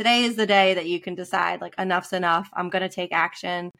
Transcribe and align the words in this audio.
today 0.00 0.24
is 0.24 0.34
the 0.34 0.46
day 0.46 0.72
that 0.72 0.86
you 0.86 0.98
can 0.98 1.14
decide 1.14 1.60
like 1.60 1.74
enough's 1.76 2.14
enough. 2.14 2.48
I'm 2.54 2.70
going 2.70 2.80
to 2.80 2.88
take 2.88 3.12
action 3.12 3.70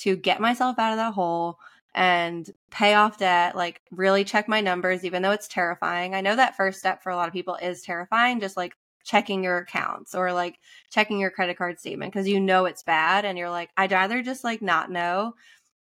to 0.00 0.16
get 0.16 0.38
myself 0.38 0.78
out 0.78 0.92
of 0.92 0.98
that 0.98 1.14
hole 1.14 1.56
and 1.94 2.46
pay 2.70 2.92
off 2.92 3.16
debt, 3.16 3.56
like 3.56 3.80
really 3.90 4.22
check 4.22 4.48
my 4.48 4.60
numbers, 4.60 5.02
even 5.02 5.22
though 5.22 5.30
it's 5.30 5.48
terrifying. 5.48 6.14
I 6.14 6.20
know 6.20 6.36
that 6.36 6.58
first 6.58 6.78
step 6.78 7.02
for 7.02 7.08
a 7.08 7.16
lot 7.16 7.26
of 7.26 7.32
people 7.32 7.54
is 7.54 7.80
terrifying, 7.80 8.38
just 8.38 8.54
like 8.54 8.74
checking 9.02 9.42
your 9.42 9.56
accounts 9.56 10.14
or 10.14 10.34
like 10.34 10.58
checking 10.90 11.18
your 11.18 11.30
credit 11.30 11.56
card 11.56 11.80
statement 11.80 12.12
because 12.12 12.28
you 12.28 12.38
know 12.38 12.66
it's 12.66 12.82
bad 12.82 13.24
and 13.24 13.38
you're 13.38 13.48
like, 13.48 13.70
I'd 13.74 13.92
rather 13.92 14.22
just 14.22 14.44
like 14.44 14.60
not 14.60 14.90
know. 14.90 15.32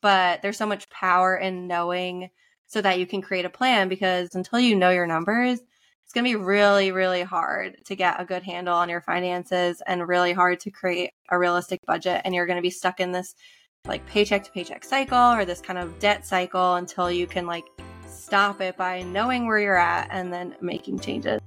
But 0.00 0.40
there's 0.40 0.56
so 0.56 0.66
much 0.66 0.88
power 0.88 1.36
in 1.36 1.66
knowing 1.66 2.30
so 2.68 2.80
that 2.80 2.98
you 2.98 3.06
can 3.06 3.20
create 3.20 3.44
a 3.44 3.50
plan 3.50 3.90
because 3.90 4.34
until 4.34 4.60
you 4.60 4.76
know 4.76 4.88
your 4.88 5.06
numbers, 5.06 5.60
it's 6.04 6.12
going 6.12 6.24
to 6.24 6.38
be 6.38 6.44
really, 6.44 6.92
really 6.92 7.22
hard 7.22 7.78
to 7.86 7.96
get 7.96 8.20
a 8.20 8.26
good 8.26 8.42
handle 8.42 8.74
on 8.74 8.90
your 8.90 9.00
finances 9.00 9.80
and 9.86 10.06
really 10.06 10.34
hard 10.34 10.60
to 10.60 10.70
create 10.70 11.10
a 11.30 11.38
realistic 11.38 11.80
budget. 11.86 12.20
And 12.24 12.34
you're 12.34 12.44
going 12.44 12.58
to 12.58 12.62
be 12.62 12.70
stuck 12.70 13.00
in 13.00 13.10
this 13.10 13.34
like 13.86 14.04
paycheck 14.06 14.44
to 14.44 14.50
paycheck 14.50 14.84
cycle 14.84 15.32
or 15.32 15.46
this 15.46 15.62
kind 15.62 15.78
of 15.78 15.98
debt 15.98 16.26
cycle 16.26 16.74
until 16.74 17.10
you 17.10 17.26
can 17.26 17.46
like 17.46 17.64
stop 18.06 18.60
it 18.60 18.76
by 18.76 19.00
knowing 19.02 19.46
where 19.46 19.58
you're 19.58 19.78
at 19.78 20.08
and 20.10 20.30
then 20.30 20.54
making 20.60 20.98
changes. 20.98 21.40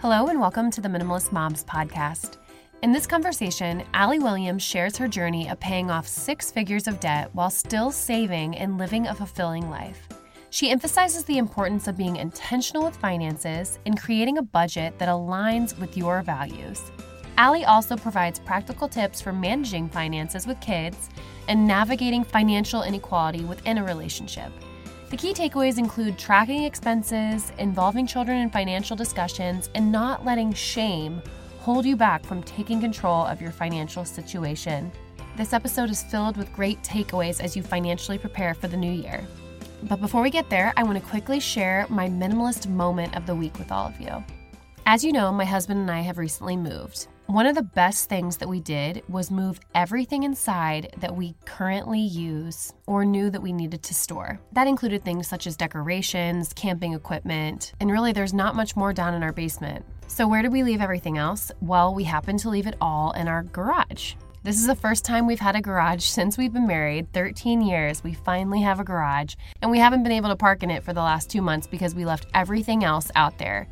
Hello, 0.00 0.26
and 0.26 0.40
welcome 0.40 0.72
to 0.72 0.80
the 0.80 0.88
Minimalist 0.88 1.30
Moms 1.30 1.62
podcast. 1.62 2.38
In 2.82 2.90
this 2.90 3.06
conversation, 3.06 3.84
Alli 3.94 4.18
Williams 4.18 4.62
shares 4.62 4.96
her 4.96 5.06
journey 5.06 5.48
of 5.48 5.60
paying 5.60 5.88
off 5.88 6.08
six 6.08 6.50
figures 6.50 6.88
of 6.88 6.98
debt 6.98 7.30
while 7.32 7.50
still 7.50 7.92
saving 7.92 8.56
and 8.56 8.76
living 8.76 9.06
a 9.06 9.14
fulfilling 9.14 9.70
life. 9.70 10.08
She 10.52 10.70
emphasizes 10.70 11.22
the 11.24 11.38
importance 11.38 11.86
of 11.86 11.96
being 11.96 12.16
intentional 12.16 12.84
with 12.84 12.96
finances 12.96 13.78
and 13.86 14.00
creating 14.00 14.38
a 14.38 14.42
budget 14.42 14.98
that 14.98 15.08
aligns 15.08 15.78
with 15.78 15.96
your 15.96 16.22
values. 16.22 16.90
Alli 17.38 17.64
also 17.64 17.96
provides 17.96 18.40
practical 18.40 18.88
tips 18.88 19.20
for 19.20 19.32
managing 19.32 19.88
finances 19.88 20.48
with 20.48 20.60
kids 20.60 21.08
and 21.46 21.68
navigating 21.68 22.24
financial 22.24 22.82
inequality 22.82 23.44
within 23.44 23.78
a 23.78 23.84
relationship. 23.84 24.50
The 25.10 25.16
key 25.16 25.32
takeaways 25.32 25.78
include 25.78 26.18
tracking 26.18 26.64
expenses, 26.64 27.52
involving 27.58 28.08
children 28.08 28.38
in 28.38 28.50
financial 28.50 28.96
discussions, 28.96 29.70
and 29.76 29.92
not 29.92 30.24
letting 30.24 30.52
shame 30.52 31.22
hold 31.60 31.84
you 31.84 31.94
back 31.94 32.24
from 32.24 32.42
taking 32.42 32.80
control 32.80 33.24
of 33.24 33.40
your 33.40 33.52
financial 33.52 34.04
situation. 34.04 34.90
This 35.36 35.52
episode 35.52 35.90
is 35.90 36.02
filled 36.02 36.36
with 36.36 36.52
great 36.52 36.82
takeaways 36.82 37.40
as 37.40 37.56
you 37.56 37.62
financially 37.62 38.18
prepare 38.18 38.52
for 38.52 38.66
the 38.66 38.76
new 38.76 38.92
year. 38.92 39.24
But 39.82 40.00
before 40.00 40.22
we 40.22 40.30
get 40.30 40.50
there, 40.50 40.72
I 40.76 40.82
want 40.82 40.98
to 40.98 41.10
quickly 41.10 41.40
share 41.40 41.86
my 41.88 42.08
minimalist 42.08 42.68
moment 42.68 43.16
of 43.16 43.26
the 43.26 43.34
week 43.34 43.58
with 43.58 43.72
all 43.72 43.86
of 43.86 44.00
you. 44.00 44.24
As 44.86 45.04
you 45.04 45.12
know, 45.12 45.32
my 45.32 45.44
husband 45.44 45.80
and 45.80 45.90
I 45.90 46.00
have 46.00 46.18
recently 46.18 46.56
moved. 46.56 47.06
One 47.26 47.46
of 47.46 47.54
the 47.54 47.62
best 47.62 48.08
things 48.08 48.38
that 48.38 48.48
we 48.48 48.58
did 48.58 49.04
was 49.08 49.30
move 49.30 49.60
everything 49.72 50.24
inside 50.24 50.92
that 50.98 51.14
we 51.14 51.36
currently 51.44 52.00
use 52.00 52.72
or 52.86 53.04
knew 53.04 53.30
that 53.30 53.40
we 53.40 53.52
needed 53.52 53.84
to 53.84 53.94
store. 53.94 54.40
That 54.52 54.66
included 54.66 55.04
things 55.04 55.28
such 55.28 55.46
as 55.46 55.56
decorations, 55.56 56.52
camping 56.52 56.92
equipment, 56.92 57.72
and 57.78 57.88
really 57.88 58.12
there's 58.12 58.34
not 58.34 58.56
much 58.56 58.74
more 58.74 58.92
down 58.92 59.14
in 59.14 59.22
our 59.22 59.32
basement. 59.32 59.84
So, 60.08 60.26
where 60.26 60.42
did 60.42 60.50
we 60.50 60.64
leave 60.64 60.80
everything 60.80 61.18
else? 61.18 61.52
Well, 61.60 61.94
we 61.94 62.02
happened 62.02 62.40
to 62.40 62.50
leave 62.50 62.66
it 62.66 62.74
all 62.80 63.12
in 63.12 63.28
our 63.28 63.44
garage. 63.44 64.14
This 64.42 64.56
is 64.56 64.66
the 64.66 64.74
first 64.74 65.04
time 65.04 65.26
we've 65.26 65.38
had 65.38 65.54
a 65.54 65.60
garage 65.60 66.02
since 66.02 66.38
we've 66.38 66.54
been 66.54 66.66
married 66.66 67.12
13 67.12 67.60
years. 67.60 68.02
We 68.02 68.14
finally 68.14 68.62
have 68.62 68.80
a 68.80 68.84
garage, 68.84 69.34
and 69.60 69.70
we 69.70 69.78
haven't 69.78 70.02
been 70.02 70.12
able 70.12 70.30
to 70.30 70.36
park 70.36 70.62
in 70.62 70.70
it 70.70 70.82
for 70.82 70.94
the 70.94 71.02
last 71.02 71.28
two 71.28 71.42
months 71.42 71.66
because 71.66 71.94
we 71.94 72.06
left 72.06 72.26
everything 72.32 72.82
else 72.82 73.10
out 73.16 73.36
there. 73.36 73.68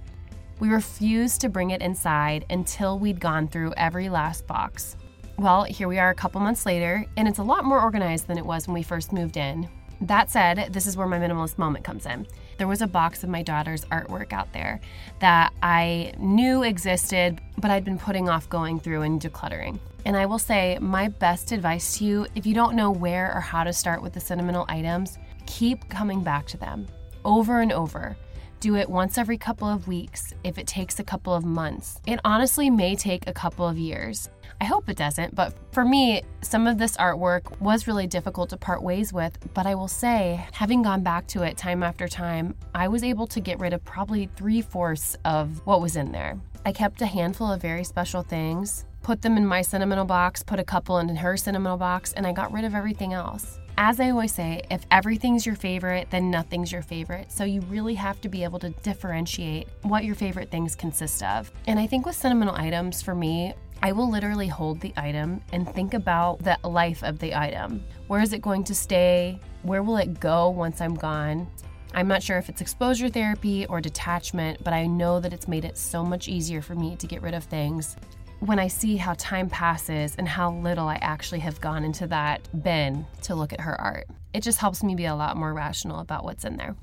We 0.60 0.68
refused 0.68 1.40
to 1.40 1.48
bring 1.48 1.70
it 1.70 1.80
inside 1.80 2.44
until 2.50 2.98
we'd 2.98 3.18
gone 3.18 3.48
through 3.48 3.72
every 3.78 4.10
last 4.10 4.46
box. 4.46 4.98
Well, 5.38 5.64
here 5.64 5.88
we 5.88 5.98
are 5.98 6.10
a 6.10 6.14
couple 6.14 6.42
months 6.42 6.66
later, 6.66 7.06
and 7.16 7.26
it's 7.26 7.38
a 7.38 7.42
lot 7.42 7.64
more 7.64 7.80
organized 7.80 8.26
than 8.26 8.36
it 8.36 8.44
was 8.44 8.66
when 8.66 8.74
we 8.74 8.82
first 8.82 9.10
moved 9.10 9.38
in. 9.38 9.70
That 10.02 10.28
said, 10.28 10.68
this 10.70 10.86
is 10.86 10.98
where 10.98 11.06
my 11.06 11.18
minimalist 11.18 11.56
moment 11.56 11.86
comes 11.86 12.04
in. 12.04 12.26
There 12.58 12.66
was 12.66 12.82
a 12.82 12.88
box 12.88 13.22
of 13.22 13.30
my 13.30 13.42
daughter's 13.42 13.84
artwork 13.86 14.32
out 14.32 14.52
there 14.52 14.80
that 15.20 15.52
I 15.62 16.12
knew 16.18 16.64
existed, 16.64 17.40
but 17.56 17.70
I'd 17.70 17.84
been 17.84 17.98
putting 17.98 18.28
off 18.28 18.50
going 18.50 18.80
through 18.80 19.02
and 19.02 19.20
decluttering. 19.20 19.78
And 20.04 20.16
I 20.16 20.26
will 20.26 20.40
say, 20.40 20.76
my 20.80 21.08
best 21.08 21.52
advice 21.52 21.98
to 21.98 22.04
you 22.04 22.26
if 22.34 22.46
you 22.46 22.54
don't 22.54 22.74
know 22.74 22.90
where 22.90 23.32
or 23.32 23.40
how 23.40 23.62
to 23.62 23.72
start 23.72 24.02
with 24.02 24.12
the 24.12 24.20
sentimental 24.20 24.66
items, 24.68 25.18
keep 25.46 25.88
coming 25.88 26.22
back 26.22 26.46
to 26.48 26.56
them 26.56 26.88
over 27.24 27.60
and 27.60 27.72
over. 27.72 28.16
Do 28.60 28.74
it 28.74 28.90
once 28.90 29.18
every 29.18 29.38
couple 29.38 29.68
of 29.68 29.86
weeks 29.86 30.34
if 30.42 30.58
it 30.58 30.66
takes 30.66 30.98
a 30.98 31.04
couple 31.04 31.32
of 31.32 31.44
months. 31.44 32.00
It 32.06 32.18
honestly 32.24 32.70
may 32.70 32.96
take 32.96 33.28
a 33.28 33.32
couple 33.32 33.68
of 33.68 33.78
years. 33.78 34.30
I 34.60 34.64
hope 34.64 34.88
it 34.88 34.96
doesn't, 34.96 35.36
but 35.36 35.54
for 35.70 35.84
me, 35.84 36.22
some 36.42 36.66
of 36.66 36.76
this 36.76 36.96
artwork 36.96 37.60
was 37.60 37.86
really 37.86 38.08
difficult 38.08 38.50
to 38.50 38.56
part 38.56 38.82
ways 38.82 39.12
with. 39.12 39.38
But 39.54 39.66
I 39.66 39.76
will 39.76 39.86
say, 39.86 40.44
having 40.50 40.82
gone 40.82 41.04
back 41.04 41.28
to 41.28 41.44
it 41.44 41.56
time 41.56 41.84
after 41.84 42.08
time, 42.08 42.56
I 42.74 42.88
was 42.88 43.04
able 43.04 43.28
to 43.28 43.38
get 43.38 43.60
rid 43.60 43.72
of 43.72 43.84
probably 43.84 44.28
three 44.34 44.60
fourths 44.60 45.16
of 45.24 45.64
what 45.64 45.80
was 45.80 45.94
in 45.94 46.10
there. 46.10 46.36
I 46.66 46.72
kept 46.72 47.00
a 47.00 47.06
handful 47.06 47.52
of 47.52 47.62
very 47.62 47.84
special 47.84 48.22
things, 48.22 48.86
put 49.04 49.22
them 49.22 49.36
in 49.36 49.46
my 49.46 49.62
sentimental 49.62 50.04
box, 50.04 50.42
put 50.42 50.58
a 50.58 50.64
couple 50.64 50.98
in 50.98 51.14
her 51.14 51.36
sentimental 51.36 51.78
box, 51.78 52.12
and 52.12 52.26
I 52.26 52.32
got 52.32 52.52
rid 52.52 52.64
of 52.64 52.74
everything 52.74 53.12
else 53.12 53.60
as 53.80 54.00
I 54.00 54.10
always 54.10 54.34
say, 54.34 54.62
if 54.72 54.84
everything's 54.90 55.46
your 55.46 55.54
favorite, 55.54 56.08
then 56.10 56.32
nothing's 56.32 56.72
your 56.72 56.82
favorite. 56.82 57.30
So 57.30 57.44
you 57.44 57.60
really 57.62 57.94
have 57.94 58.20
to 58.22 58.28
be 58.28 58.42
able 58.42 58.58
to 58.58 58.70
differentiate 58.70 59.68
what 59.82 60.04
your 60.04 60.16
favorite 60.16 60.50
things 60.50 60.74
consist 60.74 61.22
of. 61.22 61.52
And 61.68 61.78
I 61.78 61.86
think 61.86 62.04
with 62.04 62.16
sentimental 62.16 62.56
items, 62.56 63.00
for 63.02 63.14
me, 63.14 63.54
I 63.80 63.92
will 63.92 64.10
literally 64.10 64.48
hold 64.48 64.80
the 64.80 64.92
item 64.96 65.40
and 65.52 65.72
think 65.72 65.94
about 65.94 66.40
the 66.40 66.58
life 66.68 67.04
of 67.04 67.20
the 67.20 67.36
item. 67.36 67.84
Where 68.08 68.20
is 68.20 68.32
it 68.32 68.42
going 68.42 68.64
to 68.64 68.74
stay? 68.74 69.38
Where 69.62 69.84
will 69.84 69.98
it 69.98 70.18
go 70.18 70.50
once 70.50 70.80
I'm 70.80 70.96
gone? 70.96 71.48
I'm 71.94 72.08
not 72.08 72.20
sure 72.20 72.36
if 72.36 72.48
it's 72.48 72.60
exposure 72.60 73.08
therapy 73.08 73.64
or 73.66 73.80
detachment, 73.80 74.62
but 74.64 74.72
I 74.72 74.86
know 74.86 75.20
that 75.20 75.32
it's 75.32 75.46
made 75.46 75.64
it 75.64 75.78
so 75.78 76.04
much 76.04 76.26
easier 76.26 76.62
for 76.62 76.74
me 76.74 76.96
to 76.96 77.06
get 77.06 77.22
rid 77.22 77.32
of 77.32 77.44
things 77.44 77.94
when 78.40 78.58
I 78.58 78.68
see 78.68 78.96
how 78.96 79.14
time 79.14 79.48
passes 79.50 80.14
and 80.16 80.28
how 80.28 80.52
little 80.52 80.86
I 80.86 80.96
actually 80.96 81.40
have 81.40 81.60
gone 81.60 81.84
into 81.84 82.06
that 82.06 82.40
bin 82.62 83.06
to 83.22 83.34
look 83.34 83.52
at 83.52 83.60
her 83.60 83.80
art, 83.80 84.06
it 84.32 84.42
just 84.42 84.58
helps 84.58 84.82
me 84.82 84.94
be 84.94 85.06
a 85.06 85.14
lot 85.14 85.36
more 85.36 85.52
rational 85.52 85.98
about 85.98 86.24
what's 86.24 86.44
in 86.44 86.56
there. 86.56 86.76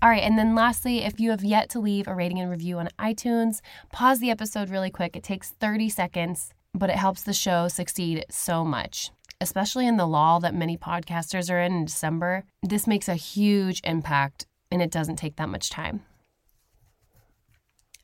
All 0.00 0.08
right, 0.08 0.22
and 0.22 0.38
then 0.38 0.54
lastly, 0.54 1.04
if 1.04 1.20
you 1.20 1.30
have 1.30 1.44
yet 1.44 1.68
to 1.70 1.80
leave 1.80 2.08
a 2.08 2.14
rating 2.14 2.40
and 2.40 2.50
review 2.50 2.78
on 2.78 2.88
iTunes, 2.98 3.60
pause 3.92 4.18
the 4.18 4.30
episode 4.30 4.68
really 4.68 4.90
quick. 4.90 5.16
It 5.16 5.22
takes 5.22 5.50
30 5.50 5.88
seconds, 5.88 6.52
but 6.74 6.90
it 6.90 6.96
helps 6.96 7.22
the 7.22 7.32
show 7.32 7.68
succeed 7.68 8.24
so 8.28 8.64
much. 8.64 9.10
Especially 9.40 9.86
in 9.86 9.96
the 9.96 10.06
lull 10.06 10.40
that 10.40 10.54
many 10.54 10.76
podcasters 10.76 11.52
are 11.52 11.60
in 11.60 11.72
in 11.72 11.84
December, 11.84 12.44
this 12.62 12.86
makes 12.86 13.08
a 13.08 13.14
huge 13.14 13.80
impact 13.84 14.46
and 14.70 14.80
it 14.80 14.90
doesn't 14.90 15.16
take 15.16 15.36
that 15.36 15.48
much 15.48 15.70
time. 15.70 16.02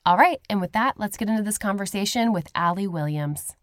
All 0.09 0.17
right, 0.17 0.41
and 0.49 0.59
with 0.59 0.73
that, 0.73 0.99
let's 0.99 1.19
get 1.19 1.29
into 1.29 1.43
this 1.43 1.59
conversation 1.59 2.33
with 2.33 2.47
Alli 2.55 2.87
Williams. 2.87 3.55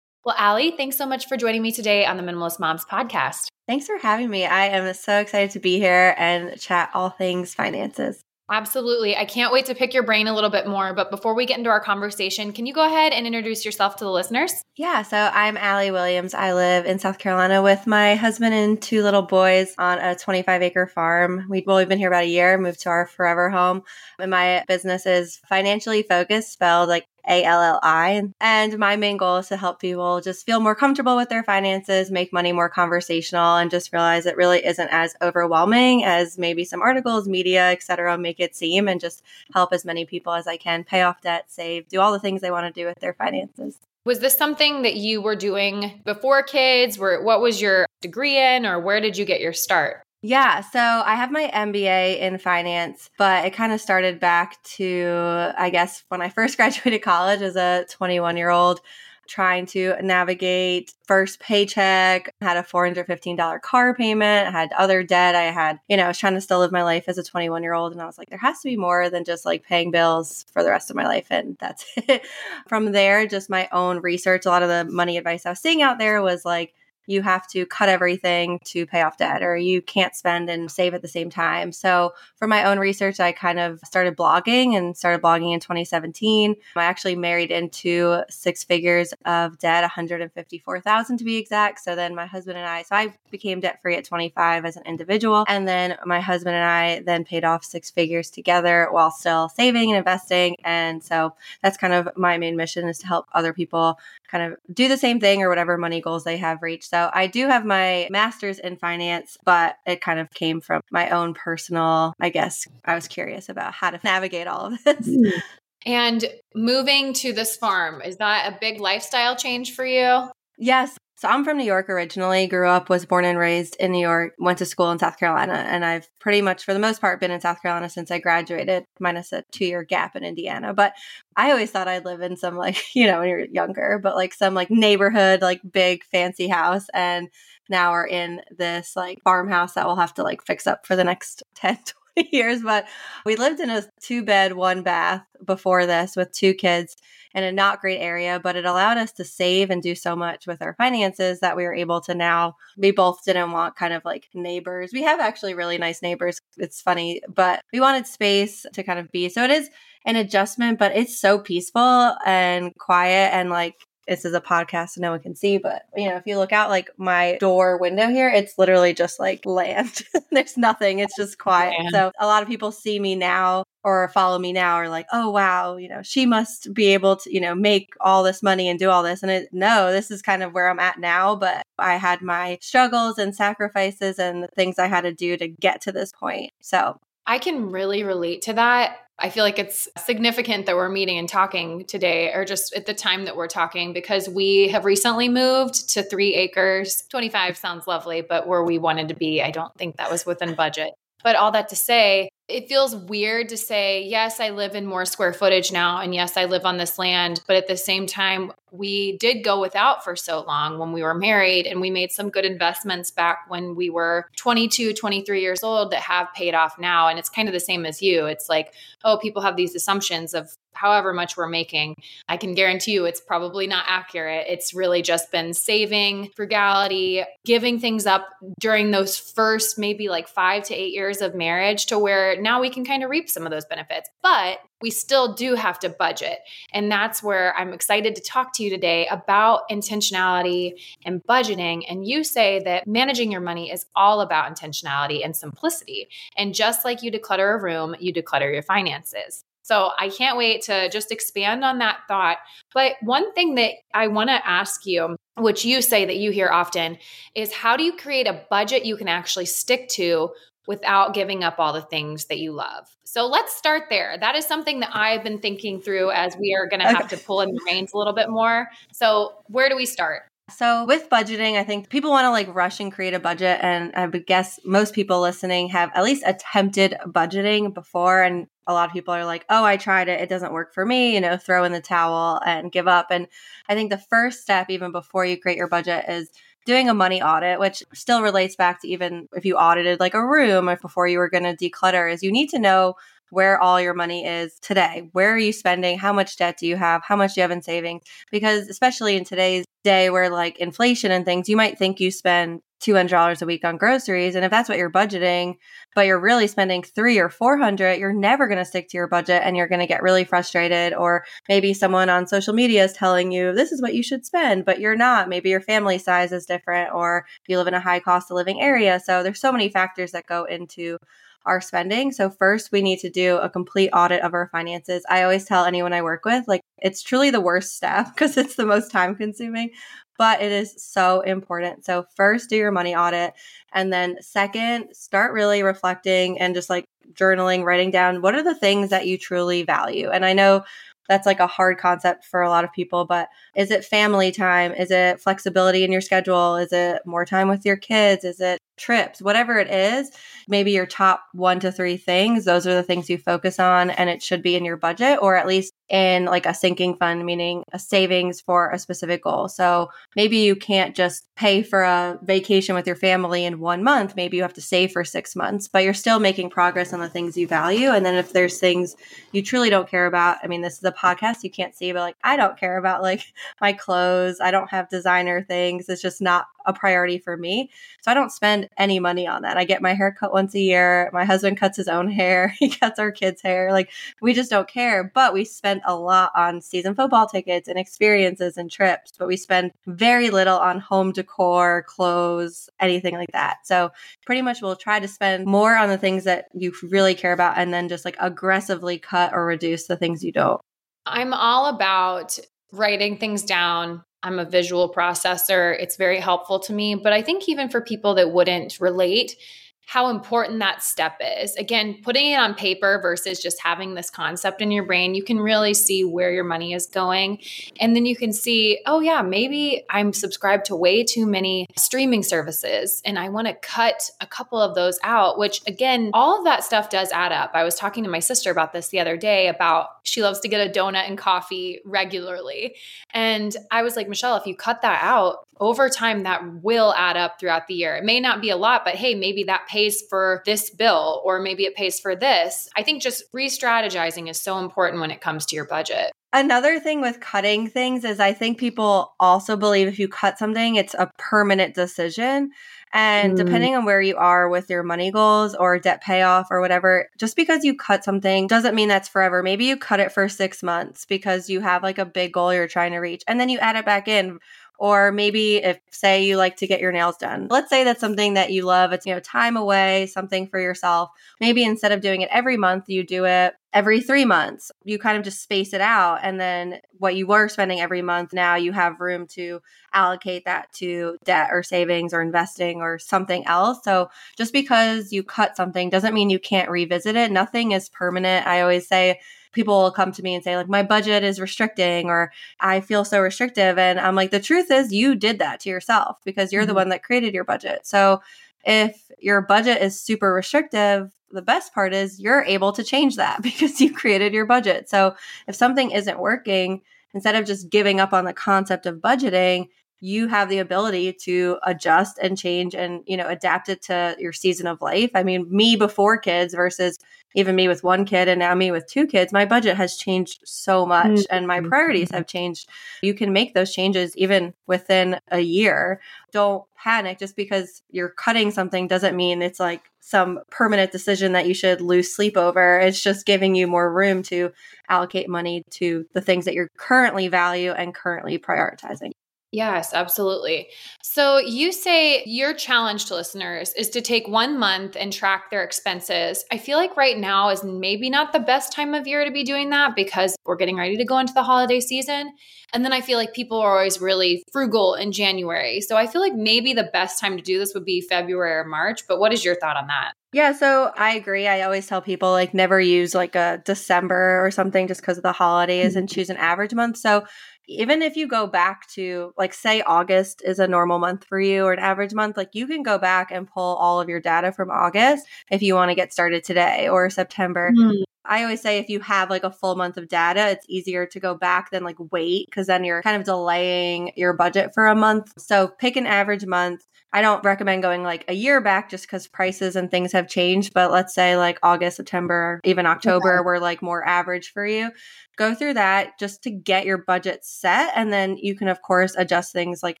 Well, 0.22 0.34
Alli, 0.36 0.72
thanks 0.72 0.98
so 0.98 1.06
much 1.06 1.26
for 1.26 1.38
joining 1.38 1.62
me 1.62 1.72
today 1.72 2.04
on 2.04 2.18
the 2.18 2.22
Minimalist 2.22 2.60
Moms 2.60 2.84
podcast. 2.84 3.46
Thanks 3.66 3.86
for 3.86 3.96
having 3.96 4.28
me. 4.28 4.44
I 4.44 4.66
am 4.66 4.92
so 4.92 5.18
excited 5.18 5.52
to 5.52 5.60
be 5.60 5.78
here 5.78 6.14
and 6.18 6.60
chat 6.60 6.90
all 6.92 7.08
things 7.08 7.54
finances. 7.54 8.20
Absolutely. 8.48 9.16
I 9.16 9.24
can't 9.24 9.52
wait 9.52 9.66
to 9.66 9.74
pick 9.74 9.92
your 9.92 10.04
brain 10.04 10.28
a 10.28 10.34
little 10.34 10.50
bit 10.50 10.68
more. 10.68 10.94
But 10.94 11.10
before 11.10 11.34
we 11.34 11.46
get 11.46 11.58
into 11.58 11.70
our 11.70 11.80
conversation, 11.80 12.52
can 12.52 12.64
you 12.64 12.72
go 12.72 12.86
ahead 12.86 13.12
and 13.12 13.26
introduce 13.26 13.64
yourself 13.64 13.96
to 13.96 14.04
the 14.04 14.10
listeners? 14.10 14.52
Yeah. 14.76 15.02
So 15.02 15.16
I'm 15.16 15.56
Alli 15.56 15.90
Williams. 15.90 16.32
I 16.32 16.54
live 16.54 16.86
in 16.86 17.00
South 17.00 17.18
Carolina 17.18 17.60
with 17.60 17.88
my 17.88 18.14
husband 18.14 18.54
and 18.54 18.80
two 18.80 19.02
little 19.02 19.22
boys 19.22 19.74
on 19.78 19.98
a 19.98 20.14
25 20.14 20.62
acre 20.62 20.86
farm. 20.86 21.46
We, 21.48 21.64
well, 21.66 21.78
we've 21.78 21.88
been 21.88 21.98
here 21.98 22.08
about 22.08 22.24
a 22.24 22.28
year, 22.28 22.56
moved 22.56 22.82
to 22.82 22.88
our 22.88 23.06
forever 23.06 23.50
home. 23.50 23.82
And 24.20 24.30
my 24.30 24.64
business 24.68 25.06
is 25.06 25.40
financially 25.48 26.04
focused, 26.04 26.52
spelled 26.52 26.88
like 26.88 27.06
a 27.28 27.44
L 27.44 27.60
L 27.60 27.80
I. 27.82 28.22
And 28.40 28.78
my 28.78 28.96
main 28.96 29.16
goal 29.16 29.38
is 29.38 29.48
to 29.48 29.56
help 29.56 29.80
people 29.80 30.20
just 30.20 30.46
feel 30.46 30.60
more 30.60 30.74
comfortable 30.74 31.16
with 31.16 31.28
their 31.28 31.42
finances, 31.42 32.10
make 32.10 32.32
money 32.32 32.52
more 32.52 32.68
conversational, 32.68 33.56
and 33.56 33.70
just 33.70 33.92
realize 33.92 34.26
it 34.26 34.36
really 34.36 34.64
isn't 34.64 34.88
as 34.88 35.14
overwhelming 35.22 36.04
as 36.04 36.38
maybe 36.38 36.64
some 36.64 36.82
articles, 36.82 37.28
media, 37.28 37.70
etc., 37.70 38.16
make 38.18 38.40
it 38.40 38.54
seem, 38.54 38.88
and 38.88 39.00
just 39.00 39.22
help 39.52 39.72
as 39.72 39.84
many 39.84 40.04
people 40.04 40.32
as 40.32 40.46
I 40.46 40.56
can 40.56 40.84
pay 40.84 41.02
off 41.02 41.20
debt, 41.20 41.46
save, 41.48 41.88
do 41.88 42.00
all 42.00 42.12
the 42.12 42.20
things 42.20 42.40
they 42.40 42.50
want 42.50 42.72
to 42.72 42.80
do 42.80 42.86
with 42.86 42.98
their 43.00 43.14
finances. 43.14 43.78
Was 44.04 44.20
this 44.20 44.36
something 44.36 44.82
that 44.82 44.94
you 44.94 45.20
were 45.20 45.34
doing 45.34 46.00
before 46.04 46.44
kids? 46.44 46.96
Where 46.96 47.20
what 47.20 47.40
was 47.40 47.60
your 47.60 47.86
degree 48.02 48.38
in, 48.38 48.64
or 48.64 48.78
where 48.78 49.00
did 49.00 49.16
you 49.16 49.24
get 49.24 49.40
your 49.40 49.52
start? 49.52 50.02
Yeah, 50.22 50.60
so 50.60 50.80
I 50.80 51.14
have 51.14 51.30
my 51.30 51.50
MBA 51.52 52.18
in 52.20 52.38
finance, 52.38 53.10
but 53.18 53.44
it 53.44 53.52
kind 53.52 53.72
of 53.72 53.80
started 53.80 54.18
back 54.18 54.60
to, 54.76 55.52
I 55.56 55.70
guess, 55.70 56.04
when 56.08 56.20
I 56.22 56.30
first 56.30 56.56
graduated 56.58 57.02
college 57.02 57.42
as 57.42 57.56
a 57.56 57.86
21 57.90 58.36
year 58.36 58.50
old. 58.50 58.80
trying 59.28 59.66
to 59.66 59.94
navigate 60.02 60.94
first 61.08 61.40
paycheck, 61.40 62.32
had 62.40 62.56
a 62.56 62.62
$415 62.62 63.60
car 63.60 63.94
payment, 63.94 64.52
had 64.52 64.72
other 64.74 65.02
debt. 65.02 65.34
I 65.34 65.44
had, 65.52 65.80
you 65.88 65.96
know, 65.96 66.04
I 66.04 66.08
was 66.08 66.18
trying 66.18 66.34
to 66.34 66.40
still 66.40 66.60
live 66.60 66.72
my 66.72 66.84
life 66.84 67.06
as 67.08 67.18
a 67.18 67.24
21 67.24 67.62
year 67.64 67.74
old. 67.74 67.92
And 67.92 68.00
I 68.02 68.06
was 68.06 68.18
like, 68.18 68.30
there 68.30 68.38
has 68.38 68.60
to 68.60 68.68
be 68.68 68.76
more 68.76 69.10
than 69.10 69.24
just 69.24 69.44
like 69.44 69.64
paying 69.64 69.90
bills 69.90 70.46
for 70.52 70.62
the 70.62 70.70
rest 70.70 70.90
of 70.90 70.96
my 70.96 71.06
life. 71.06 71.26
And 71.30 71.56
that's 71.60 71.86
it. 71.96 72.24
From 72.68 72.92
there, 72.92 73.26
just 73.26 73.50
my 73.50 73.68
own 73.72 74.00
research, 74.00 74.46
a 74.46 74.48
lot 74.50 74.62
of 74.62 74.68
the 74.68 74.84
money 74.92 75.16
advice 75.18 75.44
I 75.46 75.50
was 75.50 75.60
seeing 75.60 75.82
out 75.82 75.98
there 75.98 76.22
was 76.22 76.44
like, 76.44 76.74
you 77.06 77.22
have 77.22 77.46
to 77.48 77.66
cut 77.66 77.88
everything 77.88 78.60
to 78.64 78.86
pay 78.86 79.02
off 79.02 79.18
debt 79.18 79.42
or 79.42 79.56
you 79.56 79.82
can't 79.82 80.14
spend 80.14 80.50
and 80.50 80.70
save 80.70 80.94
at 80.94 81.02
the 81.02 81.08
same 81.08 81.30
time. 81.30 81.72
So, 81.72 82.14
for 82.36 82.46
my 82.46 82.64
own 82.64 82.78
research, 82.78 83.20
I 83.20 83.32
kind 83.32 83.58
of 83.58 83.80
started 83.84 84.16
blogging 84.16 84.76
and 84.76 84.96
started 84.96 85.22
blogging 85.22 85.54
in 85.54 85.60
2017. 85.60 86.56
I 86.76 86.84
actually 86.84 87.16
married 87.16 87.50
into 87.50 88.22
six 88.28 88.64
figures 88.64 89.14
of 89.24 89.58
debt, 89.58 89.82
154,000 89.82 91.18
to 91.18 91.24
be 91.24 91.36
exact. 91.36 91.80
So 91.80 91.94
then 91.94 92.14
my 92.14 92.26
husband 92.26 92.58
and 92.58 92.66
I, 92.66 92.82
so 92.82 92.96
I 92.96 93.14
became 93.30 93.60
debt 93.60 93.80
free 93.82 93.96
at 93.96 94.04
25 94.04 94.64
as 94.64 94.76
an 94.76 94.82
individual. 94.84 95.44
And 95.48 95.66
then 95.66 95.96
my 96.04 96.20
husband 96.20 96.56
and 96.56 96.64
I 96.64 97.00
then 97.00 97.24
paid 97.24 97.44
off 97.44 97.64
six 97.64 97.90
figures 97.90 98.30
together 98.30 98.88
while 98.90 99.10
still 99.10 99.48
saving 99.48 99.90
and 99.90 99.98
investing. 99.98 100.56
And 100.64 101.02
so 101.02 101.34
that's 101.62 101.76
kind 101.76 101.92
of 101.92 102.08
my 102.16 102.38
main 102.38 102.56
mission 102.56 102.88
is 102.88 102.98
to 102.98 103.06
help 103.06 103.26
other 103.32 103.52
people 103.52 103.98
kind 104.30 104.52
of 104.52 104.58
do 104.72 104.88
the 104.88 104.96
same 104.96 105.20
thing 105.20 105.42
or 105.42 105.48
whatever 105.48 105.78
money 105.78 106.00
goals 106.00 106.24
they 106.24 106.36
have 106.36 106.62
reached. 106.62 106.90
So 106.96 107.10
I 107.12 107.26
do 107.26 107.46
have 107.46 107.66
my 107.66 108.08
master's 108.10 108.58
in 108.58 108.78
finance, 108.78 109.36
but 109.44 109.76
it 109.84 110.00
kind 110.00 110.18
of 110.18 110.30
came 110.30 110.62
from 110.62 110.80
my 110.90 111.10
own 111.10 111.34
personal, 111.34 112.14
I 112.18 112.30
guess 112.30 112.66
I 112.86 112.94
was 112.94 113.06
curious 113.06 113.50
about 113.50 113.74
how 113.74 113.90
to 113.90 114.00
navigate 114.02 114.46
all 114.46 114.72
of 114.72 114.82
this. 114.82 115.06
Hmm. 115.06 115.38
And 115.84 116.24
moving 116.54 117.12
to 117.14 117.34
this 117.34 117.54
farm, 117.54 118.00
is 118.00 118.16
that 118.16 118.50
a 118.50 118.58
big 118.58 118.80
lifestyle 118.80 119.36
change 119.36 119.74
for 119.74 119.84
you? 119.84 120.30
Yes. 120.56 120.96
So 121.18 121.28
I'm 121.28 121.44
from 121.44 121.56
New 121.56 121.64
York 121.64 121.88
originally, 121.88 122.46
grew 122.46 122.68
up, 122.68 122.90
was 122.90 123.06
born 123.06 123.24
and 123.24 123.38
raised 123.38 123.74
in 123.80 123.90
New 123.90 124.00
York, 124.06 124.34
went 124.38 124.58
to 124.58 124.66
school 124.66 124.90
in 124.90 124.98
South 124.98 125.18
Carolina, 125.18 125.54
and 125.66 125.82
I've 125.82 126.06
pretty 126.18 126.42
much 126.42 126.62
for 126.62 126.74
the 126.74 126.78
most 126.78 127.00
part 127.00 127.20
been 127.20 127.30
in 127.30 127.40
South 127.40 127.62
Carolina 127.62 127.88
since 127.88 128.10
I 128.10 128.18
graduated, 128.18 128.84
minus 129.00 129.32
a 129.32 129.42
two 129.50 129.64
year 129.64 129.82
gap 129.82 130.14
in 130.14 130.24
Indiana. 130.24 130.74
But 130.74 130.92
I 131.34 131.50
always 131.52 131.70
thought 131.70 131.88
I'd 131.88 132.04
live 132.04 132.20
in 132.20 132.36
some 132.36 132.54
like, 132.56 132.76
you 132.94 133.06
know, 133.06 133.20
when 133.20 133.30
you're 133.30 133.46
younger, 133.46 133.98
but 134.02 134.14
like 134.14 134.34
some 134.34 134.52
like 134.52 134.70
neighborhood, 134.70 135.40
like 135.40 135.62
big 135.72 136.04
fancy 136.04 136.48
house. 136.48 136.84
And 136.92 137.28
now 137.70 137.92
we're 137.92 138.06
in 138.06 138.42
this 138.50 138.92
like 138.94 139.22
farmhouse 139.24 139.72
that 139.72 139.86
we'll 139.86 139.96
have 139.96 140.14
to 140.14 140.22
like 140.22 140.44
fix 140.44 140.66
up 140.66 140.86
for 140.86 140.96
the 140.96 141.04
next 141.04 141.42
10, 141.54 141.78
20 142.14 142.28
years, 142.30 142.62
but 142.62 142.86
we 143.24 143.36
lived 143.36 143.60
in 143.60 143.70
a 143.70 143.84
two 144.02 144.22
bed, 144.22 144.52
one 144.52 144.82
bath 144.82 145.22
before 145.42 145.86
this 145.86 146.14
with 146.14 146.30
two 146.32 146.52
kids 146.52 146.94
in 147.36 147.44
a 147.44 147.52
not 147.52 147.82
great 147.82 147.98
area, 147.98 148.40
but 148.42 148.56
it 148.56 148.64
allowed 148.64 148.96
us 148.96 149.12
to 149.12 149.24
save 149.24 149.68
and 149.68 149.82
do 149.82 149.94
so 149.94 150.16
much 150.16 150.46
with 150.46 150.62
our 150.62 150.74
finances 150.74 151.40
that 151.40 151.54
we 151.54 151.64
were 151.64 151.74
able 151.74 152.00
to 152.00 152.14
now. 152.14 152.54
We 152.78 152.92
both 152.92 153.22
didn't 153.26 153.52
want 153.52 153.76
kind 153.76 153.92
of 153.92 154.02
like 154.06 154.28
neighbors. 154.32 154.90
We 154.94 155.02
have 155.02 155.20
actually 155.20 155.52
really 155.52 155.76
nice 155.76 156.00
neighbors. 156.00 156.40
It's 156.56 156.80
funny, 156.80 157.20
but 157.28 157.60
we 157.74 157.80
wanted 157.80 158.06
space 158.06 158.64
to 158.72 158.82
kind 158.82 158.98
of 158.98 159.12
be. 159.12 159.28
So 159.28 159.44
it 159.44 159.50
is 159.50 159.68
an 160.06 160.16
adjustment, 160.16 160.78
but 160.78 160.96
it's 160.96 161.20
so 161.20 161.38
peaceful 161.38 162.16
and 162.24 162.74
quiet 162.78 163.34
and 163.34 163.50
like 163.50 163.74
this 164.06 164.24
is 164.24 164.34
a 164.34 164.40
podcast 164.40 164.90
so 164.90 165.00
no 165.00 165.10
one 165.10 165.20
can 165.20 165.34
see, 165.34 165.58
but 165.58 165.82
you 165.96 166.08
know, 166.08 166.16
if 166.16 166.26
you 166.26 166.38
look 166.38 166.52
out 166.52 166.70
like 166.70 166.90
my 166.96 167.36
door 167.38 167.78
window 167.78 168.08
here, 168.08 168.28
it's 168.28 168.58
literally 168.58 168.94
just 168.94 169.18
like 169.18 169.44
land. 169.44 170.02
There's 170.30 170.56
nothing. 170.56 171.00
It's 171.00 171.16
just 171.16 171.38
quiet. 171.38 171.74
So 171.90 172.12
a 172.18 172.26
lot 172.26 172.42
of 172.42 172.48
people 172.48 172.72
see 172.72 172.98
me 172.98 173.14
now 173.14 173.64
or 173.82 174.08
follow 174.08 174.38
me 174.38 174.52
now 174.52 174.74
are 174.74 174.88
like, 174.88 175.06
oh 175.12 175.30
wow, 175.30 175.76
you 175.76 175.88
know, 175.88 176.02
she 176.02 176.26
must 176.26 176.74
be 176.74 176.88
able 176.88 177.16
to, 177.16 177.32
you 177.32 177.40
know, 177.40 177.54
make 177.54 177.94
all 178.00 178.22
this 178.22 178.42
money 178.42 178.68
and 178.68 178.78
do 178.78 178.90
all 178.90 179.02
this. 179.02 179.22
And 179.22 179.30
it, 179.30 179.48
no, 179.52 179.92
this 179.92 180.10
is 180.10 180.22
kind 180.22 180.42
of 180.42 180.52
where 180.52 180.68
I'm 180.68 180.80
at 180.80 180.98
now. 180.98 181.36
But 181.36 181.62
I 181.78 181.94
had 181.94 182.20
my 182.20 182.58
struggles 182.60 183.18
and 183.18 183.34
sacrifices 183.34 184.18
and 184.18 184.42
the 184.42 184.48
things 184.48 184.78
I 184.78 184.86
had 184.86 185.02
to 185.02 185.12
do 185.12 185.36
to 185.36 185.46
get 185.46 185.80
to 185.82 185.92
this 185.92 186.12
point. 186.12 186.50
So 186.60 186.98
I 187.26 187.38
can 187.38 187.70
really 187.70 188.02
relate 188.02 188.42
to 188.42 188.52
that. 188.54 188.98
I 189.18 189.30
feel 189.30 189.44
like 189.44 189.58
it's 189.58 189.88
significant 190.04 190.66
that 190.66 190.76
we're 190.76 190.90
meeting 190.90 191.16
and 191.18 191.28
talking 191.28 191.86
today, 191.86 192.32
or 192.34 192.44
just 192.44 192.74
at 192.74 192.84
the 192.84 192.92
time 192.92 193.24
that 193.24 193.36
we're 193.36 193.46
talking, 193.46 193.92
because 193.92 194.28
we 194.28 194.68
have 194.68 194.84
recently 194.84 195.28
moved 195.28 195.90
to 195.90 196.02
three 196.02 196.34
acres. 196.34 197.04
25 197.08 197.56
sounds 197.56 197.86
lovely, 197.86 198.20
but 198.20 198.46
where 198.46 198.62
we 198.62 198.78
wanted 198.78 199.08
to 199.08 199.14
be, 199.14 199.40
I 199.40 199.50
don't 199.50 199.74
think 199.76 199.96
that 199.96 200.10
was 200.10 200.26
within 200.26 200.54
budget. 200.54 200.92
But 201.24 201.34
all 201.34 201.50
that 201.52 201.70
to 201.70 201.76
say, 201.76 202.28
it 202.48 202.68
feels 202.68 202.94
weird 202.94 203.48
to 203.48 203.56
say, 203.56 204.04
yes, 204.04 204.38
I 204.38 204.50
live 204.50 204.76
in 204.76 204.86
more 204.86 205.04
square 205.04 205.32
footage 205.32 205.72
now. 205.72 206.00
And 206.00 206.14
yes, 206.14 206.36
I 206.36 206.44
live 206.44 206.64
on 206.64 206.76
this 206.76 206.96
land. 206.96 207.42
But 207.48 207.56
at 207.56 207.66
the 207.66 207.76
same 207.76 208.06
time, 208.06 208.52
we 208.70 209.16
did 209.18 209.42
go 209.42 209.60
without 209.60 210.04
for 210.04 210.14
so 210.14 210.44
long 210.46 210.78
when 210.78 210.92
we 210.92 211.02
were 211.02 211.14
married. 211.14 211.66
And 211.66 211.80
we 211.80 211.90
made 211.90 212.12
some 212.12 212.30
good 212.30 212.44
investments 212.44 213.10
back 213.10 213.46
when 213.48 213.74
we 213.74 213.90
were 213.90 214.30
22, 214.36 214.92
23 214.92 215.40
years 215.40 215.64
old 215.64 215.90
that 215.90 216.02
have 216.02 216.32
paid 216.34 216.54
off 216.54 216.78
now. 216.78 217.08
And 217.08 217.18
it's 217.18 217.28
kind 217.28 217.48
of 217.48 217.52
the 217.52 217.58
same 217.58 217.84
as 217.84 218.00
you. 218.00 218.26
It's 218.26 218.48
like, 218.48 218.72
oh, 219.02 219.18
people 219.20 219.42
have 219.42 219.56
these 219.56 219.74
assumptions 219.74 220.32
of 220.32 220.56
however 220.76 221.12
much 221.12 221.36
we're 221.36 221.48
making. 221.48 221.96
I 222.28 222.36
can 222.36 222.54
guarantee 222.54 222.92
you 222.92 223.04
it's 223.04 223.20
probably 223.20 223.66
not 223.66 223.84
accurate. 223.88 224.46
It's 224.48 224.74
really 224.74 225.02
just 225.02 225.32
been 225.32 225.54
saving, 225.54 226.30
frugality, 226.36 227.24
giving 227.44 227.80
things 227.80 228.06
up 228.06 228.28
during 228.60 228.90
those 228.90 229.18
first 229.18 229.78
maybe 229.78 230.08
like 230.08 230.28
five 230.28 230.64
to 230.64 230.74
eight 230.74 230.92
years 230.92 231.20
of 231.20 231.34
marriage 231.34 231.86
to 231.86 231.98
where 231.98 232.40
now 232.40 232.60
we 232.60 232.70
can 232.70 232.84
kind 232.84 233.02
of 233.02 233.10
reap 233.10 233.28
some 233.28 233.44
of 233.44 233.50
those 233.50 233.64
benefits. 233.64 234.08
But 234.22 234.58
we 234.82 234.90
still 234.90 235.34
do 235.34 235.54
have 235.54 235.78
to 235.80 235.88
budget. 235.88 236.40
And 236.72 236.90
that's 236.90 237.22
where 237.22 237.56
I'm 237.56 237.72
excited 237.72 238.14
to 238.16 238.22
talk 238.22 238.52
to 238.54 238.62
you 238.62 238.70
today 238.70 239.06
about 239.06 239.68
intentionality 239.70 240.74
and 241.04 241.22
budgeting. 241.24 241.84
And 241.88 242.06
you 242.06 242.24
say 242.24 242.62
that 242.64 242.86
managing 242.86 243.32
your 243.32 243.40
money 243.40 243.70
is 243.70 243.86
all 243.94 244.20
about 244.20 244.54
intentionality 244.54 245.24
and 245.24 245.34
simplicity. 245.34 246.08
And 246.36 246.54
just 246.54 246.84
like 246.84 247.02
you 247.02 247.10
declutter 247.10 247.58
a 247.58 247.62
room, 247.62 247.96
you 247.98 248.12
declutter 248.12 248.52
your 248.52 248.62
finances. 248.62 249.44
So 249.66 249.90
I 249.98 250.10
can't 250.10 250.38
wait 250.38 250.62
to 250.62 250.88
just 250.90 251.10
expand 251.10 251.64
on 251.64 251.78
that 251.78 251.98
thought. 252.06 252.36
But 252.72 252.92
one 253.02 253.32
thing 253.32 253.56
that 253.56 253.72
I 253.92 254.06
want 254.06 254.30
to 254.30 254.48
ask 254.48 254.86
you, 254.86 255.16
which 255.36 255.64
you 255.64 255.82
say 255.82 256.04
that 256.04 256.18
you 256.18 256.30
hear 256.30 256.48
often, 256.48 256.98
is 257.34 257.52
how 257.52 257.76
do 257.76 257.82
you 257.82 257.96
create 257.96 258.28
a 258.28 258.44
budget 258.48 258.84
you 258.84 258.96
can 258.96 259.08
actually 259.08 259.46
stick 259.46 259.88
to 259.88 260.30
without 260.68 261.14
giving 261.14 261.42
up 261.42 261.58
all 261.58 261.72
the 261.72 261.82
things 261.82 262.26
that 262.26 262.38
you 262.38 262.52
love. 262.52 262.86
So 263.04 263.26
let's 263.26 263.56
start 263.56 263.84
there. 263.90 264.16
That 264.20 264.36
is 264.36 264.46
something 264.46 264.80
that 264.80 264.90
I've 264.92 265.24
been 265.24 265.40
thinking 265.40 265.80
through 265.80 266.12
as 266.12 266.36
we 266.36 266.54
are 266.54 266.68
going 266.68 266.80
to 266.80 266.86
have 266.86 267.08
to 267.08 267.16
pull 267.16 267.40
in 267.40 267.52
the 267.52 267.60
reins 267.66 267.92
a 267.92 267.98
little 267.98 268.12
bit 268.12 268.28
more. 268.28 268.68
So, 268.92 269.34
where 269.46 269.68
do 269.68 269.76
we 269.76 269.86
start? 269.86 270.22
So, 270.50 270.84
with 270.84 271.10
budgeting, 271.10 271.56
I 271.56 271.64
think 271.64 271.88
people 271.88 272.10
want 272.10 272.24
to 272.24 272.30
like 272.30 272.52
rush 272.54 272.78
and 272.80 272.92
create 272.92 273.14
a 273.14 273.20
budget. 273.20 273.58
And 273.62 273.92
I 273.94 274.06
would 274.06 274.26
guess 274.26 274.60
most 274.64 274.94
people 274.94 275.20
listening 275.20 275.68
have 275.70 275.90
at 275.94 276.04
least 276.04 276.22
attempted 276.26 276.96
budgeting 277.06 277.74
before. 277.74 278.22
And 278.22 278.46
a 278.66 278.72
lot 278.72 278.88
of 278.88 278.92
people 278.92 279.14
are 279.14 279.24
like, 279.24 279.44
oh, 279.48 279.64
I 279.64 279.76
tried 279.76 280.08
it. 280.08 280.20
It 280.20 280.28
doesn't 280.28 280.52
work 280.52 280.74
for 280.74 280.84
me. 280.84 281.14
You 281.14 281.20
know, 281.20 281.36
throw 281.36 281.64
in 281.64 281.72
the 281.72 281.80
towel 281.80 282.40
and 282.44 282.72
give 282.72 282.88
up. 282.88 283.08
And 283.10 283.28
I 283.68 283.74
think 283.74 283.90
the 283.90 283.98
first 283.98 284.42
step, 284.42 284.70
even 284.70 284.92
before 284.92 285.24
you 285.24 285.38
create 285.40 285.58
your 285.58 285.68
budget, 285.68 286.04
is 286.08 286.30
doing 286.64 286.88
a 286.88 286.94
money 286.94 287.22
audit, 287.22 287.60
which 287.60 287.82
still 287.94 288.22
relates 288.22 288.56
back 288.56 288.82
to 288.82 288.88
even 288.88 289.28
if 289.34 289.44
you 289.44 289.56
audited 289.56 290.00
like 290.00 290.14
a 290.14 290.26
room 290.26 290.68
if 290.68 290.80
before 290.82 291.06
you 291.06 291.18
were 291.18 291.30
going 291.30 291.44
to 291.44 291.56
declutter, 291.56 292.12
is 292.12 292.22
you 292.22 292.32
need 292.32 292.50
to 292.50 292.58
know 292.58 292.94
where 293.30 293.60
all 293.60 293.80
your 293.80 293.94
money 293.94 294.26
is 294.26 294.58
today. 294.60 295.08
Where 295.12 295.32
are 295.32 295.38
you 295.38 295.52
spending? 295.52 295.98
How 295.98 296.12
much 296.12 296.36
debt 296.36 296.58
do 296.58 296.66
you 296.66 296.76
have? 296.76 297.02
How 297.04 297.16
much 297.16 297.34
do 297.34 297.40
you 297.40 297.42
have 297.42 297.50
in 297.50 297.62
savings? 297.62 298.02
Because 298.30 298.68
especially 298.68 299.16
in 299.16 299.24
today's 299.24 299.64
day 299.86 300.10
where 300.10 300.28
like 300.28 300.58
inflation 300.58 301.10
and 301.10 301.24
things, 301.24 301.48
you 301.48 301.56
might 301.56 301.78
think 301.78 302.00
you 302.00 302.10
spend 302.10 302.60
$200 302.80 303.40
a 303.40 303.46
week 303.46 303.64
on 303.64 303.78
groceries 303.78 304.34
and 304.34 304.44
if 304.44 304.50
that's 304.50 304.68
what 304.68 304.76
you're 304.76 304.90
budgeting 304.90 305.54
but 305.94 306.04
you're 306.04 306.20
really 306.20 306.46
spending 306.46 306.82
3 306.82 307.18
or 307.18 307.30
400 307.30 307.98
you're 307.98 308.12
never 308.12 308.46
going 308.46 308.58
to 308.58 308.66
stick 308.66 308.88
to 308.90 308.98
your 308.98 309.08
budget 309.08 309.40
and 309.42 309.56
you're 309.56 309.66
going 309.66 309.80
to 309.80 309.86
get 309.86 310.02
really 310.02 310.24
frustrated 310.24 310.92
or 310.92 311.24
maybe 311.48 311.72
someone 311.72 312.10
on 312.10 312.26
social 312.26 312.52
media 312.52 312.84
is 312.84 312.92
telling 312.92 313.32
you 313.32 313.54
this 313.54 313.72
is 313.72 313.80
what 313.80 313.94
you 313.94 314.02
should 314.02 314.26
spend 314.26 314.66
but 314.66 314.78
you're 314.78 314.94
not. 314.96 315.30
Maybe 315.30 315.48
your 315.48 315.62
family 315.62 315.96
size 315.96 316.32
is 316.32 316.44
different 316.44 316.92
or 316.92 317.24
you 317.48 317.56
live 317.56 317.66
in 317.66 317.74
a 317.74 317.80
high 317.80 318.00
cost 318.00 318.30
of 318.30 318.34
living 318.34 318.60
area. 318.60 319.00
So 319.02 319.22
there's 319.22 319.40
so 319.40 319.52
many 319.52 319.70
factors 319.70 320.12
that 320.12 320.26
go 320.26 320.44
into 320.44 320.98
our 321.46 321.60
spending. 321.60 322.12
So, 322.12 322.30
first, 322.30 322.72
we 322.72 322.82
need 322.82 322.98
to 323.00 323.10
do 323.10 323.36
a 323.38 323.48
complete 323.48 323.90
audit 323.92 324.22
of 324.22 324.34
our 324.34 324.48
finances. 324.52 325.04
I 325.08 325.22
always 325.22 325.44
tell 325.44 325.64
anyone 325.64 325.92
I 325.92 326.02
work 326.02 326.24
with, 326.24 326.46
like, 326.48 326.60
it's 326.78 327.02
truly 327.02 327.30
the 327.30 327.40
worst 327.40 327.74
step 327.76 328.08
because 328.14 328.36
it's 328.36 328.56
the 328.56 328.66
most 328.66 328.90
time 328.90 329.14
consuming, 329.16 329.70
but 330.18 330.40
it 330.42 330.52
is 330.52 330.74
so 330.78 331.20
important. 331.22 331.84
So, 331.84 332.04
first, 332.16 332.50
do 332.50 332.56
your 332.56 332.72
money 332.72 332.94
audit. 332.94 333.32
And 333.72 333.92
then, 333.92 334.16
second, 334.20 334.94
start 334.94 335.32
really 335.32 335.62
reflecting 335.62 336.38
and 336.40 336.54
just 336.54 336.70
like 336.70 336.84
journaling, 337.12 337.64
writing 337.64 337.90
down 337.90 338.22
what 338.22 338.34
are 338.34 338.42
the 338.42 338.54
things 338.54 338.90
that 338.90 339.06
you 339.06 339.16
truly 339.18 339.62
value. 339.62 340.10
And 340.10 340.24
I 340.24 340.32
know 340.32 340.64
that's 341.08 341.26
like 341.26 341.40
a 341.40 341.46
hard 341.46 341.78
concept 341.78 342.24
for 342.24 342.42
a 342.42 342.48
lot 342.48 342.64
of 342.64 342.72
people 342.72 343.04
but 343.04 343.28
is 343.54 343.70
it 343.70 343.84
family 343.84 344.32
time 344.32 344.72
is 344.72 344.90
it 344.90 345.20
flexibility 345.20 345.84
in 345.84 345.92
your 345.92 346.00
schedule 346.00 346.56
is 346.56 346.72
it 346.72 347.00
more 347.06 347.24
time 347.24 347.48
with 347.48 347.64
your 347.64 347.76
kids 347.76 348.24
is 348.24 348.40
it 348.40 348.58
trips 348.76 349.22
whatever 349.22 349.58
it 349.58 349.68
is 349.68 350.10
maybe 350.48 350.72
your 350.72 350.86
top 350.86 351.24
1 351.32 351.60
to 351.60 351.72
3 351.72 351.96
things 351.96 352.44
those 352.44 352.66
are 352.66 352.74
the 352.74 352.82
things 352.82 353.08
you 353.08 353.18
focus 353.18 353.58
on 353.58 353.90
and 353.90 354.10
it 354.10 354.22
should 354.22 354.42
be 354.42 354.56
in 354.56 354.64
your 354.64 354.76
budget 354.76 355.18
or 355.20 355.36
at 355.36 355.46
least 355.46 355.72
in 355.88 356.24
like 356.24 356.46
a 356.46 356.54
sinking 356.54 356.96
fund, 356.96 357.24
meaning 357.24 357.62
a 357.72 357.78
savings 357.78 358.40
for 358.40 358.70
a 358.70 358.78
specific 358.78 359.22
goal. 359.22 359.48
So 359.48 359.90
maybe 360.16 360.38
you 360.38 360.56
can't 360.56 360.96
just 360.96 361.26
pay 361.36 361.62
for 361.62 361.82
a 361.82 362.18
vacation 362.22 362.74
with 362.74 362.86
your 362.86 362.96
family 362.96 363.44
in 363.44 363.60
one 363.60 363.84
month. 363.84 364.16
Maybe 364.16 364.36
you 364.36 364.42
have 364.42 364.54
to 364.54 364.60
save 364.60 364.90
for 364.90 365.04
six 365.04 365.36
months, 365.36 365.68
but 365.68 365.84
you're 365.84 365.94
still 365.94 366.18
making 366.18 366.50
progress 366.50 366.92
on 366.92 367.00
the 367.00 367.08
things 367.08 367.36
you 367.36 367.46
value. 367.46 367.90
And 367.90 368.04
then 368.04 368.14
if 368.14 368.32
there's 368.32 368.58
things 368.58 368.96
you 369.32 369.42
truly 369.42 369.70
don't 369.70 369.88
care 369.88 370.06
about, 370.06 370.38
I 370.42 370.48
mean, 370.48 370.62
this 370.62 370.78
is 370.78 370.84
a 370.84 370.92
podcast 370.92 371.44
you 371.44 371.50
can't 371.50 371.74
see, 371.74 371.92
but 371.92 372.00
like 372.00 372.16
I 372.24 372.36
don't 372.36 372.58
care 372.58 372.78
about 372.78 373.02
like 373.02 373.32
my 373.60 373.72
clothes. 373.72 374.38
I 374.40 374.50
don't 374.50 374.70
have 374.70 374.88
designer 374.88 375.42
things. 375.42 375.88
It's 375.88 376.02
just 376.02 376.20
not 376.20 376.46
a 376.66 376.72
priority 376.72 377.18
for 377.18 377.36
me. 377.36 377.70
So 378.02 378.10
I 378.10 378.14
don't 378.14 378.32
spend 378.32 378.68
any 378.76 378.98
money 378.98 379.26
on 379.26 379.42
that. 379.42 379.56
I 379.56 379.64
get 379.64 379.82
my 379.82 379.94
hair 379.94 380.14
cut 380.18 380.32
once 380.32 380.54
a 380.54 380.60
year. 380.60 381.10
My 381.12 381.24
husband 381.24 381.56
cuts 381.56 381.76
his 381.76 381.88
own 381.88 382.10
hair. 382.10 382.54
He 382.66 382.70
cuts 382.70 382.98
our 382.98 383.12
kids' 383.12 383.42
hair. 383.42 383.70
Like 383.70 383.90
we 384.20 384.32
just 384.32 384.50
don't 384.50 384.66
care. 384.66 385.04
But 385.04 385.32
we 385.34 385.44
spend 385.44 385.75
a 385.84 385.94
lot 385.94 386.32
on 386.34 386.60
season 386.60 386.94
football 386.94 387.26
tickets 387.26 387.68
and 387.68 387.78
experiences 387.78 388.56
and 388.56 388.70
trips, 388.70 389.12
but 389.18 389.28
we 389.28 389.36
spend 389.36 389.72
very 389.86 390.30
little 390.30 390.58
on 390.58 390.80
home 390.80 391.12
decor, 391.12 391.84
clothes, 391.86 392.68
anything 392.80 393.14
like 393.14 393.32
that. 393.32 393.66
So 393.66 393.90
pretty 394.24 394.42
much 394.42 394.62
we'll 394.62 394.76
try 394.76 395.00
to 395.00 395.08
spend 395.08 395.46
more 395.46 395.76
on 395.76 395.88
the 395.88 395.98
things 395.98 396.24
that 396.24 396.46
you 396.54 396.72
really 396.82 397.14
care 397.14 397.32
about 397.32 397.58
and 397.58 397.72
then 397.72 397.88
just 397.88 398.04
like 398.04 398.16
aggressively 398.20 398.98
cut 398.98 399.32
or 399.32 399.44
reduce 399.44 399.86
the 399.86 399.96
things 399.96 400.24
you 400.24 400.32
don't. 400.32 400.60
I'm 401.04 401.32
all 401.32 401.66
about 401.66 402.38
writing 402.72 403.16
things 403.16 403.42
down, 403.42 404.02
I'm 404.26 404.40
a 404.40 404.44
visual 404.44 404.92
processor. 404.92 405.76
It's 405.78 405.96
very 405.96 406.18
helpful 406.18 406.58
to 406.60 406.72
me. 406.72 406.96
But 406.96 407.12
I 407.12 407.22
think 407.22 407.48
even 407.48 407.68
for 407.68 407.80
people 407.80 408.14
that 408.16 408.32
wouldn't 408.32 408.80
relate, 408.80 409.36
how 409.86 410.08
important 410.08 410.58
that 410.58 410.82
step 410.82 411.20
is. 411.20 411.54
Again, 411.54 412.00
putting 412.02 412.32
it 412.32 412.36
on 412.36 412.54
paper 412.54 412.98
versus 413.00 413.40
just 413.40 413.62
having 413.62 413.94
this 413.94 414.10
concept 414.10 414.60
in 414.60 414.72
your 414.72 414.84
brain, 414.84 415.14
you 415.14 415.22
can 415.22 415.38
really 415.38 415.74
see 415.74 416.04
where 416.04 416.32
your 416.32 416.42
money 416.42 416.72
is 416.72 416.86
going. 416.86 417.38
And 417.78 417.94
then 417.94 418.04
you 418.04 418.16
can 418.16 418.32
see, 418.32 418.80
oh, 418.84 418.98
yeah, 418.98 419.22
maybe 419.22 419.84
I'm 419.88 420.12
subscribed 420.12 420.66
to 420.66 420.76
way 420.76 421.04
too 421.04 421.24
many 421.24 421.66
streaming 421.76 422.24
services 422.24 423.00
and 423.04 423.16
I 423.16 423.28
want 423.28 423.46
to 423.46 423.54
cut 423.54 424.10
a 424.20 424.26
couple 424.26 424.60
of 424.60 424.74
those 424.74 424.98
out, 425.04 425.38
which 425.38 425.62
again, 425.68 426.10
all 426.12 426.36
of 426.36 426.44
that 426.44 426.64
stuff 426.64 426.90
does 426.90 427.12
add 427.12 427.30
up. 427.30 427.52
I 427.54 427.62
was 427.62 427.76
talking 427.76 428.02
to 428.02 428.10
my 428.10 428.18
sister 428.18 428.50
about 428.50 428.72
this 428.72 428.88
the 428.88 428.98
other 428.98 429.16
day 429.16 429.46
about 429.46 429.86
she 430.02 430.20
loves 430.20 430.40
to 430.40 430.48
get 430.48 430.66
a 430.66 430.70
donut 430.70 431.06
and 431.06 431.16
coffee 431.16 431.80
regularly. 431.84 432.74
And 433.14 433.54
I 433.70 433.82
was 433.82 433.94
like, 433.94 434.08
Michelle, 434.08 434.36
if 434.36 434.46
you 434.46 434.56
cut 434.56 434.82
that 434.82 435.00
out, 435.02 435.46
over 435.60 435.88
time 435.88 436.24
that 436.24 436.62
will 436.62 436.92
add 436.94 437.16
up 437.16 437.38
throughout 437.38 437.66
the 437.66 437.74
year. 437.74 437.96
It 437.96 438.04
may 438.04 438.20
not 438.20 438.40
be 438.40 438.50
a 438.50 438.56
lot, 438.56 438.84
but 438.84 438.94
hey, 438.94 439.14
maybe 439.14 439.44
that 439.44 439.66
pays 439.68 440.02
for 440.08 440.42
this 440.44 440.70
bill 440.70 441.22
or 441.24 441.40
maybe 441.40 441.64
it 441.64 441.74
pays 441.74 441.98
for 441.98 442.14
this. 442.14 442.68
I 442.76 442.82
think 442.82 443.02
just 443.02 443.24
re 443.32 443.48
strategizing 443.48 444.28
is 444.28 444.40
so 444.40 444.58
important 444.58 445.00
when 445.00 445.10
it 445.10 445.20
comes 445.20 445.46
to 445.46 445.56
your 445.56 445.66
budget. 445.66 446.12
Another 446.32 446.78
thing 446.80 447.00
with 447.00 447.20
cutting 447.20 447.68
things 447.68 448.04
is 448.04 448.20
I 448.20 448.34
think 448.34 448.58
people 448.58 449.14
also 449.18 449.56
believe 449.56 449.88
if 449.88 449.98
you 449.98 450.08
cut 450.08 450.38
something, 450.38 450.74
it's 450.74 450.92
a 450.92 451.10
permanent 451.16 451.74
decision. 451.74 452.50
And 452.92 453.34
mm. 453.34 453.36
depending 453.36 453.74
on 453.74 453.84
where 453.84 454.00
you 454.00 454.16
are 454.16 454.48
with 454.48 454.68
your 454.68 454.82
money 454.82 455.10
goals 455.10 455.54
or 455.54 455.78
debt 455.78 456.02
payoff 456.02 456.48
or 456.50 456.60
whatever, 456.60 457.08
just 457.18 457.36
because 457.36 457.64
you 457.64 457.74
cut 457.74 458.04
something 458.04 458.46
doesn't 458.46 458.74
mean 458.74 458.88
that's 458.88 459.08
forever. 459.08 459.42
Maybe 459.42 459.64
you 459.64 459.76
cut 459.76 460.00
it 460.00 460.12
for 460.12 460.28
six 460.28 460.62
months 460.62 461.06
because 461.06 461.48
you 461.48 461.60
have 461.60 461.82
like 461.82 461.98
a 461.98 462.04
big 462.04 462.32
goal 462.32 462.52
you're 462.52 462.68
trying 462.68 462.92
to 462.92 462.98
reach, 462.98 463.22
and 463.26 463.40
then 463.40 463.48
you 463.48 463.58
add 463.58 463.76
it 463.76 463.84
back 463.84 464.06
in 464.08 464.38
or 464.78 465.12
maybe 465.12 465.56
if 465.56 465.78
say 465.90 466.24
you 466.24 466.36
like 466.36 466.56
to 466.56 466.66
get 466.66 466.80
your 466.80 466.92
nails 466.92 467.16
done. 467.16 467.48
Let's 467.50 467.70
say 467.70 467.84
that's 467.84 468.00
something 468.00 468.34
that 468.34 468.52
you 468.52 468.64
love 468.64 468.92
it's 468.92 469.06
you 469.06 469.14
know 469.14 469.20
time 469.20 469.56
away 469.56 470.06
something 470.06 470.46
for 470.48 470.60
yourself. 470.60 471.10
Maybe 471.40 471.64
instead 471.64 471.92
of 471.92 472.00
doing 472.00 472.20
it 472.20 472.28
every 472.32 472.56
month 472.56 472.88
you 472.88 473.04
do 473.04 473.24
it 473.24 473.54
every 473.72 474.00
3 474.00 474.24
months. 474.24 474.72
You 474.84 474.98
kind 474.98 475.18
of 475.18 475.24
just 475.24 475.42
space 475.42 475.72
it 475.74 475.80
out 475.80 476.20
and 476.22 476.40
then 476.40 476.80
what 476.98 477.14
you 477.14 477.26
were 477.26 477.48
spending 477.48 477.80
every 477.80 478.02
month 478.02 478.32
now 478.32 478.54
you 478.54 478.72
have 478.72 479.00
room 479.00 479.26
to 479.28 479.60
allocate 479.92 480.44
that 480.44 480.72
to 480.74 481.18
debt 481.24 481.48
or 481.52 481.62
savings 481.62 482.12
or 482.14 482.22
investing 482.22 482.80
or 482.80 482.98
something 482.98 483.46
else. 483.46 483.78
So 483.84 484.08
just 484.36 484.52
because 484.52 485.12
you 485.12 485.22
cut 485.22 485.56
something 485.56 485.90
doesn't 485.90 486.14
mean 486.14 486.30
you 486.30 486.38
can't 486.38 486.70
revisit 486.70 487.16
it. 487.16 487.30
Nothing 487.30 487.72
is 487.72 487.88
permanent. 487.88 488.46
I 488.46 488.60
always 488.60 488.86
say 488.86 489.20
people 489.56 489.82
will 489.82 489.90
come 489.90 490.12
to 490.12 490.22
me 490.22 490.34
and 490.34 490.44
say 490.44 490.56
like 490.56 490.68
my 490.68 490.84
budget 490.84 491.24
is 491.24 491.40
restricting 491.40 492.08
or 492.08 492.30
I 492.60 492.80
feel 492.80 493.04
so 493.04 493.20
restrictive 493.20 493.78
and 493.78 493.98
I'm 493.98 494.14
like 494.14 494.30
the 494.30 494.38
truth 494.38 494.70
is 494.70 494.92
you 494.92 495.16
did 495.16 495.40
that 495.40 495.58
to 495.60 495.70
yourself 495.70 496.18
because 496.24 496.52
you're 496.52 496.62
mm-hmm. 496.62 496.68
the 496.68 496.74
one 496.74 496.88
that 496.90 497.02
created 497.02 497.34
your 497.34 497.42
budget. 497.42 497.86
So 497.86 498.20
if 498.64 499.10
your 499.18 499.40
budget 499.40 499.82
is 499.82 500.00
super 500.00 500.32
restrictive, 500.32 501.10
the 501.30 501.42
best 501.42 501.74
part 501.74 501.94
is 501.94 502.20
you're 502.20 502.44
able 502.44 502.72
to 502.72 502.84
change 502.84 503.16
that 503.16 503.42
because 503.42 503.80
you 503.80 503.92
created 503.92 504.32
your 504.32 504.46
budget. 504.46 504.88
So 504.88 505.16
if 505.48 505.56
something 505.56 505.90
isn't 505.90 506.20
working, 506.20 506.82
instead 507.14 507.34
of 507.34 507.46
just 507.46 507.70
giving 507.70 507.98
up 507.98 508.12
on 508.12 508.26
the 508.26 508.34
concept 508.34 508.84
of 508.84 508.96
budgeting, 508.96 509.68
you 510.00 510.28
have 510.28 510.50
the 510.50 510.58
ability 510.58 511.12
to 511.12 511.58
adjust 511.64 512.18
and 512.18 512.36
change 512.36 512.74
and 512.74 513.02
you 513.06 513.16
know 513.16 513.26
adapt 513.26 513.70
it 513.70 513.80
to 513.80 514.14
your 514.18 514.32
season 514.32 514.66
of 514.66 514.82
life 514.82 515.10
i 515.14 515.22
mean 515.22 515.46
me 515.50 515.74
before 515.74 516.18
kids 516.18 516.52
versus 516.52 516.98
even 517.34 517.54
me 517.54 517.68
with 517.68 517.84
one 517.84 518.04
kid 518.04 518.28
and 518.28 518.38
now 518.38 518.54
me 518.54 518.70
with 518.70 518.86
two 518.86 519.06
kids 519.06 519.32
my 519.32 519.44
budget 519.44 519.76
has 519.76 519.96
changed 519.96 520.40
so 520.44 520.86
much 520.86 521.06
mm-hmm. 521.06 521.34
and 521.34 521.46
my 521.46 521.60
priorities 521.60 522.10
have 522.10 522.26
changed. 522.26 522.68
You 523.02 523.14
can 523.14 523.32
make 523.32 523.54
those 523.54 523.72
changes 523.72 524.16
even 524.16 524.54
within 524.66 525.20
a 525.28 525.40
year. 525.40 526.00
Don't 526.32 526.64
panic 526.76 527.18
just 527.18 527.36
because 527.36 527.82
you're 527.90 528.10
cutting 528.10 528.50
something 528.50 528.86
doesn't 528.86 529.16
mean 529.16 529.42
it's 529.42 529.60
like 529.60 529.82
some 530.00 530.40
permanent 530.50 530.92
decision 530.92 531.32
that 531.32 531.48
you 531.48 531.54
should 531.54 531.80
lose 531.80 532.14
sleep 532.14 532.36
over. 532.36 532.78
It's 532.78 533.02
just 533.02 533.26
giving 533.26 533.54
you 533.54 533.66
more 533.66 533.92
room 533.92 534.22
to 534.24 534.52
allocate 534.88 535.28
money 535.28 535.64
to 535.70 536.06
the 536.14 536.20
things 536.20 536.44
that 536.44 536.54
you're 536.54 536.70
currently 536.76 537.28
value 537.28 537.72
and 537.72 537.94
currently 537.94 538.38
prioritizing 538.38 539.10
Yes, 539.56 539.94
absolutely. 539.94 540.68
So 541.02 541.38
you 541.38 541.72
say 541.72 542.22
your 542.26 542.52
challenge 542.52 543.06
to 543.06 543.14
listeners 543.14 543.72
is 543.72 543.88
to 543.88 544.02
take 544.02 544.28
one 544.28 544.58
month 544.58 544.98
and 545.00 545.10
track 545.10 545.50
their 545.50 545.64
expenses. 545.64 546.44
I 546.52 546.58
feel 546.58 546.76
like 546.76 546.94
right 546.94 547.16
now 547.16 547.48
is 547.48 547.64
maybe 547.64 548.10
not 548.10 548.34
the 548.34 548.38
best 548.38 548.70
time 548.70 548.92
of 548.92 549.06
year 549.06 549.24
to 549.24 549.30
be 549.30 549.44
doing 549.44 549.70
that 549.70 549.96
because 549.96 550.36
we're 550.44 550.56
getting 550.56 550.76
ready 550.76 550.98
to 550.98 551.06
go 551.06 551.16
into 551.16 551.32
the 551.32 551.42
holiday 551.42 551.80
season. 551.80 552.34
And 552.74 552.84
then 552.84 552.92
I 552.92 553.00
feel 553.00 553.16
like 553.16 553.32
people 553.32 553.58
are 553.58 553.78
always 553.78 553.98
really 553.98 554.44
frugal 554.52 554.94
in 554.94 555.10
January. 555.10 555.80
So 555.80 555.96
I 555.96 556.06
feel 556.06 556.20
like 556.20 556.34
maybe 556.34 556.74
the 556.74 556.90
best 556.92 557.18
time 557.18 557.38
to 557.38 557.42
do 557.42 557.58
this 557.58 557.72
would 557.72 557.86
be 557.86 558.02
February 558.02 558.56
or 558.56 558.64
March. 558.64 559.08
But 559.08 559.20
what 559.20 559.32
is 559.32 559.42
your 559.42 559.54
thought 559.54 559.78
on 559.78 559.86
that? 559.86 560.12
Yeah, 560.34 560.52
so 560.52 560.92
I 560.94 561.14
agree. 561.14 561.46
I 561.46 561.62
always 561.62 561.86
tell 561.86 562.02
people 562.02 562.30
like 562.32 562.52
never 562.52 562.78
use 562.78 563.14
like 563.14 563.34
a 563.34 563.62
December 563.64 564.44
or 564.44 564.50
something 564.50 564.86
just 564.86 565.00
because 565.00 565.16
of 565.16 565.22
the 565.22 565.32
holidays 565.32 565.92
mm-hmm. 565.92 566.00
and 566.00 566.10
choose 566.10 566.28
an 566.28 566.36
average 566.36 566.74
month. 566.74 566.98
So 566.98 567.24
even 567.68 568.02
if 568.02 568.16
you 568.16 568.26
go 568.26 568.46
back 568.46 568.88
to 568.90 569.32
like 569.36 569.52
say 569.52 569.82
August 569.82 570.42
is 570.44 570.58
a 570.58 570.68
normal 570.68 570.98
month 570.98 571.24
for 571.24 571.40
you 571.40 571.64
or 571.64 571.72
an 571.72 571.78
average 571.78 572.14
month, 572.14 572.36
like 572.36 572.54
you 572.54 572.66
can 572.66 572.82
go 572.82 572.98
back 572.98 573.30
and 573.30 573.48
pull 573.48 573.76
all 573.76 574.00
of 574.00 574.08
your 574.08 574.20
data 574.20 574.52
from 574.52 574.70
August 574.70 575.26
if 575.50 575.62
you 575.62 575.74
want 575.74 575.90
to 575.90 575.94
get 575.94 576.12
started 576.12 576.44
today 576.44 576.88
or 576.88 577.10
September. 577.10 577.72
Mm. 577.76 578.04
I 578.28 578.42
always 578.42 578.60
say 578.60 578.78
if 578.78 578.88
you 578.88 579.00
have 579.00 579.30
like 579.30 579.44
a 579.44 579.50
full 579.50 579.76
month 579.76 579.96
of 579.96 580.08
data, 580.08 580.50
it's 580.50 580.66
easier 580.68 581.06
to 581.06 581.20
go 581.20 581.34
back 581.34 581.70
than 581.70 581.84
like 581.84 581.96
wait 582.10 582.46
because 582.46 582.66
then 582.66 582.84
you're 582.84 583.02
kind 583.02 583.16
of 583.16 583.24
delaying 583.24 584.12
your 584.16 584.32
budget 584.32 584.72
for 584.74 584.86
a 584.86 584.94
month. 584.94 585.32
So 585.38 585.68
pick 585.68 585.96
an 585.96 586.06
average 586.06 586.46
month. 586.46 586.86
I 587.12 587.22
don't 587.22 587.44
recommend 587.44 587.82
going 587.82 588.02
like 588.02 588.24
a 588.28 588.34
year 588.34 588.60
back 588.60 588.90
just 588.90 589.04
because 589.06 589.26
prices 589.26 589.76
and 589.76 589.90
things 589.90 590.12
have 590.12 590.28
changed. 590.28 590.74
But 590.74 590.90
let's 590.90 591.14
say 591.14 591.36
like 591.36 591.58
August, 591.62 591.96
September, 591.96 592.60
even 592.64 592.84
October 592.84 593.38
okay. 593.38 593.44
were 593.44 593.60
like 593.60 593.80
more 593.80 594.06
average 594.06 594.52
for 594.52 594.66
you 594.66 594.90
go 595.36 595.54
through 595.54 595.74
that 595.74 596.18
just 596.18 596.42
to 596.42 596.50
get 596.50 596.86
your 596.86 596.98
budget 596.98 597.44
set 597.44 597.92
and 597.94 598.12
then 598.12 598.36
you 598.36 598.56
can 598.56 598.68
of 598.68 598.82
course 598.82 599.14
adjust 599.16 599.52
things 599.52 599.82
like 599.82 600.00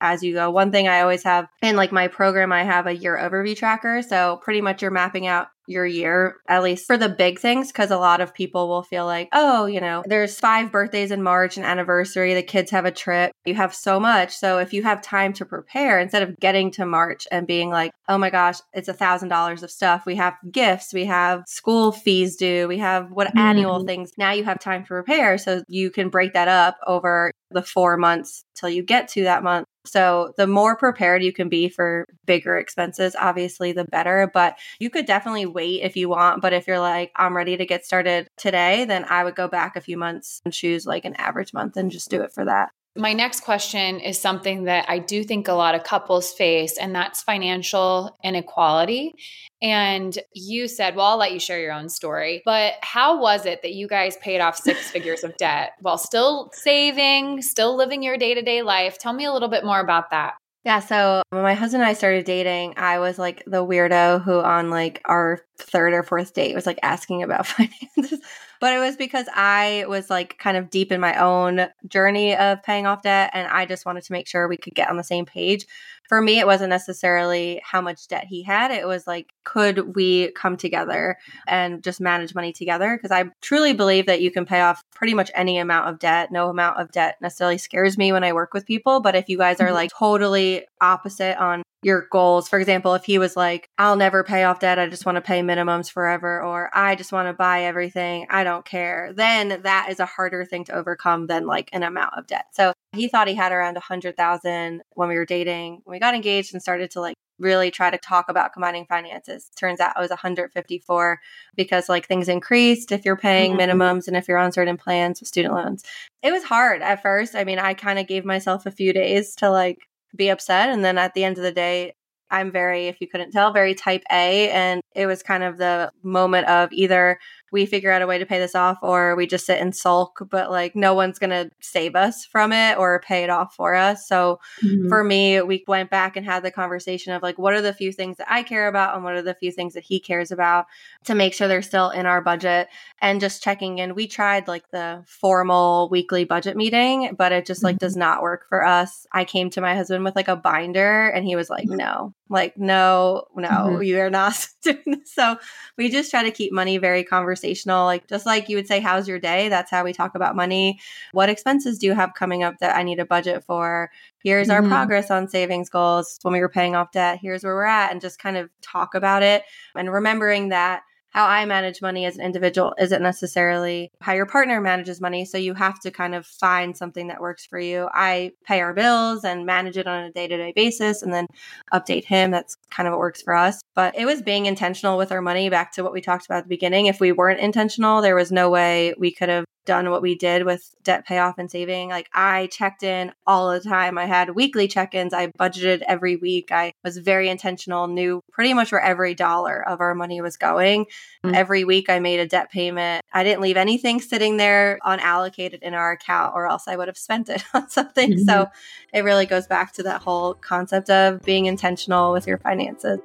as 0.00 0.22
you 0.22 0.34
go 0.34 0.50
one 0.50 0.70
thing 0.70 0.88
i 0.88 1.00
always 1.00 1.22
have 1.22 1.46
in 1.62 1.76
like 1.76 1.92
my 1.92 2.08
program 2.08 2.52
i 2.52 2.64
have 2.64 2.86
a 2.86 2.96
year 2.96 3.16
overview 3.16 3.56
tracker 3.56 4.02
so 4.02 4.40
pretty 4.42 4.60
much 4.60 4.82
you're 4.82 4.90
mapping 4.90 5.26
out 5.26 5.48
your 5.70 5.86
year, 5.86 6.36
at 6.48 6.62
least 6.62 6.86
for 6.86 6.96
the 6.96 7.08
big 7.08 7.38
things, 7.38 7.68
because 7.68 7.90
a 7.90 7.96
lot 7.96 8.20
of 8.20 8.34
people 8.34 8.68
will 8.68 8.82
feel 8.82 9.06
like, 9.06 9.28
oh, 9.32 9.66
you 9.66 9.80
know, 9.80 10.02
there's 10.06 10.38
five 10.38 10.72
birthdays 10.72 11.10
in 11.10 11.22
March, 11.22 11.56
an 11.56 11.64
anniversary, 11.64 12.34
the 12.34 12.42
kids 12.42 12.70
have 12.70 12.84
a 12.84 12.90
trip, 12.90 13.32
you 13.44 13.54
have 13.54 13.74
so 13.74 14.00
much. 14.00 14.34
So 14.36 14.58
if 14.58 14.72
you 14.72 14.82
have 14.82 15.00
time 15.00 15.32
to 15.34 15.44
prepare, 15.44 15.98
instead 15.98 16.22
of 16.22 16.38
getting 16.40 16.70
to 16.72 16.86
March 16.86 17.26
and 17.30 17.46
being 17.46 17.70
like, 17.70 17.92
oh 18.08 18.18
my 18.18 18.30
gosh, 18.30 18.58
it's 18.72 18.88
a 18.88 18.94
thousand 18.94 19.28
dollars 19.28 19.62
of 19.62 19.70
stuff, 19.70 20.04
we 20.06 20.16
have 20.16 20.34
gifts, 20.50 20.92
we 20.92 21.04
have 21.06 21.44
school 21.46 21.92
fees 21.92 22.36
due, 22.36 22.66
we 22.66 22.78
have 22.78 23.10
what 23.10 23.28
mm. 23.28 23.40
annual 23.40 23.84
things. 23.84 24.12
Now 24.18 24.32
you 24.32 24.44
have 24.44 24.58
time 24.58 24.82
to 24.82 24.88
prepare. 24.88 25.38
So 25.38 25.62
you 25.68 25.90
can 25.90 26.08
break 26.08 26.32
that 26.32 26.48
up 26.48 26.76
over 26.86 27.32
the 27.50 27.62
four 27.62 27.96
months 27.96 28.44
till 28.54 28.68
you 28.68 28.82
get 28.82 29.08
to 29.08 29.24
that 29.24 29.42
month. 29.42 29.66
So 29.86 30.32
the 30.36 30.46
more 30.46 30.76
prepared 30.76 31.22
you 31.22 31.32
can 31.32 31.48
be 31.48 31.68
for 31.68 32.06
bigger 32.26 32.56
expenses, 32.58 33.16
obviously 33.18 33.72
the 33.72 33.84
better. 33.84 34.30
But 34.32 34.58
you 34.78 34.90
could 34.90 35.06
definitely 35.06 35.46
wait 35.46 35.82
if 35.82 35.96
you 35.96 36.08
want. 36.08 36.42
But 36.42 36.52
if 36.52 36.66
you're 36.66 36.78
like, 36.80 37.12
I'm 37.16 37.36
ready 37.36 37.56
to 37.56 37.66
get 37.66 37.84
started 37.84 38.28
today, 38.36 38.84
then 38.84 39.04
I 39.08 39.24
would 39.24 39.34
go 39.36 39.48
back 39.48 39.76
a 39.76 39.80
few 39.80 39.96
months 39.96 40.40
and 40.44 40.52
choose 40.52 40.86
like 40.86 41.04
an 41.04 41.14
average 41.16 41.52
month 41.54 41.76
and 41.76 41.90
just 41.90 42.10
do 42.10 42.22
it 42.22 42.32
for 42.32 42.44
that. 42.44 42.70
My 42.96 43.12
next 43.12 43.40
question 43.40 44.00
is 44.00 44.20
something 44.20 44.64
that 44.64 44.86
I 44.88 44.98
do 44.98 45.22
think 45.22 45.46
a 45.46 45.52
lot 45.52 45.76
of 45.76 45.84
couples 45.84 46.32
face, 46.32 46.76
and 46.76 46.94
that's 46.94 47.22
financial 47.22 48.18
inequality. 48.24 49.14
And 49.62 50.18
you 50.34 50.66
said, 50.66 50.96
well, 50.96 51.06
I'll 51.06 51.16
let 51.16 51.32
you 51.32 51.38
share 51.38 51.60
your 51.60 51.72
own 51.72 51.88
story, 51.88 52.42
but 52.44 52.74
how 52.82 53.20
was 53.20 53.46
it 53.46 53.62
that 53.62 53.74
you 53.74 53.86
guys 53.86 54.16
paid 54.16 54.40
off 54.40 54.56
six 54.56 54.90
figures 54.90 55.22
of 55.22 55.36
debt 55.36 55.72
while 55.80 55.98
still 55.98 56.50
saving, 56.52 57.42
still 57.42 57.76
living 57.76 58.02
your 58.02 58.16
day 58.16 58.34
to 58.34 58.42
day 58.42 58.62
life? 58.62 58.98
Tell 58.98 59.12
me 59.12 59.24
a 59.24 59.32
little 59.32 59.48
bit 59.48 59.64
more 59.64 59.80
about 59.80 60.10
that. 60.10 60.34
Yeah, 60.64 60.80
so 60.80 61.22
when 61.30 61.42
my 61.42 61.54
husband 61.54 61.82
and 61.82 61.88
I 61.88 61.94
started 61.94 62.26
dating, 62.26 62.74
I 62.76 62.98
was 62.98 63.18
like 63.18 63.42
the 63.46 63.64
weirdo 63.64 64.22
who 64.22 64.40
on 64.40 64.68
like 64.68 65.00
our 65.06 65.40
third 65.58 65.94
or 65.94 66.02
fourth 66.02 66.34
date 66.34 66.54
was 66.54 66.66
like 66.66 66.78
asking 66.82 67.22
about 67.22 67.46
finances. 67.46 68.20
But 68.60 68.74
it 68.74 68.78
was 68.78 68.96
because 68.96 69.26
I 69.34 69.84
was 69.88 70.10
like 70.10 70.38
kind 70.38 70.56
of 70.56 70.70
deep 70.70 70.92
in 70.92 71.00
my 71.00 71.16
own 71.16 71.66
journey 71.88 72.36
of 72.36 72.62
paying 72.62 72.86
off 72.86 73.02
debt 73.02 73.30
and 73.32 73.48
I 73.48 73.66
just 73.66 73.86
wanted 73.86 74.04
to 74.04 74.12
make 74.12 74.28
sure 74.28 74.46
we 74.46 74.56
could 74.56 74.74
get 74.74 74.90
on 74.90 74.96
the 74.96 75.04
same 75.04 75.24
page 75.24 75.66
for 76.10 76.20
me, 76.20 76.40
it 76.40 76.46
wasn't 76.46 76.70
necessarily 76.70 77.62
how 77.62 77.80
much 77.80 78.08
debt 78.08 78.24
he 78.24 78.42
had. 78.42 78.72
It 78.72 78.84
was 78.84 79.06
like, 79.06 79.28
could 79.44 79.94
we 79.94 80.32
come 80.32 80.56
together 80.56 81.16
and 81.46 81.84
just 81.84 82.00
manage 82.00 82.34
money 82.34 82.52
together? 82.52 82.96
Because 82.96 83.12
I 83.12 83.30
truly 83.40 83.74
believe 83.74 84.06
that 84.06 84.20
you 84.20 84.32
can 84.32 84.44
pay 84.44 84.60
off 84.60 84.82
pretty 84.92 85.14
much 85.14 85.30
any 85.36 85.56
amount 85.58 85.88
of 85.88 86.00
debt. 86.00 86.32
No 86.32 86.50
amount 86.50 86.80
of 86.80 86.90
debt 86.90 87.18
necessarily 87.22 87.58
scares 87.58 87.96
me 87.96 88.10
when 88.10 88.24
I 88.24 88.32
work 88.32 88.52
with 88.52 88.66
people. 88.66 88.98
But 88.98 89.14
if 89.14 89.28
you 89.28 89.38
guys 89.38 89.60
are 89.60 89.66
mm-hmm. 89.66 89.74
like 89.74 89.90
totally 89.96 90.66
opposite 90.80 91.40
on 91.40 91.62
your 91.82 92.08
goals. 92.10 92.48
For 92.48 92.58
example, 92.58 92.94
if 92.94 93.04
he 93.04 93.18
was 93.18 93.36
like, 93.36 93.70
I'll 93.78 93.96
never 93.96 94.22
pay 94.22 94.44
off 94.44 94.60
debt, 94.60 94.78
I 94.78 94.88
just 94.88 95.06
want 95.06 95.16
to 95.16 95.22
pay 95.22 95.40
minimums 95.40 95.90
forever, 95.90 96.42
or 96.42 96.70
I 96.74 96.94
just 96.94 97.12
want 97.12 97.28
to 97.28 97.32
buy 97.32 97.62
everything, 97.64 98.26
I 98.28 98.44
don't 98.44 98.49
care, 98.58 99.12
then 99.12 99.60
that 99.62 99.88
is 99.90 100.00
a 100.00 100.06
harder 100.06 100.44
thing 100.44 100.64
to 100.64 100.74
overcome 100.74 101.26
than 101.26 101.46
like 101.46 101.70
an 101.72 101.82
amount 101.82 102.14
of 102.16 102.26
debt. 102.26 102.46
So 102.52 102.72
he 102.92 103.08
thought 103.08 103.28
he 103.28 103.34
had 103.34 103.52
around 103.52 103.76
a 103.76 103.80
hundred 103.80 104.16
thousand 104.16 104.82
when 104.94 105.08
we 105.08 105.16
were 105.16 105.24
dating. 105.24 105.82
When 105.84 105.94
we 105.94 106.00
got 106.00 106.14
engaged 106.14 106.52
and 106.52 106.62
started 106.62 106.90
to 106.92 107.00
like 107.00 107.14
really 107.40 107.70
try 107.70 107.90
to 107.90 107.98
talk 107.98 108.28
about 108.28 108.52
combining 108.52 108.86
finances. 108.86 109.50
Turns 109.56 109.80
out 109.80 109.94
it 109.96 110.00
was 110.00 110.10
154 110.10 111.20
because 111.56 111.88
like 111.88 112.06
things 112.06 112.28
increased 112.28 112.92
if 112.92 113.04
you're 113.04 113.16
paying 113.16 113.56
mm-hmm. 113.56 113.80
minimums 113.80 114.06
and 114.06 114.16
if 114.16 114.28
you're 114.28 114.38
on 114.38 114.52
certain 114.52 114.76
plans 114.76 115.20
with 115.20 115.28
student 115.28 115.54
loans. 115.54 115.82
It 116.22 116.32
was 116.32 116.44
hard 116.44 116.82
at 116.82 117.02
first. 117.02 117.34
I 117.34 117.44
mean, 117.44 117.58
I 117.58 117.74
kind 117.74 117.98
of 117.98 118.06
gave 118.06 118.24
myself 118.24 118.66
a 118.66 118.70
few 118.70 118.92
days 118.92 119.34
to 119.36 119.50
like 119.50 119.78
be 120.14 120.28
upset. 120.28 120.68
And 120.68 120.84
then 120.84 120.98
at 120.98 121.14
the 121.14 121.24
end 121.24 121.38
of 121.38 121.42
the 121.42 121.52
day, 121.52 121.94
I'm 122.30 122.52
very, 122.52 122.86
if 122.86 123.00
you 123.00 123.08
couldn't 123.08 123.32
tell, 123.32 123.52
very 123.52 123.74
type 123.74 124.02
A. 124.10 124.50
And 124.50 124.80
it 124.94 125.06
was 125.06 125.22
kind 125.22 125.42
of 125.42 125.58
the 125.58 125.90
moment 126.02 126.46
of 126.46 126.72
either 126.72 127.18
we 127.52 127.66
figure 127.66 127.90
out 127.90 128.02
a 128.02 128.06
way 128.06 128.18
to 128.18 128.26
pay 128.26 128.38
this 128.38 128.54
off 128.54 128.78
or 128.82 129.16
we 129.16 129.26
just 129.26 129.46
sit 129.46 129.60
and 129.60 129.74
sulk, 129.74 130.26
but 130.30 130.50
like 130.50 130.76
no 130.76 130.94
one's 130.94 131.18
going 131.18 131.30
to 131.30 131.50
save 131.60 131.96
us 131.96 132.24
from 132.24 132.52
it 132.52 132.78
or 132.78 133.00
pay 133.00 133.24
it 133.24 133.30
off 133.30 133.54
for 133.54 133.74
us. 133.74 134.06
So 134.06 134.40
mm-hmm. 134.64 134.88
for 134.88 135.02
me, 135.02 135.40
we 135.42 135.64
went 135.66 135.90
back 135.90 136.16
and 136.16 136.24
had 136.24 136.42
the 136.42 136.50
conversation 136.50 137.12
of 137.12 137.22
like, 137.22 137.38
what 137.38 137.54
are 137.54 137.62
the 137.62 137.74
few 137.74 137.92
things 137.92 138.16
that 138.18 138.30
I 138.30 138.42
care 138.42 138.68
about 138.68 138.94
and 138.94 139.04
what 139.04 139.14
are 139.14 139.22
the 139.22 139.34
few 139.34 139.52
things 139.52 139.74
that 139.74 139.84
he 139.84 140.00
cares 140.00 140.30
about 140.30 140.66
to 141.04 141.14
make 141.14 141.34
sure 141.34 141.48
they're 141.48 141.62
still 141.62 141.90
in 141.90 142.06
our 142.06 142.20
budget 142.20 142.68
and 143.00 143.20
just 143.20 143.42
checking 143.42 143.78
in. 143.78 143.94
We 143.94 144.06
tried 144.06 144.48
like 144.48 144.70
the 144.70 145.02
formal 145.06 145.88
weekly 145.90 146.24
budget 146.24 146.56
meeting, 146.56 147.14
but 147.16 147.32
it 147.32 147.46
just 147.46 147.62
like 147.62 147.76
mm-hmm. 147.76 147.86
does 147.86 147.96
not 147.96 148.22
work 148.22 148.46
for 148.48 148.64
us. 148.64 149.06
I 149.12 149.24
came 149.24 149.50
to 149.50 149.60
my 149.60 149.74
husband 149.74 150.04
with 150.04 150.16
like 150.16 150.28
a 150.28 150.36
binder 150.36 151.08
and 151.08 151.24
he 151.24 151.36
was 151.36 151.50
like, 151.50 151.66
mm-hmm. 151.66 151.76
no, 151.76 152.14
like, 152.28 152.56
no, 152.56 153.24
no, 153.34 153.48
mm-hmm. 153.48 153.82
you 153.82 153.98
are 154.00 154.10
not 154.10 154.46
doing 154.62 154.78
this. 154.86 155.12
So 155.12 155.38
we 155.76 155.88
just 155.88 156.10
try 156.10 156.22
to 156.22 156.30
keep 156.30 156.52
money 156.52 156.78
very 156.78 157.04
conversational. 157.04 157.39
Like, 157.84 158.06
just 158.08 158.26
like 158.26 158.48
you 158.48 158.56
would 158.56 158.66
say, 158.66 158.80
how's 158.80 159.08
your 159.08 159.18
day? 159.18 159.48
That's 159.48 159.70
how 159.70 159.84
we 159.84 159.92
talk 159.92 160.14
about 160.14 160.36
money. 160.36 160.80
What 161.12 161.28
expenses 161.28 161.78
do 161.78 161.86
you 161.86 161.94
have 161.94 162.14
coming 162.14 162.42
up 162.42 162.58
that 162.58 162.76
I 162.76 162.82
need 162.82 162.98
a 162.98 163.04
budget 163.04 163.44
for? 163.44 163.90
Here's 164.22 164.48
mm-hmm. 164.48 164.64
our 164.64 164.68
progress 164.68 165.10
on 165.10 165.28
savings 165.28 165.68
goals 165.68 166.18
when 166.22 166.32
we 166.32 166.40
were 166.40 166.48
paying 166.48 166.76
off 166.76 166.92
debt. 166.92 167.18
Here's 167.20 167.44
where 167.44 167.54
we're 167.54 167.64
at. 167.64 167.92
And 167.92 168.00
just 168.00 168.18
kind 168.18 168.36
of 168.36 168.50
talk 168.62 168.94
about 168.94 169.22
it 169.22 169.44
and 169.74 169.92
remembering 169.92 170.50
that 170.50 170.82
how 171.10 171.26
I 171.26 171.44
manage 171.44 171.82
money 171.82 172.04
as 172.06 172.16
an 172.16 172.24
individual 172.24 172.74
isn't 172.78 173.02
necessarily 173.02 173.90
how 174.00 174.12
your 174.12 174.26
partner 174.26 174.60
manages 174.60 175.00
money. 175.00 175.24
So 175.24 175.38
you 175.38 175.54
have 175.54 175.80
to 175.80 175.90
kind 175.90 176.14
of 176.14 176.26
find 176.26 176.76
something 176.76 177.08
that 177.08 177.20
works 177.20 177.44
for 177.46 177.58
you. 177.58 177.88
I 177.92 178.32
pay 178.44 178.60
our 178.60 178.72
bills 178.72 179.24
and 179.24 179.44
manage 179.44 179.76
it 179.76 179.86
on 179.86 180.04
a 180.04 180.12
day 180.12 180.28
to 180.28 180.36
day 180.36 180.52
basis 180.54 181.02
and 181.02 181.12
then 181.12 181.26
update 181.72 182.04
him. 182.04 182.30
That's 182.30 182.56
kind 182.70 182.86
of 182.86 182.92
what 182.92 183.00
works 183.00 183.22
for 183.22 183.34
us. 183.34 183.60
But 183.74 183.96
it 183.96 184.06
was 184.06 184.22
being 184.22 184.46
intentional 184.46 184.98
with 184.98 185.12
our 185.12 185.22
money 185.22 185.50
back 185.50 185.72
to 185.72 185.82
what 185.82 185.92
we 185.92 186.00
talked 186.00 186.26
about 186.26 186.38
at 186.38 186.44
the 186.44 186.48
beginning. 186.48 186.86
If 186.86 187.00
we 187.00 187.12
weren't 187.12 187.40
intentional, 187.40 188.02
there 188.02 188.16
was 188.16 188.32
no 188.32 188.50
way 188.50 188.94
we 188.98 189.10
could 189.12 189.28
have 189.28 189.44
done 189.66 189.90
what 189.90 190.02
we 190.02 190.16
did 190.16 190.44
with 190.44 190.74
debt 190.82 191.06
payoff 191.06 191.38
and 191.38 191.50
saving. 191.50 191.90
Like 191.90 192.08
I 192.14 192.48
checked 192.48 192.82
in 192.82 193.12
all 193.26 193.52
the 193.52 193.60
time. 193.60 193.98
I 193.98 194.06
had 194.06 194.34
weekly 194.34 194.66
check-ins. 194.66 195.14
I 195.14 195.28
budgeted 195.38 195.82
every 195.86 196.16
week. 196.16 196.50
I 196.50 196.72
was 196.82 196.98
very 196.98 197.28
intentional, 197.28 197.86
knew 197.86 198.20
pretty 198.32 198.54
much 198.54 198.72
where 198.72 198.80
every 198.80 199.14
dollar 199.14 199.62
of 199.68 199.80
our 199.80 199.94
money 199.94 200.20
was 200.20 200.36
going. 200.36 200.86
Mm-hmm. 201.24 201.34
Every 201.34 201.64
week 201.64 201.90
I 201.90 201.98
made 201.98 202.18
a 202.20 202.26
debt 202.26 202.50
payment. 202.50 203.04
I 203.12 203.24
didn't 203.24 203.42
leave 203.42 203.56
anything 203.56 204.00
sitting 204.00 204.38
there 204.38 204.78
unallocated 204.84 205.60
in 205.62 205.74
our 205.74 205.92
account 205.92 206.34
or 206.34 206.46
else 206.46 206.66
I 206.66 206.76
would 206.76 206.88
have 206.88 206.96
spent 206.96 207.28
it 207.28 207.42
on 207.54 207.68
something. 207.68 208.12
Mm-hmm. 208.12 208.24
So 208.24 208.48
it 208.92 209.04
really 209.04 209.26
goes 209.26 209.46
back 209.46 209.72
to 209.74 209.82
that 209.82 210.02
whole 210.02 210.34
concept 210.34 210.88
of 210.88 211.22
being 211.22 211.46
intentional 211.46 212.12
with 212.12 212.26
your 212.26 212.38
finances. 212.38 213.00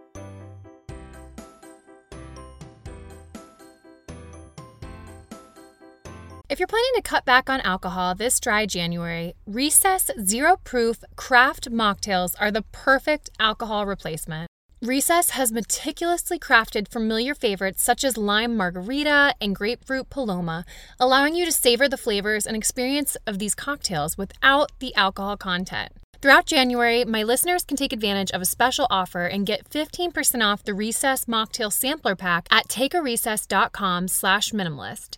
If 6.48 6.60
you're 6.60 6.68
planning 6.68 6.92
to 6.96 7.02
cut 7.02 7.26
back 7.26 7.50
on 7.50 7.60
alcohol 7.62 8.14
this 8.14 8.40
dry 8.40 8.66
January, 8.66 9.34
Recess 9.48 10.12
Zero 10.24 10.58
Proof 10.64 11.00
Craft 11.16 11.72
Mocktails 11.72 12.36
are 12.40 12.52
the 12.52 12.62
perfect 12.62 13.32
alcohol 13.40 13.86
replacement. 13.86 14.48
Recess 14.82 15.30
has 15.32 15.54
meticulously 15.54 16.38
crafted 16.38 16.90
familiar 16.90 17.34
favorites 17.34 17.82
such 17.82 18.04
as 18.04 18.18
lime 18.18 18.58
margarita 18.58 19.34
and 19.40 19.56
grapefruit 19.56 20.10
paloma, 20.10 20.66
allowing 21.00 21.34
you 21.34 21.46
to 21.46 21.52
savor 21.52 21.88
the 21.88 21.98
flavors 21.98 22.46
and 22.46 22.58
experience 22.58 23.16
of 23.26 23.40
these 23.40 23.56
cocktails 23.56 24.18
without 24.18 24.72
the 24.80 24.94
alcohol 24.96 25.38
content. 25.38 25.94
Throughout 26.22 26.46
January, 26.46 27.06
my 27.06 27.24
listeners 27.24 27.64
can 27.64 27.78
take 27.78 27.94
advantage 27.94 28.32
of 28.32 28.42
a 28.42 28.46
special 28.46 28.88
offer 28.90 29.26
and 29.26 29.46
get 29.46 29.70
15% 29.70 30.44
off 30.44 30.64
the 30.64 30.74
Recess 30.74 31.26
Mocktail 31.26 31.72
Sampler 31.72 32.16
Pack 32.16 32.48
at 32.52 32.68
takearecess.com 32.68 34.10
slash 34.10 34.52
minimalist. 34.52 35.18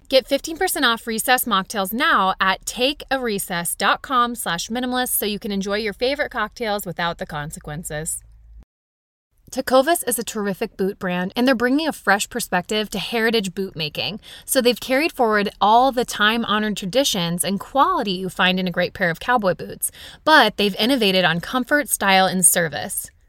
Get 0.11 0.27
15% 0.27 0.83
off 0.83 1.07
recess 1.07 1.45
mocktails 1.45 1.93
now 1.93 2.33
at 2.41 2.65
takearecess.com 2.65 4.35
slash 4.35 4.67
minimalist 4.67 5.11
so 5.11 5.25
you 5.25 5.39
can 5.39 5.53
enjoy 5.53 5.77
your 5.77 5.93
favorite 5.93 6.31
cocktails 6.31 6.85
without 6.85 7.17
the 7.17 7.25
consequences. 7.25 8.21
Tecovas 9.53 10.05
is 10.05 10.19
a 10.19 10.23
terrific 10.25 10.75
boot 10.75 10.99
brand, 10.99 11.31
and 11.37 11.47
they're 11.47 11.55
bringing 11.55 11.87
a 11.87 11.93
fresh 11.93 12.27
perspective 12.27 12.89
to 12.89 12.99
heritage 12.99 13.55
boot 13.55 13.73
making. 13.77 14.19
So 14.43 14.59
they've 14.59 14.77
carried 14.77 15.13
forward 15.13 15.47
all 15.61 15.93
the 15.93 16.03
time 16.03 16.43
honored 16.43 16.75
traditions 16.75 17.45
and 17.45 17.57
quality 17.57 18.11
you 18.11 18.27
find 18.27 18.59
in 18.59 18.67
a 18.67 18.71
great 18.71 18.93
pair 18.93 19.11
of 19.11 19.21
cowboy 19.21 19.55
boots, 19.55 19.93
but 20.25 20.57
they've 20.57 20.75
innovated 20.75 21.23
on 21.23 21.39
comfort, 21.39 21.87
style, 21.87 22.25
and 22.25 22.45
service. 22.45 23.09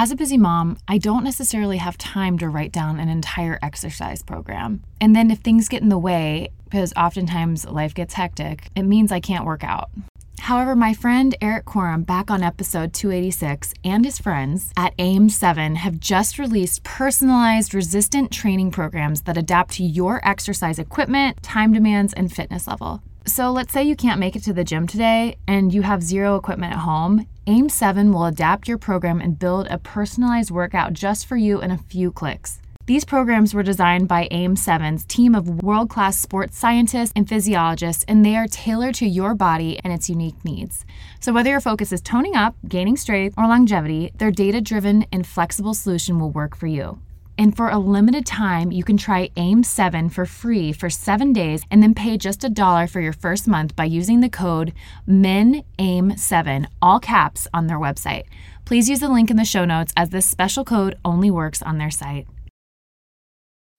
As 0.00 0.12
a 0.12 0.16
busy 0.16 0.38
mom, 0.38 0.78
I 0.86 0.98
don't 0.98 1.24
necessarily 1.24 1.78
have 1.78 1.98
time 1.98 2.38
to 2.38 2.48
write 2.48 2.70
down 2.70 3.00
an 3.00 3.08
entire 3.08 3.58
exercise 3.60 4.22
program. 4.22 4.84
And 5.00 5.16
then 5.16 5.28
if 5.28 5.40
things 5.40 5.68
get 5.68 5.82
in 5.82 5.88
the 5.88 5.98
way, 5.98 6.50
because 6.66 6.92
oftentimes 6.96 7.66
life 7.66 7.94
gets 7.94 8.14
hectic, 8.14 8.68
it 8.76 8.84
means 8.84 9.10
I 9.10 9.18
can't 9.18 9.44
work 9.44 9.64
out. 9.64 9.90
However, 10.38 10.76
my 10.76 10.94
friend 10.94 11.34
Eric 11.40 11.64
Quorum, 11.64 12.04
back 12.04 12.30
on 12.30 12.44
episode 12.44 12.94
286, 12.94 13.74
and 13.82 14.04
his 14.04 14.20
friends 14.20 14.72
at 14.76 14.96
AIM7 14.98 15.74
have 15.78 15.98
just 15.98 16.38
released 16.38 16.84
personalized 16.84 17.74
resistant 17.74 18.30
training 18.30 18.70
programs 18.70 19.22
that 19.22 19.36
adapt 19.36 19.72
to 19.72 19.82
your 19.82 20.20
exercise 20.22 20.78
equipment, 20.78 21.42
time 21.42 21.72
demands, 21.72 22.12
and 22.12 22.32
fitness 22.32 22.68
level. 22.68 23.02
So, 23.28 23.52
let's 23.52 23.74
say 23.74 23.82
you 23.82 23.94
can't 23.94 24.18
make 24.18 24.36
it 24.36 24.44
to 24.44 24.54
the 24.54 24.64
gym 24.64 24.86
today 24.86 25.36
and 25.46 25.72
you 25.72 25.82
have 25.82 26.02
zero 26.02 26.36
equipment 26.36 26.72
at 26.72 26.78
home. 26.78 27.26
AIM7 27.46 28.10
will 28.10 28.24
adapt 28.24 28.66
your 28.66 28.78
program 28.78 29.20
and 29.20 29.38
build 29.38 29.66
a 29.68 29.76
personalized 29.76 30.50
workout 30.50 30.94
just 30.94 31.26
for 31.26 31.36
you 31.36 31.60
in 31.60 31.70
a 31.70 31.76
few 31.76 32.10
clicks. 32.10 32.58
These 32.86 33.04
programs 33.04 33.52
were 33.52 33.62
designed 33.62 34.08
by 34.08 34.28
AIM7's 34.32 35.04
team 35.04 35.34
of 35.34 35.62
world 35.62 35.90
class 35.90 36.18
sports 36.18 36.56
scientists 36.56 37.12
and 37.14 37.28
physiologists, 37.28 38.02
and 38.08 38.24
they 38.24 38.34
are 38.34 38.48
tailored 38.48 38.94
to 38.94 39.06
your 39.06 39.34
body 39.34 39.78
and 39.84 39.92
its 39.92 40.08
unique 40.08 40.42
needs. 40.42 40.86
So, 41.20 41.30
whether 41.34 41.50
your 41.50 41.60
focus 41.60 41.92
is 41.92 42.00
toning 42.00 42.34
up, 42.34 42.56
gaining 42.66 42.96
strength, 42.96 43.34
or 43.36 43.46
longevity, 43.46 44.10
their 44.16 44.30
data 44.30 44.62
driven 44.62 45.04
and 45.12 45.26
flexible 45.26 45.74
solution 45.74 46.18
will 46.18 46.30
work 46.30 46.56
for 46.56 46.66
you. 46.66 46.98
And 47.38 47.56
for 47.56 47.68
a 47.68 47.78
limited 47.78 48.26
time, 48.26 48.72
you 48.72 48.82
can 48.82 48.96
try 48.96 49.28
AIM7 49.36 50.10
for 50.10 50.26
free 50.26 50.72
for 50.72 50.90
seven 50.90 51.32
days 51.32 51.62
and 51.70 51.80
then 51.80 51.94
pay 51.94 52.18
just 52.18 52.42
a 52.42 52.48
dollar 52.48 52.88
for 52.88 53.00
your 53.00 53.12
first 53.12 53.46
month 53.46 53.76
by 53.76 53.84
using 53.84 54.20
the 54.20 54.28
code 54.28 54.72
MINAIM7, 55.08 56.66
all 56.82 56.98
caps, 56.98 57.46
on 57.54 57.68
their 57.68 57.78
website. 57.78 58.24
Please 58.64 58.90
use 58.90 58.98
the 58.98 59.08
link 59.08 59.30
in 59.30 59.36
the 59.36 59.44
show 59.44 59.64
notes 59.64 59.92
as 59.96 60.10
this 60.10 60.26
special 60.26 60.64
code 60.64 60.98
only 61.04 61.30
works 61.30 61.62
on 61.62 61.78
their 61.78 61.92
site. 61.92 62.26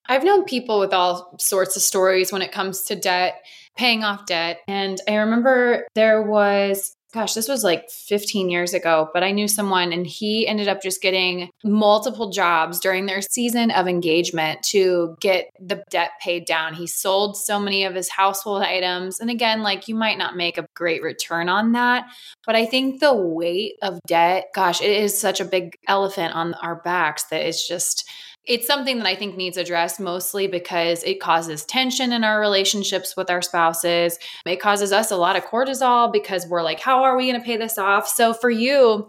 I've 0.08 0.24
known 0.24 0.46
people 0.46 0.80
with 0.80 0.94
all 0.94 1.36
sorts 1.38 1.76
of 1.76 1.82
stories 1.82 2.32
when 2.32 2.42
it 2.42 2.54
comes 2.54 2.84
to 2.84 2.96
debt, 2.96 3.44
paying 3.78 4.06
off 4.06 4.26
debt. 4.26 4.62
And 4.70 5.00
I 5.08 5.16
remember 5.16 5.86
there 5.96 6.24
was 6.24 6.96
gosh, 7.12 7.34
this 7.34 7.48
was 7.48 7.64
like 7.64 7.90
15 7.90 8.50
years 8.50 8.74
ago, 8.74 9.10
but 9.14 9.24
I 9.24 9.32
knew 9.32 9.48
someone 9.48 9.92
and 9.92 10.06
he 10.06 10.48
ended 10.48 10.68
up 10.68 10.82
just 10.82 11.02
getting 11.02 11.50
multiple 11.64 12.30
jobs 12.30 12.80
during 12.80 13.08
their 13.08 13.22
season 13.22 13.72
of 13.72 13.88
engagement 13.88 14.62
to 14.64 15.16
get 15.20 15.50
the 15.60 15.84
debt 15.90 16.12
paid 16.22 16.46
down. 16.46 16.76
He 16.76 16.86
sold 16.86 17.36
so 17.36 17.60
many 17.60 17.84
of 17.84 17.96
his 17.96 18.10
household 18.10 18.62
items. 18.62 19.20
And 19.20 19.30
again, 19.30 19.64
like 19.64 19.88
you 19.88 19.96
might 19.96 20.20
not 20.20 20.38
make 20.38 20.58
a 20.60 20.68
great 20.76 21.02
return 21.02 21.50
on 21.50 21.72
that, 21.72 22.06
but 22.46 22.56
I 22.56 22.66
think 22.66 23.00
the 23.00 23.14
weight 23.14 23.74
of 23.82 24.00
debt, 24.08 24.50
gosh, 24.54 24.82
it 24.82 24.92
is 24.92 25.20
such 25.20 25.42
a 25.42 25.46
big 25.46 25.78
elephant 25.88 26.36
on 26.36 26.54
our 26.56 26.76
backs 26.76 27.24
that 27.26 27.42
it's 27.42 27.68
just 27.68 28.08
it's 28.50 28.66
something 28.66 28.98
that 28.98 29.06
I 29.06 29.16
think 29.16 29.38
needs 29.38 29.58
addressed 29.58 30.00
mostly 30.00 30.48
because 30.48 31.04
it 31.04 31.22
causes 31.22 31.64
tension 31.64 32.12
in 32.12 32.24
our 32.24 32.40
relationships 32.40 33.16
with 33.16 33.30
our 33.30 33.44
spouses. 33.44 34.18
It 34.44 34.60
causes 34.60 34.92
us 34.92 35.12
a 35.12 35.18
lot 35.18 35.36
of 35.36 35.46
cortisol 35.46 36.12
because 36.12 36.48
we're 36.48 36.64
like, 36.64 36.80
how 36.80 37.04
are 37.04 37.16
we 37.16 37.28
going 37.28 37.40
to 37.40 37.46
pay 37.46 37.58
this 37.58 37.78
off? 37.78 38.08
So 38.08 38.34
for 38.34 38.50
you, 38.50 39.08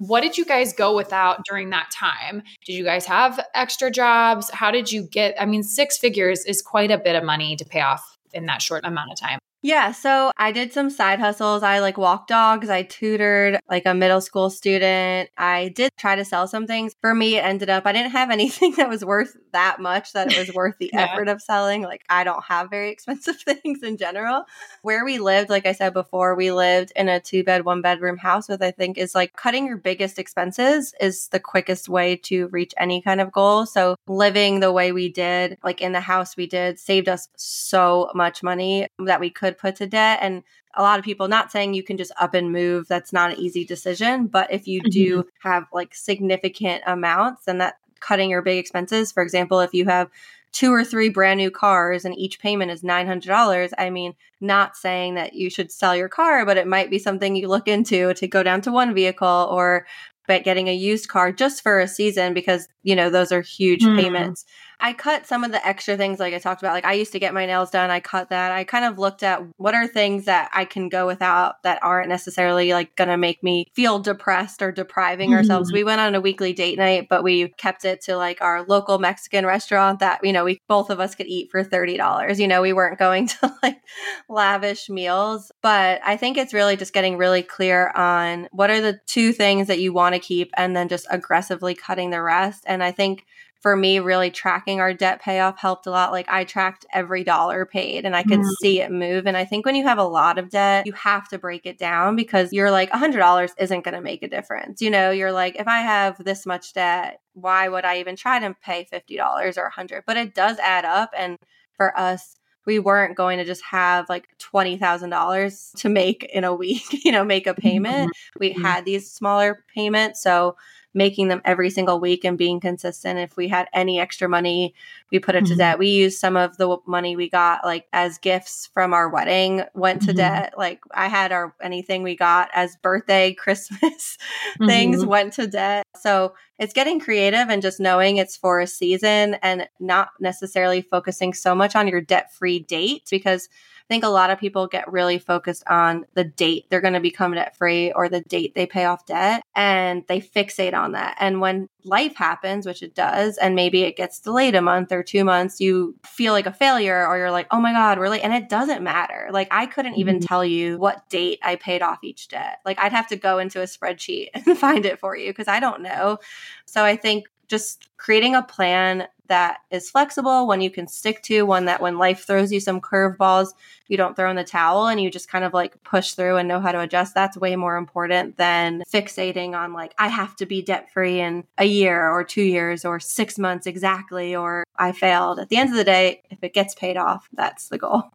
what 0.00 0.22
did 0.22 0.36
you 0.36 0.44
guys 0.44 0.72
go 0.72 0.96
without 0.96 1.44
during 1.44 1.70
that 1.70 1.90
time? 1.92 2.42
Did 2.66 2.72
you 2.72 2.82
guys 2.82 3.06
have 3.06 3.38
extra 3.54 3.92
jobs? 3.92 4.50
How 4.50 4.72
did 4.72 4.90
you 4.90 5.04
get? 5.04 5.40
I 5.40 5.46
mean, 5.46 5.62
six 5.62 5.96
figures 5.96 6.44
is 6.44 6.60
quite 6.60 6.90
a 6.90 6.98
bit 6.98 7.14
of 7.14 7.22
money 7.22 7.54
to 7.56 7.64
pay 7.64 7.82
off 7.82 8.18
in 8.32 8.46
that 8.46 8.60
short 8.60 8.84
amount 8.84 9.12
of 9.12 9.20
time. 9.20 9.38
Yeah, 9.62 9.92
so 9.92 10.32
I 10.38 10.52
did 10.52 10.72
some 10.72 10.88
side 10.88 11.18
hustles. 11.18 11.62
I 11.62 11.80
like 11.80 11.98
walked 11.98 12.28
dogs, 12.28 12.70
I 12.70 12.82
tutored 12.82 13.60
like 13.68 13.84
a 13.84 13.92
middle 13.92 14.22
school 14.22 14.48
student. 14.48 15.28
I 15.36 15.68
did 15.74 15.90
try 15.98 16.16
to 16.16 16.24
sell 16.24 16.48
some 16.48 16.66
things. 16.66 16.94
For 17.02 17.14
me, 17.14 17.36
it 17.36 17.44
ended 17.44 17.68
up 17.68 17.84
I 17.84 17.92
didn't 17.92 18.12
have 18.12 18.30
anything 18.40 18.72
that 18.76 18.88
was 18.88 19.04
worth 19.04 19.36
that 19.52 19.78
much 19.78 20.12
that 20.12 20.32
it 20.32 20.38
was 20.38 20.54
worth 20.54 20.76
the 20.78 20.90
yeah. 20.94 21.02
effort 21.02 21.28
of 21.28 21.42
selling. 21.42 21.82
Like 21.82 22.02
I 22.08 22.24
don't 22.24 22.42
have 22.44 22.70
very 22.70 22.90
expensive 22.90 23.36
things 23.40 23.82
in 23.82 23.98
general. 23.98 24.44
Where 24.80 25.04
we 25.04 25.18
lived, 25.18 25.50
like 25.50 25.66
I 25.66 25.72
said 25.72 25.92
before, 25.92 26.34
we 26.34 26.52
lived 26.52 26.92
in 26.96 27.10
a 27.10 27.20
two 27.20 27.44
bed, 27.44 27.66
one 27.66 27.82
bedroom 27.82 28.16
house 28.16 28.48
with 28.48 28.62
I 28.62 28.70
think 28.70 28.96
is 28.96 29.14
like 29.14 29.34
cutting 29.34 29.66
your 29.66 29.76
biggest 29.76 30.18
expenses 30.18 30.94
is 31.00 31.28
the 31.28 31.40
quickest 31.40 31.86
way 31.86 32.16
to 32.16 32.48
reach 32.48 32.72
any 32.78 33.02
kind 33.02 33.20
of 33.20 33.30
goal. 33.30 33.66
So 33.66 33.96
living 34.08 34.60
the 34.60 34.72
way 34.72 34.92
we 34.92 35.12
did, 35.12 35.58
like 35.62 35.82
in 35.82 35.92
the 35.92 36.00
house 36.00 36.34
we 36.34 36.46
did, 36.46 36.78
saved 36.78 37.10
us 37.10 37.28
so 37.36 38.10
much 38.14 38.42
money 38.42 38.88
that 39.04 39.20
we 39.20 39.28
could 39.28 39.49
could 39.50 39.58
put 39.58 39.76
to 39.76 39.86
debt. 39.86 40.20
And 40.22 40.42
a 40.74 40.82
lot 40.82 40.98
of 40.98 41.04
people 41.04 41.28
not 41.28 41.50
saying 41.50 41.74
you 41.74 41.82
can 41.82 41.96
just 41.96 42.12
up 42.20 42.34
and 42.34 42.52
move. 42.52 42.86
That's 42.88 43.12
not 43.12 43.32
an 43.32 43.38
easy 43.38 43.64
decision. 43.64 44.26
But 44.26 44.52
if 44.52 44.68
you 44.68 44.80
do 44.80 45.18
mm-hmm. 45.18 45.48
have 45.48 45.66
like 45.72 45.94
significant 45.94 46.82
amounts, 46.86 47.44
then 47.44 47.58
that 47.58 47.74
cutting 48.00 48.30
your 48.30 48.42
big 48.42 48.58
expenses, 48.58 49.12
for 49.12 49.22
example, 49.22 49.60
if 49.60 49.74
you 49.74 49.84
have 49.86 50.08
two 50.52 50.72
or 50.72 50.84
three 50.84 51.08
brand 51.08 51.38
new 51.38 51.50
cars 51.50 52.04
and 52.04 52.18
each 52.18 52.40
payment 52.40 52.72
is 52.72 52.82
$900 52.82 53.72
i 53.78 53.88
mean 53.88 54.16
not 54.40 54.76
saying 54.76 55.14
that 55.14 55.32
you 55.32 55.48
should 55.48 55.70
sell 55.70 55.94
your 55.94 56.08
car 56.08 56.44
but 56.44 56.56
it 56.56 56.66
might 56.66 56.90
be 56.90 56.98
something 56.98 57.36
you 57.36 57.46
look 57.46 57.68
into 57.68 58.12
to 58.14 58.26
go 58.26 58.42
down 58.42 58.60
to 58.60 58.72
one 58.72 58.92
vehicle 58.92 59.46
or 59.48 59.86
but 60.26 60.42
getting 60.42 60.66
a 60.66 60.74
used 60.74 61.08
car 61.08 61.30
just 61.30 61.62
for 61.62 61.78
a 61.78 61.86
season 61.86 62.34
because 62.34 62.66
you 62.82 62.96
know 62.96 63.10
those 63.10 63.30
are 63.30 63.42
huge 63.42 63.84
mm. 63.84 63.96
payments 63.96 64.44
I 64.80 64.92
cut 64.92 65.26
some 65.26 65.44
of 65.44 65.52
the 65.52 65.66
extra 65.66 65.96
things 65.96 66.18
like 66.18 66.34
I 66.34 66.38
talked 66.38 66.62
about. 66.62 66.72
Like 66.72 66.84
I 66.84 66.94
used 66.94 67.12
to 67.12 67.18
get 67.18 67.34
my 67.34 67.46
nails 67.46 67.70
done. 67.70 67.90
I 67.90 68.00
cut 68.00 68.30
that. 68.30 68.52
I 68.52 68.64
kind 68.64 68.84
of 68.84 68.98
looked 68.98 69.22
at 69.22 69.42
what 69.56 69.74
are 69.74 69.86
things 69.86 70.24
that 70.24 70.50
I 70.52 70.64
can 70.64 70.88
go 70.88 71.06
without 71.06 71.62
that 71.62 71.82
aren't 71.82 72.08
necessarily 72.08 72.72
like 72.72 72.96
going 72.96 73.08
to 73.08 73.16
make 73.16 73.42
me 73.42 73.66
feel 73.74 73.98
depressed 73.98 74.62
or 74.62 74.72
depriving 74.72 75.30
mm-hmm. 75.30 75.38
ourselves. 75.38 75.72
We 75.72 75.84
went 75.84 76.00
on 76.00 76.14
a 76.14 76.20
weekly 76.20 76.52
date 76.52 76.78
night, 76.78 77.08
but 77.08 77.22
we 77.22 77.48
kept 77.48 77.84
it 77.84 78.00
to 78.02 78.16
like 78.16 78.40
our 78.40 78.64
local 78.64 78.98
Mexican 78.98 79.46
restaurant 79.46 80.00
that, 80.00 80.20
you 80.22 80.32
know, 80.32 80.44
we 80.44 80.60
both 80.68 80.90
of 80.90 81.00
us 81.00 81.14
could 81.14 81.26
eat 81.26 81.50
for 81.50 81.62
$30. 81.62 82.38
You 82.38 82.48
know, 82.48 82.62
we 82.62 82.72
weren't 82.72 82.98
going 82.98 83.26
to 83.28 83.54
like 83.62 83.80
lavish 84.28 84.88
meals, 84.88 85.52
but 85.62 86.00
I 86.04 86.16
think 86.16 86.36
it's 86.36 86.54
really 86.54 86.76
just 86.76 86.92
getting 86.92 87.16
really 87.16 87.42
clear 87.42 87.90
on 87.90 88.48
what 88.52 88.70
are 88.70 88.80
the 88.80 88.98
two 89.06 89.32
things 89.32 89.68
that 89.68 89.80
you 89.80 89.92
want 89.92 90.14
to 90.14 90.20
keep 90.20 90.50
and 90.56 90.74
then 90.74 90.88
just 90.88 91.06
aggressively 91.10 91.74
cutting 91.74 92.10
the 92.10 92.22
rest. 92.22 92.64
And 92.66 92.82
I 92.82 92.92
think 92.92 93.24
for 93.60 93.76
me, 93.76 93.98
really 93.98 94.30
tracking 94.30 94.80
our 94.80 94.94
debt 94.94 95.20
payoff 95.20 95.58
helped 95.58 95.86
a 95.86 95.90
lot. 95.90 96.12
Like 96.12 96.26
I 96.30 96.44
tracked 96.44 96.86
every 96.92 97.24
dollar 97.24 97.66
paid 97.66 98.06
and 98.06 98.16
I 98.16 98.22
could 98.22 98.40
mm. 98.40 98.50
see 98.60 98.80
it 98.80 98.90
move. 98.90 99.26
And 99.26 99.36
I 99.36 99.44
think 99.44 99.66
when 99.66 99.74
you 99.74 99.84
have 99.84 99.98
a 99.98 100.04
lot 100.04 100.38
of 100.38 100.48
debt, 100.48 100.86
you 100.86 100.92
have 100.94 101.28
to 101.28 101.38
break 101.38 101.66
it 101.66 101.78
down 101.78 102.16
because 102.16 102.54
you're 102.54 102.70
like, 102.70 102.90
$100 102.90 103.50
isn't 103.58 103.84
going 103.84 103.94
to 103.94 104.00
make 104.00 104.22
a 104.22 104.28
difference. 104.28 104.80
You 104.80 104.90
know, 104.90 105.10
you're 105.10 105.32
like, 105.32 105.56
if 105.56 105.68
I 105.68 105.80
have 105.80 106.24
this 106.24 106.46
much 106.46 106.72
debt, 106.72 107.20
why 107.34 107.68
would 107.68 107.84
I 107.84 107.98
even 108.00 108.16
try 108.16 108.38
to 108.38 108.56
pay 108.62 108.88
$50 108.90 109.58
or 109.58 109.62
100 109.64 110.04
But 110.06 110.16
it 110.16 110.34
does 110.34 110.58
add 110.58 110.86
up. 110.86 111.10
And 111.16 111.36
for 111.74 111.96
us, 111.98 112.36
we 112.66 112.78
weren't 112.78 113.16
going 113.16 113.38
to 113.38 113.44
just 113.44 113.64
have 113.64 114.08
like 114.08 114.28
$20,000 114.38 115.72
to 115.80 115.88
make 115.88 116.24
in 116.24 116.44
a 116.44 116.54
week, 116.54 116.84
you 117.04 117.12
know, 117.12 117.24
make 117.24 117.46
a 117.46 117.54
payment. 117.54 118.10
Mm-hmm. 118.10 118.40
We 118.40 118.50
mm-hmm. 118.50 118.62
had 118.62 118.86
these 118.86 119.10
smaller 119.10 119.64
payments. 119.74 120.22
So 120.22 120.56
making 120.92 121.28
them 121.28 121.40
every 121.44 121.70
single 121.70 122.00
week 122.00 122.24
and 122.24 122.36
being 122.36 122.60
consistent. 122.60 123.18
If 123.18 123.36
we 123.36 123.48
had 123.48 123.68
any 123.72 124.00
extra 124.00 124.28
money, 124.28 124.74
we 125.10 125.18
put 125.18 125.34
it 125.34 125.44
mm-hmm. 125.44 125.52
to 125.52 125.56
debt. 125.56 125.78
We 125.78 125.88
used 125.88 126.18
some 126.18 126.36
of 126.36 126.56
the 126.56 126.78
money 126.86 127.16
we 127.16 127.28
got 127.28 127.64
like 127.64 127.86
as 127.92 128.18
gifts 128.18 128.68
from 128.72 128.92
our 128.92 129.08
wedding 129.08 129.62
went 129.74 130.02
to 130.02 130.08
mm-hmm. 130.08 130.16
debt. 130.16 130.54
Like 130.56 130.80
I 130.92 131.08
had 131.08 131.32
our 131.32 131.54
anything 131.62 132.02
we 132.02 132.16
got 132.16 132.50
as 132.54 132.76
birthday, 132.76 133.32
Christmas 133.40 134.18
things 134.66 135.00
mm-hmm. 135.00 135.08
went 135.08 135.32
to 135.34 135.46
debt. 135.46 135.84
So 135.96 136.34
it's 136.58 136.72
getting 136.72 137.00
creative 137.00 137.48
and 137.48 137.62
just 137.62 137.80
knowing 137.80 138.16
it's 138.16 138.36
for 138.36 138.60
a 138.60 138.66
season 138.66 139.34
and 139.42 139.68
not 139.78 140.08
necessarily 140.20 140.82
focusing 140.82 141.32
so 141.32 141.54
much 141.54 141.74
on 141.74 141.88
your 141.88 142.00
debt 142.00 142.34
free 142.34 142.58
date 142.58 143.04
because 143.10 143.48
think 143.90 144.04
a 144.04 144.08
lot 144.08 144.30
of 144.30 144.38
people 144.38 144.68
get 144.68 144.90
really 144.90 145.18
focused 145.18 145.64
on 145.66 146.06
the 146.14 146.22
date 146.22 146.64
they're 146.70 146.80
going 146.80 146.94
to 146.94 147.00
become 147.00 147.34
debt 147.34 147.56
free 147.56 147.90
or 147.90 148.08
the 148.08 148.20
date 148.20 148.54
they 148.54 148.64
pay 148.64 148.84
off 148.84 149.04
debt 149.04 149.42
and 149.56 150.04
they 150.06 150.20
fixate 150.20 150.74
on 150.74 150.92
that. 150.92 151.16
And 151.18 151.40
when 151.40 151.68
life 151.82 152.14
happens, 152.14 152.66
which 152.66 152.84
it 152.84 152.94
does, 152.94 153.36
and 153.36 153.56
maybe 153.56 153.82
it 153.82 153.96
gets 153.96 154.20
delayed 154.20 154.54
a 154.54 154.62
month 154.62 154.92
or 154.92 155.02
two 155.02 155.24
months, 155.24 155.60
you 155.60 155.96
feel 156.06 156.32
like 156.32 156.46
a 156.46 156.52
failure 156.52 157.04
or 157.04 157.18
you're 157.18 157.32
like, 157.32 157.48
oh 157.50 157.60
my 157.60 157.72
God, 157.72 157.98
really? 157.98 158.22
And 158.22 158.32
it 158.32 158.48
doesn't 158.48 158.84
matter. 158.84 159.28
Like, 159.32 159.48
I 159.50 159.66
couldn't 159.66 159.94
even 159.94 160.18
mm-hmm. 160.18 160.26
tell 160.26 160.44
you 160.44 160.78
what 160.78 161.08
date 161.08 161.40
I 161.42 161.56
paid 161.56 161.82
off 161.82 161.98
each 162.04 162.28
debt. 162.28 162.60
Like, 162.64 162.78
I'd 162.78 162.92
have 162.92 163.08
to 163.08 163.16
go 163.16 163.38
into 163.38 163.60
a 163.60 163.64
spreadsheet 163.64 164.28
and 164.34 164.56
find 164.56 164.86
it 164.86 165.00
for 165.00 165.16
you 165.16 165.30
because 165.30 165.48
I 165.48 165.58
don't 165.58 165.82
know. 165.82 166.18
So 166.64 166.84
I 166.84 166.94
think 166.94 167.26
just 167.48 167.88
creating 167.96 168.36
a 168.36 168.42
plan 168.44 169.08
that 169.30 169.60
is 169.70 169.88
flexible, 169.88 170.46
one 170.46 170.60
you 170.60 170.70
can 170.70 170.86
stick 170.86 171.22
to, 171.22 171.42
one 171.42 171.64
that 171.64 171.80
when 171.80 171.98
life 171.98 172.26
throws 172.26 172.52
you 172.52 172.60
some 172.60 172.80
curveballs, 172.80 173.54
you 173.86 173.96
don't 173.96 174.16
throw 174.16 174.28
in 174.28 174.36
the 174.36 174.44
towel 174.44 174.88
and 174.88 175.00
you 175.00 175.08
just 175.10 175.30
kind 175.30 175.44
of 175.44 175.54
like 175.54 175.82
push 175.84 176.12
through 176.12 176.36
and 176.36 176.48
know 176.48 176.60
how 176.60 176.72
to 176.72 176.80
adjust. 176.80 177.14
That's 177.14 177.36
way 177.36 177.54
more 177.56 177.76
important 177.76 178.36
than 178.36 178.82
fixating 178.92 179.54
on 179.54 179.72
like, 179.72 179.94
I 179.98 180.08
have 180.08 180.34
to 180.36 180.46
be 180.46 180.62
debt 180.62 180.92
free 180.92 181.20
in 181.20 181.44
a 181.58 181.64
year 181.64 182.10
or 182.10 182.24
two 182.24 182.42
years 182.42 182.84
or 182.84 182.98
six 182.98 183.38
months 183.38 183.66
exactly, 183.66 184.34
or 184.34 184.64
I 184.76 184.92
failed. 184.92 185.38
At 185.38 185.48
the 185.48 185.56
end 185.56 185.70
of 185.70 185.76
the 185.76 185.84
day, 185.84 186.22
if 186.30 186.42
it 186.42 186.52
gets 186.52 186.74
paid 186.74 186.96
off, 186.96 187.28
that's 187.32 187.68
the 187.68 187.78
goal. 187.78 188.04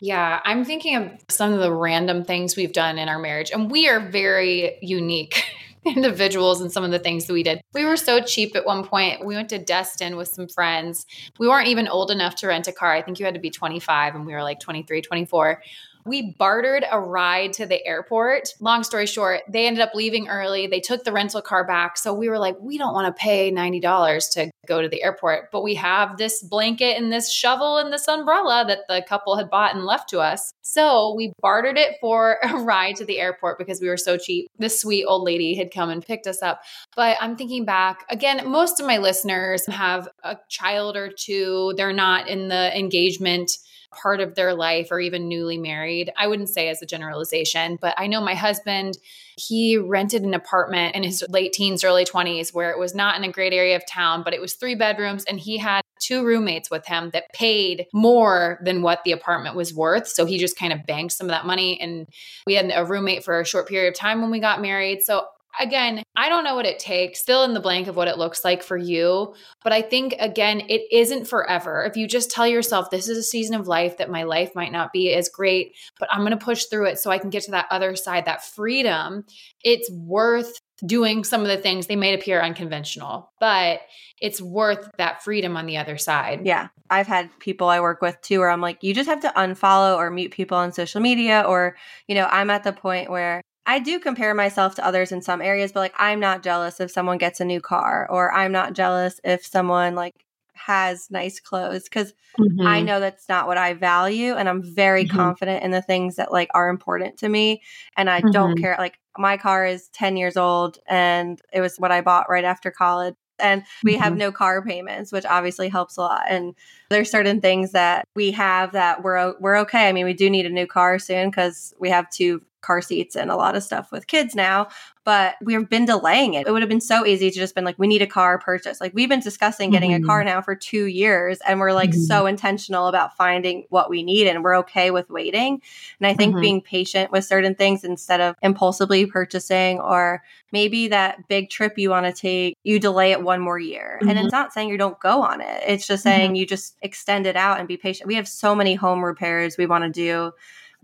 Yeah, 0.00 0.40
I'm 0.44 0.64
thinking 0.64 0.96
of 0.96 1.12
some 1.30 1.52
of 1.52 1.60
the 1.60 1.72
random 1.72 2.24
things 2.24 2.56
we've 2.56 2.72
done 2.72 2.98
in 2.98 3.08
our 3.08 3.18
marriage, 3.18 3.52
and 3.52 3.70
we 3.70 3.88
are 3.88 4.00
very 4.00 4.76
unique 4.82 5.44
individuals 5.96 6.60
and 6.60 6.72
some 6.72 6.84
of 6.84 6.90
the 6.90 6.98
things 6.98 7.26
that 7.26 7.32
we 7.32 7.42
did. 7.42 7.60
We 7.72 7.84
were 7.84 7.96
so 7.96 8.20
cheap 8.20 8.56
at 8.56 8.64
one 8.64 8.84
point. 8.84 9.24
We 9.24 9.34
went 9.34 9.48
to 9.50 9.58
Destin 9.58 10.16
with 10.16 10.28
some 10.28 10.48
friends. 10.48 11.06
We 11.38 11.48
weren't 11.48 11.68
even 11.68 11.88
old 11.88 12.10
enough 12.10 12.34
to 12.36 12.46
rent 12.46 12.68
a 12.68 12.72
car. 12.72 12.92
I 12.92 13.02
think 13.02 13.18
you 13.18 13.24
had 13.24 13.34
to 13.34 13.40
be 13.40 13.50
25 13.50 14.14
and 14.14 14.26
we 14.26 14.32
were 14.32 14.42
like 14.42 14.60
23, 14.60 15.02
24. 15.02 15.62
We 16.04 16.34
bartered 16.38 16.84
a 16.90 17.00
ride 17.00 17.54
to 17.54 17.66
the 17.66 17.84
airport. 17.86 18.50
Long 18.60 18.84
story 18.84 19.06
short, 19.06 19.40
they 19.48 19.66
ended 19.66 19.82
up 19.82 19.94
leaving 19.94 20.28
early. 20.28 20.66
They 20.66 20.80
took 20.80 21.04
the 21.04 21.12
rental 21.12 21.40
car 21.40 21.66
back. 21.66 21.96
So 21.96 22.12
we 22.12 22.28
were 22.28 22.38
like, 22.38 22.56
we 22.60 22.76
don't 22.76 22.92
want 22.92 23.14
to 23.14 23.20
pay 23.20 23.50
$90 23.50 24.32
to 24.32 24.50
go 24.66 24.82
to 24.82 24.88
the 24.88 25.02
airport, 25.02 25.50
but 25.50 25.62
we 25.62 25.74
have 25.76 26.16
this 26.16 26.42
blanket 26.42 26.96
and 26.96 27.12
this 27.12 27.32
shovel 27.32 27.78
and 27.78 27.92
this 27.92 28.08
umbrella 28.08 28.64
that 28.66 28.80
the 28.88 29.04
couple 29.08 29.36
had 29.36 29.50
bought 29.50 29.74
and 29.74 29.84
left 29.84 30.08
to 30.10 30.20
us. 30.20 30.52
So 30.62 31.14
we 31.16 31.32
bartered 31.40 31.78
it 31.78 31.96
for 32.00 32.38
a 32.42 32.56
ride 32.56 32.96
to 32.96 33.04
the 33.04 33.20
airport 33.20 33.58
because 33.58 33.80
we 33.80 33.88
were 33.88 33.96
so 33.96 34.16
cheap. 34.16 34.48
This 34.58 34.80
sweet 34.80 35.04
old 35.06 35.22
lady 35.22 35.54
had 35.54 35.72
come 35.72 35.90
and 35.90 36.04
picked 36.04 36.26
us 36.26 36.42
up. 36.42 36.62
But 36.96 37.16
I'm 37.20 37.36
thinking 37.36 37.64
back 37.64 38.04
again, 38.10 38.48
most 38.48 38.80
of 38.80 38.86
my 38.86 38.98
listeners 38.98 39.66
have 39.66 40.08
a 40.22 40.36
child 40.48 40.96
or 40.96 41.10
two. 41.10 41.74
They're 41.76 41.92
not 41.92 42.28
in 42.28 42.48
the 42.48 42.76
engagement 42.76 43.58
part 43.94 44.20
of 44.20 44.34
their 44.34 44.54
life 44.54 44.88
or 44.90 45.00
even 45.00 45.28
newly 45.28 45.58
married. 45.58 46.10
I 46.16 46.26
wouldn't 46.26 46.48
say 46.48 46.68
as 46.68 46.82
a 46.82 46.86
generalization, 46.86 47.78
but 47.80 47.94
I 47.96 48.06
know 48.06 48.20
my 48.20 48.34
husband, 48.34 48.98
he 49.36 49.76
rented 49.76 50.22
an 50.22 50.34
apartment 50.34 50.94
in 50.94 51.02
his 51.02 51.24
late 51.28 51.52
teens, 51.52 51.84
early 51.84 52.04
20s, 52.04 52.54
where 52.54 52.70
it 52.70 52.78
was 52.78 52.94
not 52.94 53.16
in 53.16 53.24
a 53.24 53.32
great 53.32 53.52
area 53.52 53.76
of 53.76 53.86
town, 53.86 54.22
but 54.22 54.34
it 54.34 54.40
was 54.40 54.54
three 54.54 54.74
bedrooms 54.74 55.24
and 55.24 55.40
he 55.40 55.58
had 55.58 55.82
two 56.00 56.24
roommates 56.24 56.70
with 56.70 56.86
him 56.86 57.10
that 57.10 57.32
paid 57.32 57.86
more 57.92 58.58
than 58.62 58.82
what 58.82 59.02
the 59.04 59.12
apartment 59.12 59.56
was 59.56 59.72
worth. 59.72 60.06
So 60.08 60.26
he 60.26 60.38
just 60.38 60.58
kind 60.58 60.72
of 60.72 60.84
banked 60.86 61.14
some 61.14 61.26
of 61.26 61.30
that 61.30 61.46
money. 61.46 61.80
And 61.80 62.06
we 62.46 62.54
had 62.54 62.70
a 62.74 62.84
roommate 62.84 63.24
for 63.24 63.40
a 63.40 63.46
short 63.46 63.68
period 63.68 63.88
of 63.88 63.94
time 63.94 64.20
when 64.20 64.30
we 64.30 64.40
got 64.40 64.60
married. 64.60 65.02
So 65.02 65.26
again, 65.58 66.02
I 66.16 66.28
don't 66.28 66.44
know 66.44 66.54
what 66.54 66.66
it 66.66 66.78
takes, 66.78 67.20
still 67.20 67.44
in 67.44 67.54
the 67.54 67.60
blank 67.60 67.88
of 67.88 67.96
what 67.96 68.08
it 68.08 68.18
looks 68.18 68.44
like 68.44 68.62
for 68.62 68.76
you. 68.76 69.34
But 69.62 69.72
I 69.72 69.82
think, 69.82 70.14
again, 70.18 70.62
it 70.68 70.82
isn't 70.92 71.26
forever. 71.26 71.84
If 71.84 71.96
you 71.96 72.06
just 72.06 72.30
tell 72.30 72.46
yourself, 72.46 72.90
this 72.90 73.08
is 73.08 73.18
a 73.18 73.22
season 73.22 73.54
of 73.54 73.68
life 73.68 73.98
that 73.98 74.10
my 74.10 74.24
life 74.24 74.54
might 74.54 74.72
not 74.72 74.92
be 74.92 75.12
as 75.14 75.28
great, 75.28 75.76
but 75.98 76.08
I'm 76.12 76.20
going 76.20 76.30
to 76.30 76.36
push 76.36 76.64
through 76.64 76.86
it 76.86 76.98
so 76.98 77.10
I 77.10 77.18
can 77.18 77.30
get 77.30 77.44
to 77.44 77.52
that 77.52 77.66
other 77.70 77.96
side, 77.96 78.24
that 78.26 78.44
freedom, 78.44 79.24
it's 79.62 79.90
worth 79.90 80.60
doing 80.84 81.24
some 81.24 81.40
of 81.40 81.46
the 81.46 81.56
things 81.56 81.86
they 81.86 81.96
may 81.96 82.14
appear 82.14 82.40
unconventional, 82.40 83.32
but 83.38 83.80
it's 84.20 84.40
worth 84.40 84.90
that 84.98 85.22
freedom 85.22 85.56
on 85.56 85.66
the 85.66 85.76
other 85.76 85.96
side. 85.96 86.44
Yeah. 86.44 86.68
I've 86.90 87.06
had 87.06 87.30
people 87.38 87.68
I 87.68 87.80
work 87.80 88.02
with 88.02 88.20
too 88.20 88.40
where 88.40 88.50
I'm 88.50 88.60
like, 88.60 88.82
you 88.82 88.92
just 88.92 89.08
have 89.08 89.20
to 89.20 89.32
unfollow 89.36 89.96
or 89.96 90.10
mute 90.10 90.32
people 90.32 90.58
on 90.58 90.72
social 90.72 91.00
media. 91.00 91.44
Or, 91.46 91.76
you 92.08 92.14
know, 92.14 92.26
I'm 92.26 92.50
at 92.50 92.64
the 92.64 92.72
point 92.72 93.08
where 93.08 93.40
I 93.66 93.78
do 93.78 93.98
compare 93.98 94.34
myself 94.34 94.74
to 94.76 94.86
others 94.86 95.10
in 95.10 95.22
some 95.22 95.40
areas, 95.40 95.72
but 95.72 95.80
like 95.80 95.94
I'm 95.96 96.20
not 96.20 96.42
jealous 96.42 96.80
if 96.80 96.90
someone 96.90 97.18
gets 97.18 97.40
a 97.40 97.44
new 97.44 97.60
car 97.60 98.06
or 98.10 98.32
I'm 98.32 98.52
not 98.52 98.74
jealous 98.74 99.20
if 99.24 99.44
someone 99.44 99.94
like 99.94 100.24
has 100.54 101.10
nice 101.10 101.40
clothes 101.40 101.84
because 101.84 102.12
mm-hmm. 102.38 102.66
I 102.66 102.80
know 102.80 103.00
that's 103.00 103.28
not 103.28 103.46
what 103.46 103.58
I 103.58 103.74
value 103.74 104.34
and 104.34 104.48
I'm 104.48 104.62
very 104.62 105.04
mm-hmm. 105.04 105.16
confident 105.16 105.64
in 105.64 105.72
the 105.72 105.82
things 105.82 106.16
that 106.16 106.32
like 106.32 106.48
are 106.54 106.68
important 106.68 107.18
to 107.18 107.28
me 107.28 107.60
and 107.96 108.08
I 108.08 108.20
mm-hmm. 108.20 108.30
don't 108.30 108.56
care 108.56 108.76
like 108.78 108.98
my 109.18 109.36
car 109.36 109.66
is 109.66 109.88
10 109.88 110.16
years 110.16 110.36
old 110.36 110.78
and 110.86 111.40
it 111.52 111.60
was 111.60 111.76
what 111.78 111.92
I 111.92 112.00
bought 112.00 112.30
right 112.30 112.44
after 112.44 112.70
college 112.70 113.14
and 113.40 113.64
we 113.82 113.96
have 113.96 114.12
mm-hmm. 114.12 114.18
no 114.18 114.32
car 114.32 114.62
payments 114.62 115.10
which 115.10 115.26
obviously 115.26 115.68
helps 115.68 115.96
a 115.96 116.00
lot 116.00 116.22
and 116.28 116.54
there's 116.88 117.10
certain 117.10 117.40
things 117.40 117.72
that 117.72 118.06
we 118.14 118.30
have 118.30 118.72
that 118.72 119.02
we're 119.02 119.34
we're 119.40 119.56
okay 119.56 119.88
i 119.88 119.92
mean 119.92 120.04
we 120.04 120.14
do 120.14 120.30
need 120.30 120.46
a 120.46 120.50
new 120.50 120.68
car 120.68 121.00
soon 121.00 121.32
cuz 121.32 121.74
we 121.80 121.90
have 121.90 122.08
two 122.10 122.42
car 122.64 122.80
seats 122.80 123.14
and 123.14 123.30
a 123.30 123.36
lot 123.36 123.56
of 123.56 123.62
stuff 123.62 123.92
with 123.92 124.06
kids 124.06 124.34
now 124.34 124.68
but 125.04 125.36
we've 125.42 125.68
been 125.68 125.84
delaying 125.84 126.34
it. 126.34 126.46
It 126.46 126.50
would 126.50 126.62
have 126.62 126.68
been 126.68 126.80
so 126.80 127.06
easy 127.06 127.30
to 127.30 127.36
just 127.36 127.54
been 127.54 127.64
like, 127.64 127.78
we 127.78 127.86
need 127.86 128.00
a 128.00 128.06
car 128.06 128.38
purchase. 128.38 128.80
Like 128.80 128.92
we've 128.94 129.08
been 129.08 129.20
discussing 129.20 129.70
getting 129.70 129.90
mm-hmm. 129.90 130.04
a 130.04 130.06
car 130.06 130.20
mm-hmm. 130.20 130.28
now 130.28 130.40
for 130.40 130.54
two 130.54 130.86
years 130.86 131.38
and 131.46 131.60
we're 131.60 131.72
like 131.72 131.90
mm-hmm. 131.90 132.00
so 132.00 132.26
intentional 132.26 132.88
about 132.88 133.16
finding 133.16 133.66
what 133.68 133.90
we 133.90 134.02
need 134.02 134.26
and 134.26 134.42
we're 134.42 134.56
okay 134.58 134.90
with 134.90 135.10
waiting. 135.10 135.60
And 136.00 136.06
I 136.06 136.14
think 136.14 136.32
mm-hmm. 136.32 136.40
being 136.40 136.60
patient 136.62 137.12
with 137.12 137.24
certain 137.24 137.54
things 137.54 137.84
instead 137.84 138.22
of 138.22 138.34
impulsively 138.42 139.04
purchasing 139.04 139.78
or 139.78 140.22
maybe 140.52 140.88
that 140.88 141.28
big 141.28 141.50
trip 141.50 141.76
you 141.76 141.90
want 141.90 142.06
to 142.06 142.12
take, 142.12 142.56
you 142.64 142.78
delay 142.78 143.12
it 143.12 143.22
one 143.22 143.40
more 143.40 143.58
year. 143.58 143.98
And 144.00 144.12
it's 144.12 144.20
mm-hmm. 144.20 144.28
not 144.28 144.54
saying 144.54 144.70
you 144.70 144.78
don't 144.78 144.98
go 145.00 145.22
on 145.22 145.42
it. 145.42 145.62
It's 145.66 145.86
just 145.86 146.02
saying 146.02 146.30
mm-hmm. 146.30 146.36
you 146.36 146.46
just 146.46 146.76
extend 146.80 147.26
it 147.26 147.36
out 147.36 147.58
and 147.58 147.68
be 147.68 147.76
patient. 147.76 148.08
We 148.08 148.14
have 148.14 148.28
so 148.28 148.54
many 148.54 148.74
home 148.74 149.04
repairs 149.04 149.58
we 149.58 149.66
want 149.66 149.84
to 149.84 149.90
do 149.90 150.32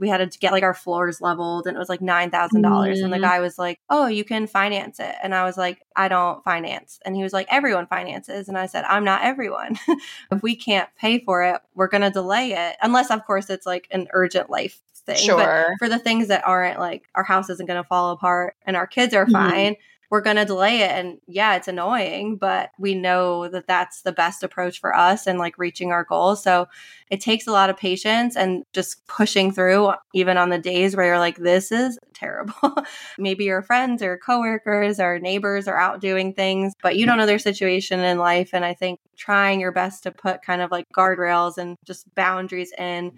we 0.01 0.09
had 0.09 0.29
to 0.29 0.39
get 0.39 0.53
like 0.53 0.63
our 0.63 0.75
floors 0.75 1.21
leveled 1.21 1.67
and 1.67 1.77
it 1.77 1.79
was 1.79 1.91
like 1.91 2.01
$9,000. 2.01 2.31
Mm. 2.31 3.05
And 3.05 3.13
the 3.13 3.19
mm. 3.19 3.21
guy 3.21 3.41
was 3.41 3.59
like, 3.59 3.79
Oh, 3.91 4.07
you 4.07 4.25
can 4.25 4.47
finance 4.47 4.99
it. 4.99 5.15
And 5.23 5.35
I 5.35 5.45
was 5.45 5.59
like, 5.59 5.83
I 5.95 6.09
don't 6.09 6.43
finance. 6.43 6.99
And 7.05 7.15
he 7.15 7.23
was 7.23 7.35
like, 7.35 7.47
Everyone 7.51 7.87
finances. 7.87 8.49
And 8.49 8.57
I 8.57 8.67
said, 8.67 8.85
I'm 8.85 9.05
not 9.05 9.23
everyone. 9.23 9.79
if 10.33 10.43
we 10.43 10.57
can't 10.57 10.89
pay 10.99 11.21
for 11.21 11.43
it, 11.43 11.61
we're 11.75 11.89
going 11.89 12.01
to 12.01 12.11
delay 12.11 12.53
it. 12.53 12.77
Unless, 12.81 13.11
of 13.11 13.27
course, 13.27 13.51
it's 13.51 13.67
like 13.67 13.87
an 13.91 14.09
urgent 14.13 14.49
life 14.49 14.81
thing. 15.05 15.17
Sure. 15.17 15.37
But 15.69 15.79
for 15.79 15.89
the 15.89 15.99
things 15.99 16.29
that 16.29 16.47
aren't 16.47 16.79
like 16.79 17.05
our 17.15 17.25
house 17.25 17.51
isn't 17.51 17.67
going 17.67 17.81
to 17.83 17.87
fall 17.87 18.13
apart 18.13 18.57
and 18.65 18.77
our 18.77 18.87
kids 18.87 19.13
are 19.13 19.27
mm. 19.27 19.33
fine, 19.33 19.77
we're 20.11 20.21
going 20.21 20.37
to 20.37 20.45
delay 20.45 20.81
it. 20.81 20.91
And 20.91 21.19
yeah, 21.29 21.55
it's 21.55 21.69
annoying, 21.69 22.37
but 22.37 22.71
we 22.79 22.97
know 22.97 23.49
that 23.49 23.69
that's 23.69 24.03
the 24.03 24.13
best 24.13 24.43
approach 24.43 24.81
for 24.81 24.95
us 24.95 25.27
and 25.27 25.39
like 25.39 25.57
reaching 25.57 25.93
our 25.93 26.03
goals. 26.03 26.43
So 26.43 26.67
it 27.11 27.21
takes 27.21 27.47
a 27.47 27.53
lot 27.53 27.71
of 27.71 27.77
patience 27.77 28.37
and 28.37 28.65
just 28.73 29.07
pushing 29.07 29.53
through, 29.53 29.93
even 30.13 30.37
on 30.37 30.51
the 30.51 30.59
days 30.59 30.97
where 30.97 31.07
you're 31.07 31.19
like, 31.21 31.37
this 31.37 31.71
is 31.71 31.97
terrible. 32.13 32.75
Maybe 33.19 33.45
your 33.45 33.63
friends 33.63 34.03
or 34.03 34.19
coworkers 34.19 34.99
or 34.99 35.21
neighbors 35.21 35.69
are 35.69 35.79
out 35.79 36.01
doing 36.01 36.35
things, 36.35 36.75
but 36.83 36.97
you 36.97 37.07
don't 37.07 37.19
know 37.19 37.27
their 37.27 37.39
situation 37.39 38.01
in 38.01 38.19
life. 38.19 38.51
And 38.53 38.65
I 38.65 38.75
think 38.75 38.99
trying 39.17 39.61
your 39.61 39.73
best 39.73 40.03
to 40.03 40.11
put 40.11 40.43
kind 40.43 40.61
of 40.61 40.73
like 40.73 40.87
guardrails 40.95 41.57
and 41.57 41.77
just 41.85 42.13
boundaries 42.17 42.73
in, 42.77 43.13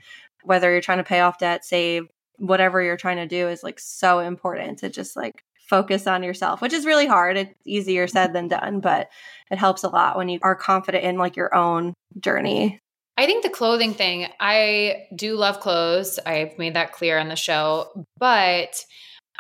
whether 0.44 0.70
you're 0.70 0.83
trying 0.83 0.98
to 0.98 1.05
pay 1.05 1.20
off 1.20 1.38
debt, 1.38 1.64
save, 1.64 2.07
whatever 2.37 2.83
you're 2.83 2.96
trying 2.96 3.16
to 3.16 3.26
do 3.26 3.48
is 3.48 3.62
like 3.62 3.78
so 3.78 4.18
important 4.18 4.81
to 4.81 4.90
just 4.90 5.16
like 5.16 5.42
focus 5.73 6.07
on 6.07 6.23
yourself, 6.23 6.61
which 6.61 6.75
is 6.75 6.85
really 6.85 7.07
hard. 7.07 7.39
It's 7.39 7.55
easier 7.65 8.07
said 8.07 8.35
than 8.35 8.47
done, 8.47 8.81
but 8.81 9.09
it 9.51 9.57
helps 9.57 9.85
a 9.85 9.89
lot 9.89 10.19
when 10.19 10.29
you 10.29 10.39
are 10.43 10.55
confident 10.55 11.03
in 11.03 11.17
like 11.17 11.35
your 11.35 11.55
own 11.55 11.95
journey. 12.21 12.79
I 13.17 13.25
think 13.25 13.43
the 13.43 13.49
clothing 13.49 13.95
thing, 13.95 14.27
I 14.39 15.07
do 15.17 15.35
love 15.35 15.61
clothes. 15.61 16.19
I've 16.27 16.59
made 16.59 16.75
that 16.75 16.93
clear 16.93 17.19
on 17.19 17.29
the 17.29 17.37
show, 17.37 18.07
but 18.19 18.85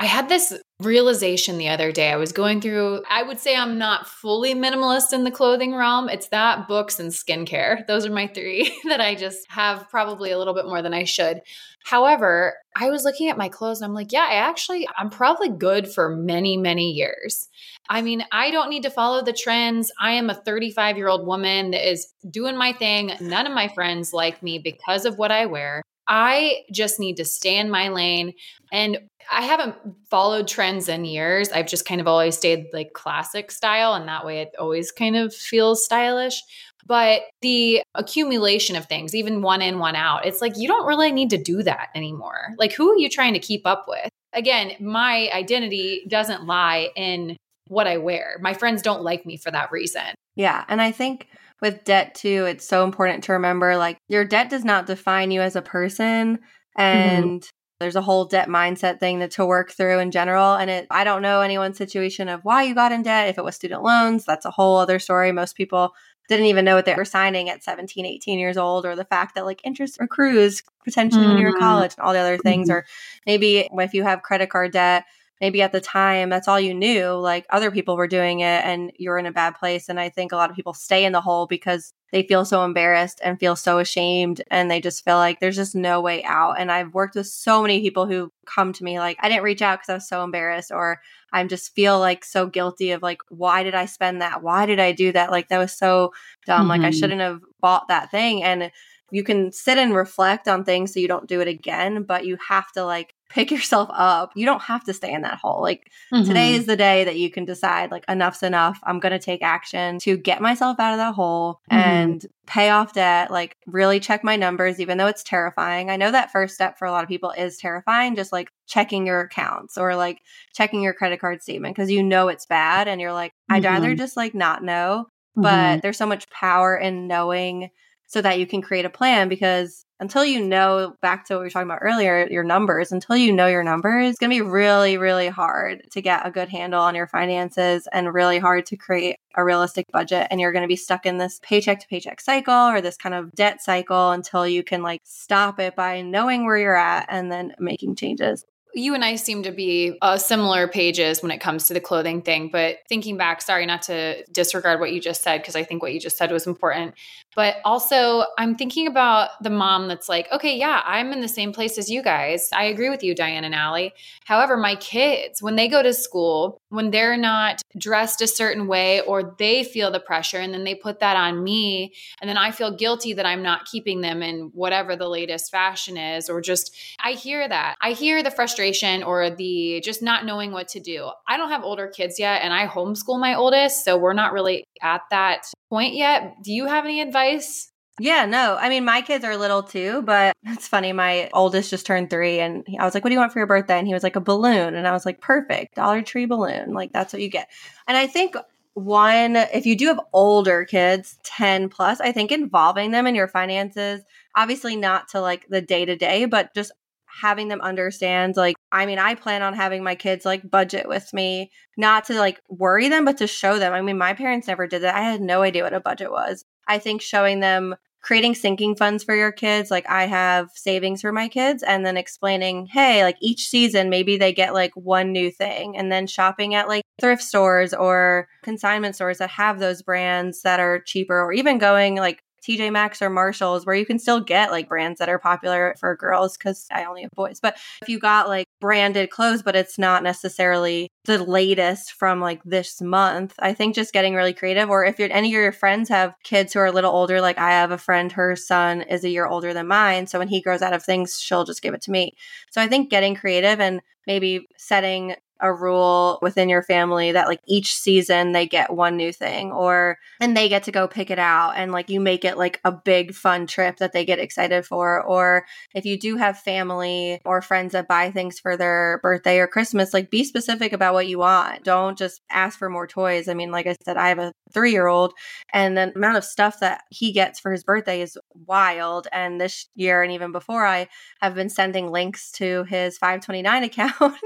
I 0.02 0.06
had 0.06 0.28
this 0.28 0.52
realization 0.80 1.58
the 1.58 1.68
other 1.68 1.92
day. 1.92 2.10
I 2.10 2.16
was 2.16 2.32
going 2.32 2.60
through, 2.60 3.04
I 3.08 3.22
would 3.22 3.38
say 3.38 3.54
I'm 3.54 3.78
not 3.78 4.08
fully 4.08 4.52
minimalist 4.52 5.12
in 5.12 5.22
the 5.22 5.30
clothing 5.30 5.76
realm. 5.76 6.08
It's 6.08 6.26
that, 6.30 6.66
books, 6.66 6.98
and 6.98 7.12
skincare. 7.12 7.86
Those 7.86 8.04
are 8.04 8.10
my 8.10 8.26
three 8.26 8.76
that 8.86 9.00
I 9.00 9.14
just 9.14 9.48
have 9.48 9.88
probably 9.90 10.32
a 10.32 10.38
little 10.38 10.54
bit 10.54 10.66
more 10.66 10.82
than 10.82 10.92
I 10.92 11.04
should. 11.04 11.42
However, 11.84 12.54
I 12.74 12.90
was 12.90 13.04
looking 13.04 13.28
at 13.28 13.38
my 13.38 13.48
clothes 13.48 13.80
and 13.80 13.88
I'm 13.88 13.94
like, 13.94 14.10
yeah, 14.10 14.26
I 14.28 14.34
actually, 14.34 14.88
I'm 14.98 15.08
probably 15.08 15.50
good 15.50 15.86
for 15.86 16.16
many, 16.16 16.56
many 16.56 16.90
years. 16.90 17.48
I 17.88 18.02
mean, 18.02 18.24
I 18.32 18.50
don't 18.50 18.70
need 18.70 18.82
to 18.82 18.90
follow 18.90 19.22
the 19.22 19.32
trends. 19.32 19.92
I 20.00 20.14
am 20.14 20.30
a 20.30 20.34
35 20.34 20.96
year 20.96 21.06
old 21.06 21.24
woman 21.24 21.70
that 21.70 21.88
is 21.88 22.12
doing 22.28 22.56
my 22.56 22.72
thing. 22.72 23.12
None 23.20 23.46
of 23.46 23.52
my 23.52 23.68
friends 23.68 24.12
like 24.12 24.42
me 24.42 24.58
because 24.58 25.04
of 25.04 25.16
what 25.16 25.30
I 25.30 25.46
wear. 25.46 25.84
I 26.08 26.62
just 26.72 26.98
need 26.98 27.16
to 27.16 27.24
stay 27.24 27.58
in 27.58 27.70
my 27.70 27.88
lane. 27.88 28.34
And 28.72 28.98
I 29.30 29.42
haven't 29.42 29.76
followed 30.10 30.48
trends 30.48 30.88
in 30.88 31.04
years. 31.04 31.50
I've 31.50 31.68
just 31.68 31.86
kind 31.86 32.00
of 32.00 32.08
always 32.08 32.36
stayed 32.36 32.66
like 32.72 32.92
classic 32.92 33.50
style. 33.50 33.94
And 33.94 34.08
that 34.08 34.26
way 34.26 34.40
it 34.40 34.50
always 34.58 34.90
kind 34.90 35.16
of 35.16 35.34
feels 35.34 35.84
stylish. 35.84 36.42
But 36.86 37.22
the 37.42 37.82
accumulation 37.94 38.74
of 38.74 38.86
things, 38.86 39.14
even 39.14 39.42
one 39.42 39.62
in, 39.62 39.78
one 39.78 39.94
out, 39.94 40.26
it's 40.26 40.40
like 40.40 40.56
you 40.56 40.66
don't 40.66 40.86
really 40.86 41.12
need 41.12 41.30
to 41.30 41.38
do 41.38 41.62
that 41.62 41.90
anymore. 41.94 42.54
Like, 42.58 42.72
who 42.72 42.90
are 42.90 42.96
you 42.96 43.08
trying 43.08 43.34
to 43.34 43.38
keep 43.38 43.66
up 43.66 43.84
with? 43.86 44.08
Again, 44.32 44.72
my 44.80 45.30
identity 45.32 46.04
doesn't 46.08 46.46
lie 46.46 46.88
in 46.96 47.36
what 47.68 47.86
I 47.86 47.98
wear. 47.98 48.38
My 48.40 48.54
friends 48.54 48.82
don't 48.82 49.02
like 49.02 49.24
me 49.24 49.36
for 49.36 49.50
that 49.50 49.70
reason. 49.70 50.14
Yeah. 50.34 50.64
And 50.68 50.82
I 50.82 50.90
think 50.90 51.28
with 51.62 51.84
debt 51.84 52.14
too, 52.14 52.44
it's 52.46 52.66
so 52.66 52.84
important 52.84 53.24
to 53.24 53.32
remember 53.32 53.76
like 53.76 53.96
your 54.08 54.24
debt 54.24 54.50
does 54.50 54.64
not 54.64 54.84
define 54.84 55.30
you 55.30 55.40
as 55.40 55.56
a 55.56 55.62
person. 55.62 56.36
Mm-hmm. 56.36 56.80
And 56.82 57.40
mm-hmm. 57.40 57.50
there's 57.78 57.96
a 57.96 58.02
whole 58.02 58.24
debt 58.24 58.48
mindset 58.48 58.98
thing 58.98 59.20
that 59.20 59.30
to 59.32 59.46
work 59.46 59.70
through 59.70 60.00
in 60.00 60.10
general. 60.10 60.54
And 60.54 60.68
it 60.68 60.86
I 60.90 61.04
don't 61.04 61.22
know 61.22 61.40
anyone's 61.40 61.78
situation 61.78 62.28
of 62.28 62.40
why 62.42 62.64
you 62.64 62.74
got 62.74 62.92
in 62.92 63.02
debt. 63.02 63.28
If 63.28 63.38
it 63.38 63.44
was 63.44 63.54
student 63.54 63.82
loans, 63.82 64.24
that's 64.24 64.44
a 64.44 64.50
whole 64.50 64.76
other 64.76 64.98
story. 64.98 65.30
Most 65.30 65.56
people 65.56 65.94
didn't 66.28 66.46
even 66.46 66.64
know 66.64 66.74
what 66.74 66.84
they 66.84 66.94
were 66.94 67.04
signing 67.04 67.48
at 67.48 67.62
17, 67.62 68.06
18 68.06 68.38
years 68.38 68.56
old, 68.56 68.84
or 68.84 68.96
the 68.96 69.04
fact 69.04 69.34
that 69.34 69.44
like 69.44 69.60
interest 69.64 69.98
accrues 70.00 70.62
potentially 70.84 71.22
mm-hmm. 71.22 71.32
when 71.32 71.40
you're 71.40 71.50
in 71.50 71.54
mm-hmm. 71.54 71.64
college 71.64 71.94
and 71.96 72.04
all 72.04 72.12
the 72.12 72.18
other 72.18 72.38
things. 72.38 72.68
Mm-hmm. 72.68 72.78
Or 72.78 72.86
maybe 73.24 73.68
if 73.72 73.94
you 73.94 74.02
have 74.02 74.22
credit 74.22 74.50
card 74.50 74.72
debt, 74.72 75.04
maybe 75.42 75.60
at 75.60 75.72
the 75.72 75.80
time 75.80 76.30
that's 76.30 76.46
all 76.46 76.60
you 76.60 76.72
knew 76.72 77.08
like 77.08 77.44
other 77.50 77.72
people 77.72 77.96
were 77.96 78.06
doing 78.06 78.40
it 78.40 78.64
and 78.64 78.92
you're 78.96 79.18
in 79.18 79.26
a 79.26 79.32
bad 79.32 79.56
place. 79.56 79.88
And 79.88 79.98
i 79.98 80.08
think 80.08 80.30
a 80.30 80.36
lot 80.36 80.48
of 80.48 80.56
people 80.56 80.72
stay 80.72 81.04
in 81.04 81.12
the 81.12 81.20
hole 81.20 81.46
because 81.46 81.92
they 82.12 82.22
feel 82.22 82.44
so 82.44 82.64
embarrassed 82.64 83.20
and 83.24 83.40
feel 83.40 83.56
so 83.56 83.78
ashamed 83.78 84.42
and 84.50 84.70
they 84.70 84.80
just 84.80 85.04
feel 85.04 85.16
like 85.16 85.40
there's 85.40 85.56
just 85.56 85.74
no 85.74 86.00
way 86.00 86.22
out. 86.22 86.60
And 86.60 86.70
i've 86.70 86.94
worked 86.94 87.16
with 87.16 87.26
so 87.26 87.60
many 87.60 87.80
people 87.80 88.06
who 88.06 88.32
come 88.46 88.72
to 88.72 88.84
me 88.84 89.00
like 89.00 89.18
i 89.20 89.28
didn't 89.28 89.42
reach 89.42 89.62
out 89.62 89.80
because 89.80 89.90
i 89.90 89.94
was 89.94 90.08
so 90.08 90.22
embarrassed 90.22 90.70
or 90.70 91.00
i'm 91.32 91.48
just 91.48 91.74
feel 91.74 91.98
like 91.98 92.24
so 92.24 92.46
guilty 92.46 92.92
of 92.92 93.02
like 93.02 93.20
why 93.28 93.64
did 93.64 93.74
i 93.74 93.86
spend 93.86 94.22
that? 94.22 94.42
Why 94.42 94.64
did 94.64 94.78
i 94.78 94.92
do 94.92 95.10
that? 95.10 95.32
Like 95.32 95.48
that 95.48 95.58
was 95.58 95.72
so 95.72 96.12
dumb. 96.46 96.62
Mm-hmm. 96.62 96.68
like 96.68 96.80
i 96.80 96.84
mm-hmm. 96.84 96.98
shouldn't 96.98 97.20
have 97.20 97.40
bought 97.60 97.88
that 97.88 98.12
thing. 98.12 98.44
And 98.44 98.70
you 99.12 99.22
can 99.22 99.52
sit 99.52 99.78
and 99.78 99.94
reflect 99.94 100.48
on 100.48 100.64
things 100.64 100.92
so 100.92 101.00
you 101.00 101.08
don't 101.08 101.28
do 101.28 101.40
it 101.40 101.48
again 101.48 102.02
but 102.02 102.26
you 102.26 102.36
have 102.48 102.70
to 102.72 102.84
like 102.84 103.14
pick 103.32 103.50
yourself 103.50 103.88
up. 103.92 104.32
You 104.34 104.46
don't 104.46 104.62
have 104.62 104.84
to 104.84 104.92
stay 104.92 105.12
in 105.12 105.22
that 105.22 105.38
hole. 105.38 105.62
Like 105.62 105.90
mm-hmm. 106.12 106.26
today 106.26 106.54
is 106.54 106.66
the 106.66 106.76
day 106.76 107.04
that 107.04 107.16
you 107.16 107.30
can 107.30 107.44
decide 107.44 107.90
like 107.90 108.04
enough's 108.08 108.42
enough. 108.42 108.78
I'm 108.84 109.00
going 109.00 109.12
to 109.12 109.18
take 109.18 109.42
action 109.42 109.98
to 110.00 110.16
get 110.16 110.40
myself 110.40 110.78
out 110.78 110.92
of 110.92 110.98
that 110.98 111.14
hole 111.14 111.60
mm-hmm. 111.70 111.78
and 111.78 112.26
pay 112.46 112.70
off 112.70 112.92
debt, 112.92 113.30
like 113.30 113.56
really 113.66 114.00
check 114.00 114.22
my 114.22 114.36
numbers 114.36 114.80
even 114.80 114.98
though 114.98 115.06
it's 115.06 115.22
terrifying. 115.22 115.90
I 115.90 115.96
know 115.96 116.10
that 116.10 116.32
first 116.32 116.54
step 116.54 116.78
for 116.78 116.86
a 116.86 116.90
lot 116.90 117.02
of 117.02 117.08
people 117.08 117.30
is 117.30 117.56
terrifying, 117.56 118.16
just 118.16 118.32
like 118.32 118.50
checking 118.66 119.06
your 119.06 119.20
accounts 119.20 119.78
or 119.78 119.96
like 119.96 120.20
checking 120.54 120.82
your 120.82 120.94
credit 120.94 121.20
card 121.20 121.42
statement 121.42 121.74
because 121.74 121.90
you 121.90 122.02
know 122.02 122.28
it's 122.28 122.46
bad 122.46 122.88
and 122.88 123.00
you're 123.00 123.12
like 123.12 123.32
mm-hmm. 123.32 123.54
I'd 123.54 123.64
rather 123.64 123.88
mm-hmm. 123.88 123.98
just 123.98 124.16
like 124.16 124.34
not 124.34 124.62
know. 124.62 125.08
But 125.34 125.48
mm-hmm. 125.48 125.80
there's 125.80 125.96
so 125.96 126.04
much 126.04 126.28
power 126.28 126.76
in 126.76 127.06
knowing 127.06 127.70
so 128.12 128.20
that 128.20 128.38
you 128.38 128.46
can 128.46 128.60
create 128.60 128.84
a 128.84 128.90
plan 128.90 129.28
because 129.28 129.86
until 129.98 130.22
you 130.22 130.44
know 130.44 130.94
back 131.00 131.24
to 131.24 131.32
what 131.32 131.40
we 131.40 131.46
were 131.46 131.50
talking 131.50 131.68
about 131.68 131.78
earlier 131.80 132.28
your 132.30 132.44
numbers 132.44 132.92
until 132.92 133.16
you 133.16 133.32
know 133.32 133.46
your 133.46 133.64
numbers 133.64 134.10
it's 134.10 134.18
going 134.18 134.30
to 134.30 134.44
be 134.44 134.48
really 134.48 134.98
really 134.98 135.28
hard 135.28 135.82
to 135.90 136.02
get 136.02 136.26
a 136.26 136.30
good 136.30 136.50
handle 136.50 136.82
on 136.82 136.94
your 136.94 137.06
finances 137.06 137.88
and 137.90 138.12
really 138.12 138.38
hard 138.38 138.66
to 138.66 138.76
create 138.76 139.16
a 139.34 139.42
realistic 139.42 139.86
budget 139.90 140.26
and 140.30 140.40
you're 140.40 140.52
going 140.52 140.62
to 140.64 140.68
be 140.68 140.76
stuck 140.76 141.06
in 141.06 141.16
this 141.16 141.40
paycheck 141.42 141.80
to 141.80 141.88
paycheck 141.88 142.20
cycle 142.20 142.68
or 142.68 142.82
this 142.82 142.98
kind 142.98 143.14
of 143.14 143.32
debt 143.32 143.62
cycle 143.62 144.10
until 144.10 144.46
you 144.46 144.62
can 144.62 144.82
like 144.82 145.00
stop 145.04 145.58
it 145.58 145.74
by 145.74 146.02
knowing 146.02 146.44
where 146.44 146.58
you're 146.58 146.76
at 146.76 147.06
and 147.08 147.32
then 147.32 147.54
making 147.58 147.96
changes 147.96 148.44
you 148.74 148.94
and 148.94 149.04
I 149.04 149.16
seem 149.16 149.42
to 149.42 149.52
be 149.52 149.98
uh, 150.00 150.16
similar 150.16 150.66
pages 150.66 151.22
when 151.22 151.30
it 151.30 151.40
comes 151.40 151.66
to 151.66 151.74
the 151.74 151.80
clothing 151.80 152.22
thing. 152.22 152.48
But 152.50 152.78
thinking 152.88 153.16
back, 153.16 153.42
sorry 153.42 153.66
not 153.66 153.82
to 153.82 154.24
disregard 154.32 154.80
what 154.80 154.92
you 154.92 155.00
just 155.00 155.22
said, 155.22 155.38
because 155.38 155.56
I 155.56 155.62
think 155.62 155.82
what 155.82 155.92
you 155.92 156.00
just 156.00 156.16
said 156.16 156.30
was 156.30 156.46
important. 156.46 156.94
But 157.34 157.56
also, 157.64 158.24
I'm 158.38 158.56
thinking 158.56 158.86
about 158.86 159.30
the 159.42 159.50
mom 159.50 159.88
that's 159.88 160.08
like, 160.08 160.28
okay, 160.32 160.56
yeah, 160.56 160.82
I'm 160.84 161.12
in 161.12 161.20
the 161.20 161.28
same 161.28 161.52
place 161.52 161.78
as 161.78 161.90
you 161.90 162.02
guys. 162.02 162.50
I 162.52 162.64
agree 162.64 162.90
with 162.90 163.02
you, 163.02 163.14
Diane 163.14 163.44
and 163.44 163.54
Alli. 163.54 163.92
However, 164.24 164.56
my 164.56 164.76
kids, 164.76 165.42
when 165.42 165.56
they 165.56 165.68
go 165.68 165.82
to 165.82 165.94
school, 165.94 166.60
when 166.68 166.90
they're 166.90 167.16
not 167.16 167.62
dressed 167.78 168.20
a 168.20 168.26
certain 168.26 168.66
way 168.66 169.00
or 169.00 169.34
they 169.38 169.64
feel 169.64 169.90
the 169.90 170.00
pressure 170.00 170.38
and 170.38 170.52
then 170.52 170.64
they 170.64 170.74
put 170.74 171.00
that 171.00 171.16
on 171.16 171.42
me, 171.42 171.92
and 172.20 172.28
then 172.28 172.36
I 172.36 172.50
feel 172.50 172.76
guilty 172.76 173.14
that 173.14 173.26
I'm 173.26 173.42
not 173.42 173.64
keeping 173.64 174.02
them 174.02 174.22
in 174.22 174.50
whatever 174.52 174.94
the 174.94 175.08
latest 175.08 175.50
fashion 175.50 175.96
is, 175.96 176.28
or 176.28 176.40
just 176.40 176.76
I 177.02 177.12
hear 177.12 177.48
that. 177.48 177.76
I 177.80 177.92
hear 177.92 178.22
the 178.22 178.30
frustration 178.30 179.02
or 179.02 179.30
the 179.30 179.80
just 179.82 180.02
not 180.02 180.26
knowing 180.26 180.52
what 180.52 180.68
to 180.68 180.80
do. 180.80 181.10
I 181.26 181.36
don't 181.36 181.50
have 181.50 181.64
older 181.64 181.88
kids 181.88 182.18
yet, 182.18 182.42
and 182.42 182.52
I 182.52 182.66
homeschool 182.66 183.18
my 183.18 183.34
oldest. 183.34 183.84
So 183.84 183.96
we're 183.96 184.12
not 184.12 184.32
really 184.32 184.64
at 184.82 185.02
that 185.10 185.46
point 185.72 185.94
yet. 185.94 186.42
Do 186.42 186.52
you 186.52 186.66
have 186.66 186.84
any 186.84 187.00
advice? 187.00 187.72
Yeah, 187.98 188.26
no. 188.26 188.58
I 188.60 188.68
mean, 188.68 188.84
my 188.84 189.00
kids 189.00 189.24
are 189.24 189.38
little 189.38 189.62
too, 189.62 190.02
but 190.02 190.36
it's 190.44 190.68
funny. 190.68 190.92
My 190.92 191.30
oldest 191.32 191.70
just 191.70 191.86
turned 191.86 192.10
three, 192.10 192.40
and 192.40 192.66
I 192.78 192.84
was 192.84 192.92
like, 192.92 193.04
What 193.04 193.08
do 193.08 193.14
you 193.14 193.20
want 193.20 193.32
for 193.32 193.38
your 193.38 193.46
birthday? 193.46 193.78
And 193.78 193.86
he 193.86 193.94
was 193.94 194.02
like, 194.02 194.16
A 194.16 194.20
balloon. 194.20 194.74
And 194.74 194.86
I 194.86 194.92
was 194.92 195.06
like, 195.06 195.22
Perfect. 195.22 195.76
Dollar 195.76 196.02
Tree 196.02 196.26
balloon. 196.26 196.74
Like, 196.74 196.92
that's 196.92 197.14
what 197.14 197.22
you 197.22 197.30
get. 197.30 197.48
And 197.88 197.96
I 197.96 198.06
think 198.06 198.36
one, 198.74 199.36
if 199.36 199.64
you 199.64 199.74
do 199.74 199.86
have 199.86 200.00
older 200.12 200.64
kids, 200.66 201.18
10 201.24 201.70
plus, 201.70 202.00
I 202.00 202.12
think 202.12 202.32
involving 202.32 202.90
them 202.90 203.06
in 203.06 203.14
your 203.14 203.28
finances, 203.28 204.02
obviously 204.36 204.76
not 204.76 205.08
to 205.08 205.20
like 205.20 205.46
the 205.48 205.62
day 205.62 205.86
to 205.86 205.96
day, 205.96 206.26
but 206.26 206.54
just 206.54 206.72
having 207.20 207.48
them 207.48 207.60
understand 207.60 208.36
like 208.36 208.56
i 208.70 208.86
mean 208.86 208.98
i 208.98 209.14
plan 209.14 209.42
on 209.42 209.54
having 209.54 209.84
my 209.84 209.94
kids 209.94 210.24
like 210.24 210.50
budget 210.50 210.88
with 210.88 211.12
me 211.12 211.50
not 211.76 212.04
to 212.04 212.14
like 212.14 212.40
worry 212.48 212.88
them 212.88 213.04
but 213.04 213.18
to 213.18 213.26
show 213.26 213.58
them. 213.58 213.72
I 213.72 213.80
mean 213.80 213.98
my 213.98 214.14
parents 214.14 214.46
never 214.46 214.66
did 214.66 214.82
that. 214.82 214.94
I 214.94 215.02
had 215.02 215.20
no 215.20 215.42
idea 215.42 215.64
what 215.64 215.74
a 215.74 215.80
budget 215.80 216.10
was. 216.10 216.44
I 216.66 216.78
think 216.78 217.02
showing 217.02 217.40
them 217.40 217.74
creating 218.02 218.34
sinking 218.34 218.74
funds 218.74 219.04
for 219.04 219.14
your 219.14 219.30
kids 219.30 219.70
like 219.70 219.88
i 219.88 220.06
have 220.06 220.50
savings 220.54 221.00
for 221.00 221.12
my 221.12 221.28
kids 221.28 221.62
and 221.62 221.86
then 221.86 221.96
explaining 221.96 222.66
hey 222.66 223.04
like 223.04 223.16
each 223.20 223.46
season 223.46 223.88
maybe 223.88 224.16
they 224.16 224.32
get 224.32 224.52
like 224.52 224.72
one 224.74 225.12
new 225.12 225.30
thing 225.30 225.76
and 225.76 225.92
then 225.92 226.04
shopping 226.08 226.52
at 226.52 226.66
like 226.66 226.82
thrift 227.00 227.22
stores 227.22 227.72
or 227.72 228.26
consignment 228.42 228.96
stores 228.96 229.18
that 229.18 229.30
have 229.30 229.60
those 229.60 229.82
brands 229.82 230.42
that 230.42 230.58
are 230.58 230.80
cheaper 230.80 231.22
or 231.22 231.32
even 231.32 231.58
going 231.58 231.94
like 231.94 232.24
TJ 232.42 232.72
Maxx 232.72 233.00
or 233.00 233.10
Marshalls 233.10 233.64
where 233.64 233.74
you 233.74 233.86
can 233.86 233.98
still 233.98 234.20
get 234.20 234.50
like 234.50 234.68
brands 234.68 234.98
that 234.98 235.08
are 235.08 235.18
popular 235.18 235.74
for 235.78 235.96
girls 235.96 236.36
because 236.36 236.66
I 236.70 236.84
only 236.84 237.02
have 237.02 237.10
boys. 237.12 237.40
But 237.40 237.56
if 237.80 237.88
you 237.88 237.98
got 237.98 238.28
like 238.28 238.46
branded 238.60 239.10
clothes, 239.10 239.42
but 239.42 239.56
it's 239.56 239.78
not 239.78 240.02
necessarily 240.02 240.88
the 241.04 241.22
latest 241.22 241.92
from 241.92 242.20
like 242.20 242.42
this 242.44 242.80
month, 242.80 243.34
I 243.38 243.54
think 243.54 243.74
just 243.74 243.92
getting 243.92 244.14
really 244.14 244.32
creative. 244.32 244.70
Or 244.70 244.84
if 244.84 245.00
any 245.00 245.28
of 245.28 245.32
your 245.32 245.52
friends 245.52 245.88
have 245.88 246.14
kids 246.22 246.52
who 246.52 246.60
are 246.60 246.66
a 246.66 246.72
little 246.72 246.92
older, 246.92 247.20
like 247.20 247.38
I 247.38 247.50
have 247.50 247.70
a 247.70 247.78
friend, 247.78 248.12
her 248.12 248.36
son 248.36 248.82
is 248.82 249.04
a 249.04 249.10
year 249.10 249.26
older 249.26 249.52
than 249.52 249.66
mine. 249.66 250.06
So 250.06 250.18
when 250.18 250.28
he 250.28 250.40
grows 250.40 250.62
out 250.62 250.72
of 250.72 250.82
things, 250.84 251.18
she'll 251.20 251.44
just 251.44 251.62
give 251.62 251.74
it 251.74 251.82
to 251.82 251.90
me. 251.90 252.12
So 252.50 252.60
I 252.60 252.68
think 252.68 252.90
getting 252.90 253.14
creative 253.14 253.60
and 253.60 253.80
maybe 254.06 254.46
setting 254.56 255.14
a 255.42 255.52
rule 255.52 256.20
within 256.22 256.48
your 256.48 256.62
family 256.62 257.12
that 257.12 257.26
like 257.26 257.40
each 257.46 257.74
season 257.74 258.30
they 258.30 258.46
get 258.46 258.72
one 258.72 258.96
new 258.96 259.12
thing 259.12 259.50
or 259.50 259.98
and 260.20 260.36
they 260.36 260.48
get 260.48 260.62
to 260.62 260.72
go 260.72 260.86
pick 260.86 261.10
it 261.10 261.18
out 261.18 261.54
and 261.56 261.72
like 261.72 261.90
you 261.90 262.00
make 262.00 262.24
it 262.24 262.38
like 262.38 262.60
a 262.64 262.70
big 262.70 263.12
fun 263.12 263.46
trip 263.48 263.78
that 263.78 263.92
they 263.92 264.04
get 264.04 264.20
excited 264.20 264.64
for. 264.64 265.02
Or 265.02 265.44
if 265.74 265.84
you 265.84 265.98
do 265.98 266.16
have 266.16 266.38
family 266.38 267.20
or 267.24 267.42
friends 267.42 267.72
that 267.72 267.88
buy 267.88 268.12
things 268.12 268.38
for 268.38 268.56
their 268.56 269.00
birthday 269.02 269.38
or 269.38 269.48
christmas 269.48 269.92
like 269.92 270.10
be 270.10 270.22
specific 270.22 270.72
about 270.72 270.94
what 270.94 271.08
you 271.08 271.18
want. 271.18 271.64
Don't 271.64 271.98
just 271.98 272.20
ask 272.30 272.56
for 272.56 272.70
more 272.70 272.86
toys. 272.86 273.28
I 273.28 273.34
mean 273.34 273.50
like 273.50 273.66
i 273.66 273.76
said 273.84 273.96
i 273.96 274.08
have 274.08 274.20
a 274.20 274.32
3 274.52 274.70
year 274.70 274.86
old 274.86 275.12
and 275.52 275.76
the 275.76 275.92
amount 275.96 276.18
of 276.18 276.24
stuff 276.24 276.60
that 276.60 276.84
he 276.90 277.10
gets 277.12 277.40
for 277.40 277.50
his 277.50 277.64
birthday 277.64 278.00
is 278.00 278.16
wild. 278.46 279.08
And 279.10 279.40
this 279.40 279.68
year 279.74 280.04
and 280.04 280.12
even 280.12 280.30
before 280.30 280.64
i 280.64 280.86
have 281.20 281.34
been 281.34 281.50
sending 281.50 281.90
links 281.90 282.30
to 282.32 282.62
his 282.64 282.96
529 282.98 283.64
account 283.64 284.18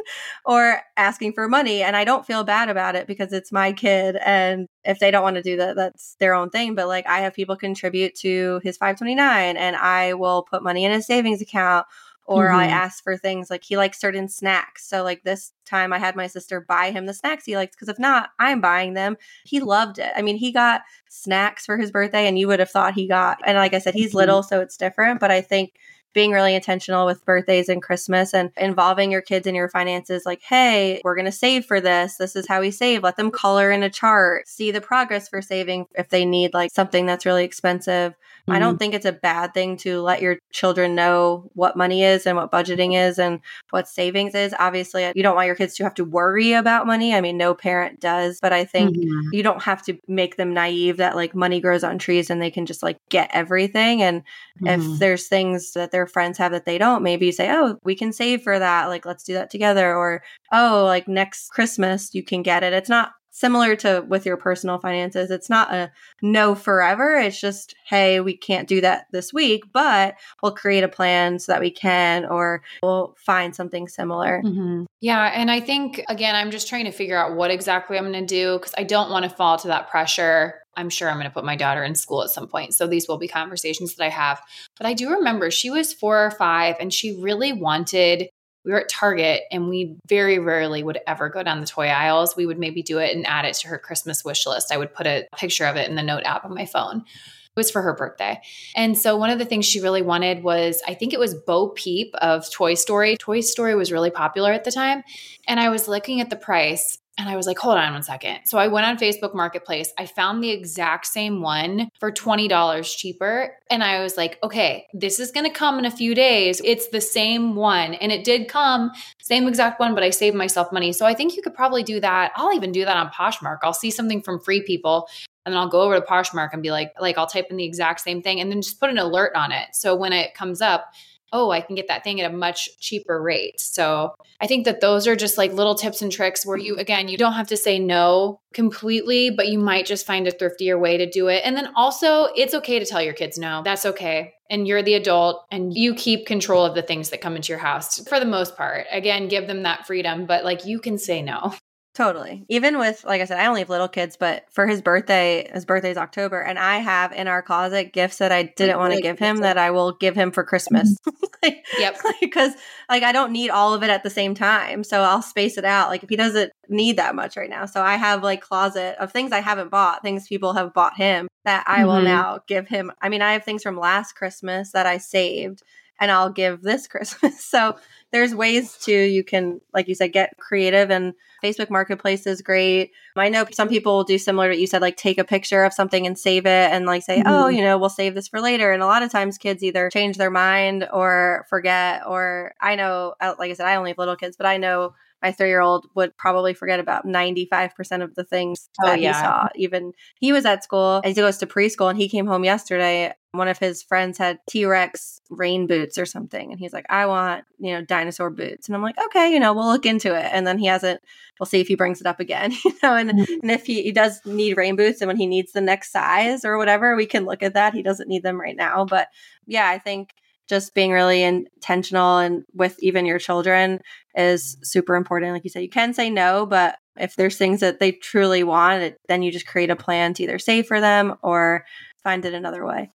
or 0.45 0.83
asking 1.07 1.33
for 1.33 1.49
money 1.49 1.83
and 1.83 1.97
I 1.97 2.05
don't 2.05 2.27
feel 2.27 2.43
bad 2.43 2.69
about 2.69 2.97
it 2.97 3.07
because 3.07 3.33
it's 3.33 3.53
my 3.53 3.73
kid 3.73 4.17
and 4.25 4.67
if 4.85 4.99
they 4.99 5.13
don't 5.13 5.23
want 5.23 5.37
to 5.37 5.43
do 5.43 5.57
that 5.59 5.77
that's 5.77 6.17
their 6.19 6.35
own 6.35 6.51
thing 6.51 6.75
but 6.75 6.89
like 6.89 7.07
I 7.07 7.21
have 7.21 7.33
people 7.33 7.57
contribute 7.57 8.17
to 8.17 8.61
his 8.65 8.77
529 8.77 9.57
and 9.57 9.77
I 9.77 10.15
will 10.15 10.43
put 10.43 10.65
money 10.65 10.85
in 10.85 10.91
his 10.91 11.07
savings 11.07 11.41
account 11.41 11.87
or 12.27 12.49
mm-hmm. 12.49 12.59
I 12.59 12.67
ask 12.67 13.05
for 13.05 13.17
things 13.17 13.51
like 13.51 13.63
he 13.63 13.77
likes 13.77 14.01
certain 14.01 14.29
snacks. 14.29 14.89
So 14.89 15.05
like 15.05 15.23
this 15.23 15.53
time 15.65 15.93
I 15.93 15.99
had 15.99 16.17
my 16.17 16.27
sister 16.27 16.61
buy 16.61 16.91
him 16.91 17.07
the 17.07 17.15
snacks 17.15 17.45
he 17.45 17.57
likes 17.57 17.77
because 17.77 17.89
if 17.89 18.01
not, 18.01 18.31
I'm 18.41 18.61
buying 18.61 18.95
them. 18.95 19.17
He 19.45 19.61
loved 19.61 20.01
it. 20.01 20.11
I 20.17 20.23
mean, 20.23 20.37
he 20.37 20.51
got 20.51 20.83
snacks 21.09 21.65
for 21.65 21.77
his 21.77 21.93
birthday 21.93 22.27
and 22.27 22.37
you 22.37 22.49
would 22.49 22.59
have 22.59 22.71
thought 22.71 22.95
he 22.95 23.07
got 23.07 23.39
and 23.47 23.57
like 23.57 23.75
I 23.75 23.79
said, 23.79 23.95
he's 23.95 24.09
mm-hmm. 24.09 24.19
little, 24.19 24.43
so 24.43 24.61
it's 24.61 24.77
different. 24.77 25.21
But 25.21 25.31
I 25.31 25.41
think 25.41 25.75
being 26.17 26.33
really 26.33 26.55
intentional 26.55 27.05
with 27.05 27.27
birthdays 27.27 27.69
and 27.69 27.83
Christmas 27.83 28.33
and 28.33 28.51
involving 28.57 29.13
your 29.13 29.21
kids 29.21 29.47
in 29.47 29.55
your 29.55 29.69
finances 29.69 30.25
like, 30.25 30.41
hey, 30.41 30.99
we're 31.05 31.15
going 31.15 31.27
to 31.27 31.31
save 31.31 31.67
for 31.67 31.79
this. 31.79 32.17
This 32.17 32.35
is 32.35 32.49
how 32.49 32.63
we 32.63 32.71
save. 32.71 33.03
Let 33.03 33.19
them 33.19 33.31
color 33.31 33.71
in 33.71 33.83
a 33.83 33.91
chart, 33.91 34.49
see 34.49 34.71
the 34.71 34.81
progress 34.81 35.29
for 35.29 35.43
saving 35.43 35.89
if 35.95 36.09
they 36.09 36.25
need 36.25 36.55
like 36.55 36.73
something 36.73 37.05
that's 37.05 37.27
really 37.27 37.45
expensive. 37.45 38.15
Mm-hmm. 38.15 38.53
I 38.53 38.59
don't 38.61 38.75
mm-hmm. 38.75 38.79
think 38.79 38.95
it's 38.95 39.05
a 39.05 39.13
bad 39.13 39.53
thing 39.53 39.77
to 39.79 40.01
let 40.01 40.23
your 40.23 40.39
children 40.53 40.95
know 40.95 41.51
what 41.55 41.77
money 41.77 42.03
is 42.05 42.27
and 42.27 42.37
what 42.37 42.53
budgeting 42.53 42.97
is 42.97 43.19
and 43.19 43.41
what 43.71 43.89
savings 43.89 44.35
is. 44.35 44.55
Obviously, 44.59 45.11
you 45.15 45.23
don't 45.23 45.35
want 45.35 45.47
your 45.47 45.57
kids 45.57 45.75
to 45.75 45.85
have 45.85 45.95
to 45.97 46.05
worry 46.05 46.53
about 46.53 46.87
money. 46.87 47.15
I 47.15 47.21
mean, 47.21 47.37
no 47.37 47.55
parent 47.55 48.01
does, 48.01 48.39
but 48.41 48.53
I 48.53 48.65
think 48.65 48.97
mm-hmm. 48.97 49.35
you 49.35 49.43
don't 49.43 49.63
have 49.63 49.83
to 49.87 49.99
make 50.07 50.37
them 50.37 50.55
naive 50.55 50.97
that 50.99 51.17
like 51.17 51.35
money 51.35 51.61
grows 51.61 51.85
on 51.85 51.99
trees 51.99 52.31
and 52.31 52.41
they 52.41 52.51
can 52.51 52.67
just 52.67 52.83
like 52.83 52.99
get 53.09 53.29
everything. 53.33 54.01
And 54.01 54.23
mm-hmm. 54.63 54.93
if 54.93 54.99
there's 55.01 55.27
things 55.27 55.73
that 55.73 55.91
their 56.07 56.13
friends 56.13 56.39
have 56.39 56.53
that 56.53 56.65
they 56.65 56.79
don't, 56.79 57.03
maybe 57.03 57.27
you 57.27 57.33
say, 57.33 57.51
oh, 57.51 57.79
we 57.85 57.95
can 57.95 58.13
save 58.13 58.43
for 58.43 58.59
that. 58.59 58.87
Like, 58.87 59.05
let's 59.05 59.25
do 59.25 59.35
that 59.35 59.51
together. 59.51 59.95
Or, 59.95 60.23
oh, 60.53 60.85
like 60.85 61.09
next 61.09 61.51
Christmas, 61.51 62.15
you 62.15 62.23
can 62.23 62.43
get 62.43 62.63
it. 62.63 62.73
It's 62.73 62.89
not 62.89 63.13
similar 63.33 63.77
to 63.77 64.03
with 64.09 64.25
your 64.25 64.39
personal 64.39 64.79
finances 64.79 65.31
it's 65.31 65.51
not 65.51 65.71
a 65.71 65.93
no 66.23 66.55
forever 66.55 67.17
it's 67.17 67.39
just 67.39 67.75
hey 67.85 68.19
we 68.19 68.35
can't 68.35 68.67
do 68.67 68.81
that 68.81 69.05
this 69.13 69.31
week 69.31 69.63
but 69.75 70.15
we'll 70.43 70.55
create 70.55 70.83
a 70.83 70.89
plan 70.89 71.39
so 71.39 71.53
that 71.53 71.61
we 71.61 71.71
can 71.71 72.25
or 72.25 72.63
we'll 72.83 73.15
find 73.19 73.55
something 73.55 73.89
similar 73.89 74.41
mm-hmm. 74.43 74.85
yeah 75.03 75.27
and 75.35 75.51
i 75.51 75.61
think 75.61 76.03
again 76.09 76.35
i'm 76.35 76.51
just 76.51 76.67
trying 76.67 76.87
to 76.87 76.91
figure 76.91 77.19
out 77.19 77.37
what 77.37 77.51
exactly 77.51 77.99
i'm 77.99 78.11
going 78.11 78.27
to 78.27 78.35
do 78.35 78.57
because 78.57 78.73
i 78.79 78.83
don't 78.83 79.11
want 79.11 79.23
to 79.23 79.29
fall 79.29 79.59
to 79.59 79.69
that 79.69 79.91
pressure 79.91 80.55
I'm 80.77 80.91
sure 80.91 81.09
I'm 81.09 81.17
going 81.17 81.25
to 81.25 81.33
put 81.33 81.45
my 81.45 81.57
daughter 81.57 81.83
in 81.83 81.95
school 81.95 82.23
at 82.23 82.31
some 82.31 82.47
point. 82.47 82.75
So 82.75 82.87
these 82.87 83.09
will 83.09 83.19
be 83.19 83.29
conversations 83.29 83.95
that 83.95 84.05
I 84.05 84.11
have. 84.11 84.41
But 84.77 84.87
I 84.87 84.95
do 84.95 85.11
remember 85.11 85.51
she 85.51 85.71
was 85.71 85.93
four 85.93 86.25
or 86.25 86.31
five 86.31 86.77
and 86.79 86.93
she 86.93 87.21
really 87.21 87.53
wanted. 87.53 88.29
We 88.65 88.73
were 88.73 88.81
at 88.81 88.89
Target 88.89 89.43
and 89.51 89.69
we 89.69 89.97
very 90.09 90.39
rarely 90.39 90.83
would 90.83 90.99
ever 91.07 91.29
go 91.29 91.43
down 91.43 91.61
the 91.61 91.67
toy 91.67 91.87
aisles. 91.87 92.37
We 92.37 92.47
would 92.47 92.59
maybe 92.59 92.83
do 92.83 92.99
it 92.99 93.17
and 93.17 93.27
add 93.27 93.45
it 93.45 93.55
to 93.55 93.69
her 93.69 93.79
Christmas 93.79 94.25
wish 94.25 94.47
list. 94.47 94.73
I 94.73 94.77
would 94.77 94.93
put 94.93 95.07
a 95.07 95.27
picture 95.37 95.67
of 95.67 95.77
it 95.77 95.89
in 95.89 95.97
the 95.97 96.03
note 96.03 96.25
app 96.25 96.45
on 96.45 96.55
my 96.55 96.67
phone. 96.67 96.99
It 96.99 97.61
was 97.61 97.71
for 97.71 97.81
her 97.81 97.95
birthday. 97.95 98.39
And 98.75 98.99
so 98.99 99.17
one 99.17 99.31
of 99.31 99.39
the 99.39 99.47
things 99.47 99.65
she 99.65 99.81
really 99.81 100.03
wanted 100.03 100.43
was 100.43 100.83
I 100.87 100.93
think 100.93 101.15
it 101.15 101.21
was 101.21 101.35
Bo 101.35 101.69
Peep 101.69 102.15
of 102.17 102.51
Toy 102.51 102.75
Story. 102.75 103.17
Toy 103.17 103.41
Story 103.41 103.75
was 103.75 103.91
really 103.91 104.11
popular 104.11 104.53
at 104.53 104.65
the 104.65 104.73
time. 104.73 105.05
And 105.49 105.59
I 105.59 105.71
was 105.71 105.89
looking 105.89 106.21
at 106.21 106.29
the 106.29 106.37
price 106.37 106.99
and 107.19 107.29
I 107.29 107.37
was 107.37 107.47
like, 107.47 107.59
hold 107.59 107.79
on 107.79 107.93
one 107.95 108.03
second. 108.03 108.41
So 108.45 108.59
I 108.59 108.69
went 108.69 108.87
on 108.87 108.99
Facebook 108.99 109.35
Marketplace. 109.35 109.93
I 109.99 110.05
found 110.07 110.43
the 110.43 110.51
exact 110.51 111.07
same 111.07 111.41
one 111.41 111.89
for 111.99 112.13
$20 112.13 112.97
cheaper. 112.97 113.57
And 113.71 113.83
I 113.83 114.03
was 114.03 114.17
like, 114.17 114.39
okay, 114.43 114.87
this 114.93 115.19
is 115.19 115.31
going 115.31 115.47
to 115.47 115.53
come 115.53 115.79
in 115.79 115.87
a 115.87 115.91
few 115.91 116.15
days. 116.15 116.61
It's 116.63 116.89
the 116.89 117.01
same 117.01 117.55
one. 117.55 117.95
And 117.95 118.13
it 118.13 118.23
did 118.23 118.49
come, 118.49 118.91
same 119.23 119.49
exact 119.49 119.81
one, 119.81 119.95
but 119.95 120.05
I 120.05 120.11
saved 120.11 120.37
myself 120.37 120.73
money. 120.73 120.93
So 120.93 121.07
I 121.07 121.15
think 121.15 121.37
you 121.37 121.43
could 121.43 121.55
probably 121.55 121.83
do 121.83 122.01
that. 122.01 122.33
I'll 122.37 122.55
even 122.55 122.71
do 122.71 122.85
that 122.85 122.97
on 122.97 123.09
Poshmark. 123.11 123.59
I'll 123.63 123.73
see 123.73 123.91
something 123.91 124.21
from 124.21 124.41
Free 124.41 124.63
People 124.63 125.09
and 125.47 125.53
then 125.55 125.61
I'll 125.61 125.69
go 125.69 125.83
over 125.83 125.95
to 125.95 126.05
Poshmark 126.05 126.51
and 126.53 126.63
be 126.63 126.73
like, 126.73 126.93
like 127.01 127.17
I'll 127.17 127.29
type 127.29 127.47
in 127.51 127.57
the 127.57 127.65
exact 127.65 128.01
same 128.01 128.21
thing 128.21 128.41
and 128.41 128.51
then 128.51 128.61
just 128.61 128.81
put 128.81 128.91
an 128.91 128.99
alert 128.99 129.33
on 129.37 129.53
it. 129.53 129.69
So 129.73 129.95
when 129.95 130.13
it 130.13 130.35
comes 130.35 130.61
up, 130.61 130.93
oh, 131.33 131.51
I 131.51 131.61
can 131.61 131.75
get 131.75 131.89
that 131.89 132.05
thing 132.05 132.21
at 132.21 132.31
a 132.31 132.35
much 132.35 132.69
cheaper 132.79 133.21
rate. 133.21 133.61
So 133.61 134.15
I 134.41 134.47
think 134.47 134.65
that 134.65 134.81
those 134.81 135.07
are 135.07 135.17
just 135.17 135.39
like 135.39 135.53
little 135.53 135.75
tips 135.75 136.03
and 136.03 136.13
tricks 136.13 136.47
where 136.47 136.57
you, 136.57 136.77
again, 136.77 137.09
you 137.09 137.17
don't 137.17 137.33
have 137.33 137.49
to 137.49 137.57
say 137.57 137.79
no 137.79 138.41
completely, 138.55 139.31
but 139.31 139.49
you 139.49 139.59
might 139.59 139.87
just 139.87 140.07
find 140.07 140.27
a 140.27 140.33
thriftier 140.33 140.79
way 140.79 140.97
to 140.97 141.09
do 141.09 141.29
it. 141.29 141.43
And 141.45 141.57
then 141.57 141.71
also, 141.75 142.25
it's 142.37 142.55
okay 142.55 142.79
to 142.79 142.87
tell 142.87 143.03
your 143.03 143.15
kids 143.15 143.39
no. 143.39 143.63
That's 143.65 143.87
okay. 143.87 144.35
And 144.49 144.67
you're 144.67 144.83
the 144.83 144.95
adult 144.95 145.45
and 145.51 145.75
you 145.75 145.95
keep 145.95 146.27
control 146.27 146.65
of 146.65 146.75
the 146.75 146.83
things 146.83 147.11
that 147.11 147.21
come 147.21 147.35
into 147.37 147.49
your 147.53 147.59
house 147.59 148.07
for 148.09 148.21
the 148.21 148.27
most 148.27 148.57
part. 148.57 148.87
Again, 148.93 149.29
give 149.29 149.47
them 149.47 149.65
that 149.65 149.87
freedom, 149.87 150.27
but 150.27 150.45
like 150.45 150.65
you 150.65 150.79
can 150.79 150.99
say 150.99 151.23
no. 151.23 151.55
Totally. 151.97 152.45
Even 152.51 152.79
with, 152.79 153.05
like 153.05 153.23
I 153.23 153.25
said, 153.25 153.39
I 153.39 153.47
only 153.47 153.61
have 153.63 153.71
little 153.71 153.89
kids, 153.89 154.19
but 154.19 154.45
for 154.51 154.67
his 154.67 154.83
birthday, 154.83 155.51
his 155.51 155.65
birthday's 155.65 155.97
October, 155.97 156.43
and 156.43 156.59
I 156.59 156.77
have 156.77 157.11
in 157.11 157.27
our 157.27 157.41
closet 157.41 157.95
gifts 157.95 158.19
that 158.19 158.31
I 158.31 158.53
didn't 158.55 158.79
want 158.79 158.93
to 158.93 159.01
give 159.01 159.19
him 159.19 159.39
that 159.39 159.57
I 159.57 159.71
will 159.71 159.93
give 159.93 160.15
him 160.15 160.31
for 160.31 160.45
Christmas. 160.45 160.95
like, 161.43 161.65
yep. 161.79 161.97
Because 162.21 162.53
like 162.91 163.03
I 163.03 163.13
don't 163.13 163.33
need 163.33 163.49
all 163.49 163.73
of 163.73 163.83
it 163.83 163.89
at 163.89 164.03
the 164.03 164.11
same 164.11 164.35
time, 164.35 164.85
so 164.85 165.01
I'll 165.01 165.23
space 165.23 165.57
it 165.57 165.65
out. 165.65 165.89
Like 165.89 166.03
if 166.03 166.11
he 166.11 166.17
doesn't 166.17 166.53
need 166.69 166.99
that 166.99 167.15
much 167.15 167.35
right 167.35 167.49
now, 167.49 167.65
so 167.65 167.81
I 167.81 167.97
have 167.97 168.23
like 168.23 168.43
closet 168.43 168.97
of 169.01 169.11
things 169.11 169.33
I 169.33 169.41
haven't 169.41 169.71
bought, 169.71 170.03
things 170.03 170.29
people 170.29 170.53
have 170.53 170.75
bought 170.75 170.99
him 170.99 171.29
that 171.47 171.65
I 171.67 171.79
mm-hmm. 171.79 171.87
will 171.87 172.03
now 172.03 172.41
give 172.47 172.69
him. 172.69 172.93
I 173.01 173.09
mean, 173.09 173.23
I 173.23 173.33
have 173.33 173.45
things 173.45 173.63
from 173.63 173.79
last 173.79 174.13
Christmas 174.13 174.73
that 174.73 174.85
I 174.85 174.99
saved, 174.99 175.63
and 175.99 176.11
I'll 176.11 176.31
give 176.31 176.63
this 176.63 176.87
Christmas. 176.89 177.45
so 177.45 177.77
there's 178.13 178.35
ways 178.35 178.77
to 178.79 178.93
you 178.93 179.25
can 179.25 179.61
like 179.75 179.89
you 179.89 179.95
said 179.95 180.13
get 180.13 180.37
creative 180.39 180.91
and 180.91 181.13
facebook 181.43 181.69
marketplace 181.71 182.27
is 182.27 182.41
great 182.41 182.93
i 183.17 183.29
know 183.29 183.45
some 183.53 183.69
people 183.69 183.97
will 183.97 184.05
do 184.05 184.17
similar 184.17 184.47
to 184.47 184.53
what 184.53 184.59
you 184.59 184.67
said 184.67 184.81
like 184.81 184.97
take 184.97 185.19
a 185.19 185.25
picture 185.25 185.65
of 185.65 185.73
something 185.73 186.07
and 186.07 186.19
save 186.19 186.47
it 186.47 186.73
and 186.73 186.87
like 186.87 187.03
say 187.03 187.21
oh, 187.21 187.25
mm-hmm. 187.25 187.29
oh 187.29 187.49
you 187.49 187.61
know 187.61 187.77
we'll 187.77 187.89
save 187.89 188.15
this 188.15 188.29
for 188.29 188.41
later 188.41 188.73
and 188.73 188.83
a 188.83 188.87
lot 188.87 189.03
of 189.03 189.11
times 189.11 189.39
kids 189.39 189.63
either 189.63 189.91
change 189.91 190.17
their 190.17 190.31
mind 190.31 190.89
or 190.93 191.45
forget 191.51 192.03
or 192.07 192.55
i 192.61 192.77
know 192.77 193.15
uh, 193.21 193.35
like 193.39 193.51
i 193.51 193.55
said 193.55 193.67
i 193.67 193.77
only 193.77 193.91
have 193.91 193.99
little 193.99 194.17
kids 194.17 194.37
but 194.37 194.47
i 194.47 194.57
know 194.57 194.95
my 195.27 195.33
three 195.33 195.49
year 195.49 195.61
old 195.61 195.89
would 195.95 196.17
probably 196.17 196.55
forget 196.55 196.79
about 196.79 197.05
95% 197.05 198.03
of 198.03 198.15
the 198.15 198.23
things 198.23 198.69
oh, 198.81 198.87
that 198.87 199.01
yeah. 199.01 199.13
he 199.13 199.19
saw. 199.19 199.49
Even 199.57 199.93
he 200.21 200.33
was 200.33 200.45
at 200.45 200.63
school, 200.63 201.01
he 201.05 201.15
goes 201.15 201.39
to 201.39 201.47
preschool, 201.47 201.91
and 201.91 201.99
he 201.99 202.09
came 202.09 202.27
home 202.27 202.45
yesterday. 202.45 203.13
One 203.33 203.49
of 203.49 203.59
his 203.59 203.83
friends 203.83 204.19
had 204.19 204.39
T 204.49 204.65
Rex 204.65 205.21
rain 205.29 205.67
boots 205.67 205.99
or 205.99 206.07
something. 206.07 206.53
And 206.53 206.61
he's 206.61 206.73
like, 206.73 206.87
I 206.89 207.07
want, 207.07 207.45
you 207.59 207.75
know, 207.75 207.83
dinosaur 207.83 208.31
boots. 208.31 208.69
And 208.69 208.77
I'm 208.77 208.83
like, 208.83 208.95
okay, 209.07 209.33
you 209.33 209.41
know, 209.41 209.53
we'll 209.53 209.67
look 209.67 209.85
into 209.85 210.15
it. 210.15 210.31
And 210.33 210.47
then 210.47 210.59
he 210.59 210.67
hasn't, 210.67 211.01
we'll 211.41 211.47
see 211.47 211.61
if 211.61 211.67
he 211.67 211.75
brings 211.75 212.01
it 212.01 212.07
up 212.07 212.21
again, 212.21 212.53
you 212.65 212.73
know, 212.83 212.95
and, 212.95 213.11
mm-hmm. 213.11 213.41
and 213.43 213.51
if 213.51 213.67
he, 213.67 213.83
he 213.83 213.93
does 213.93 214.25
need 214.25 214.57
rain 214.57 214.77
boots 214.77 215.01
and 215.01 215.09
when 215.09 215.17
he 215.17 215.27
needs 215.27 215.53
the 215.53 215.61
next 215.61 215.91
size 215.91 216.45
or 216.45 216.57
whatever, 216.57 216.95
we 216.95 217.07
can 217.07 217.25
look 217.25 217.43
at 217.43 217.55
that. 217.55 217.75
He 217.75 217.83
doesn't 217.83 218.09
need 218.09 218.23
them 218.23 218.41
right 218.41 218.57
now. 218.57 218.85
But 218.85 219.09
yeah, 219.47 219.69
I 219.69 219.79
think 219.79 220.15
just 220.49 220.75
being 220.75 220.93
really 220.93 221.23
intentional 221.23 222.19
and 222.19 222.45
with 222.55 222.77
even 222.81 223.07
your 223.07 223.19
children 223.19 223.81
is 224.15 224.57
super 224.63 224.95
important. 224.95 225.33
Like 225.33 225.45
you 225.45 225.51
said, 225.51 225.63
you 225.63 225.69
can 225.69 225.93
say 225.93 226.11
no, 226.11 226.47
but 226.47 226.77
if 226.99 227.17
there's 227.17 227.37
things 227.37 227.61
that 227.61 227.81
they 227.81 227.93
truly 227.93 228.43
want, 228.43 228.83
it, 228.83 228.97
then 229.09 229.23
you 229.23 229.31
just 229.31 229.47
create 229.47 229.71
a 229.71 229.77
plan 229.77 230.15
to 230.15 230.23
either 230.23 230.39
save 230.39 230.67
for 230.67 230.81
them 230.81 231.15
or 231.23 231.65
find 232.03 232.25
it 232.25 232.35
another 232.35 232.65
way. 232.65 232.91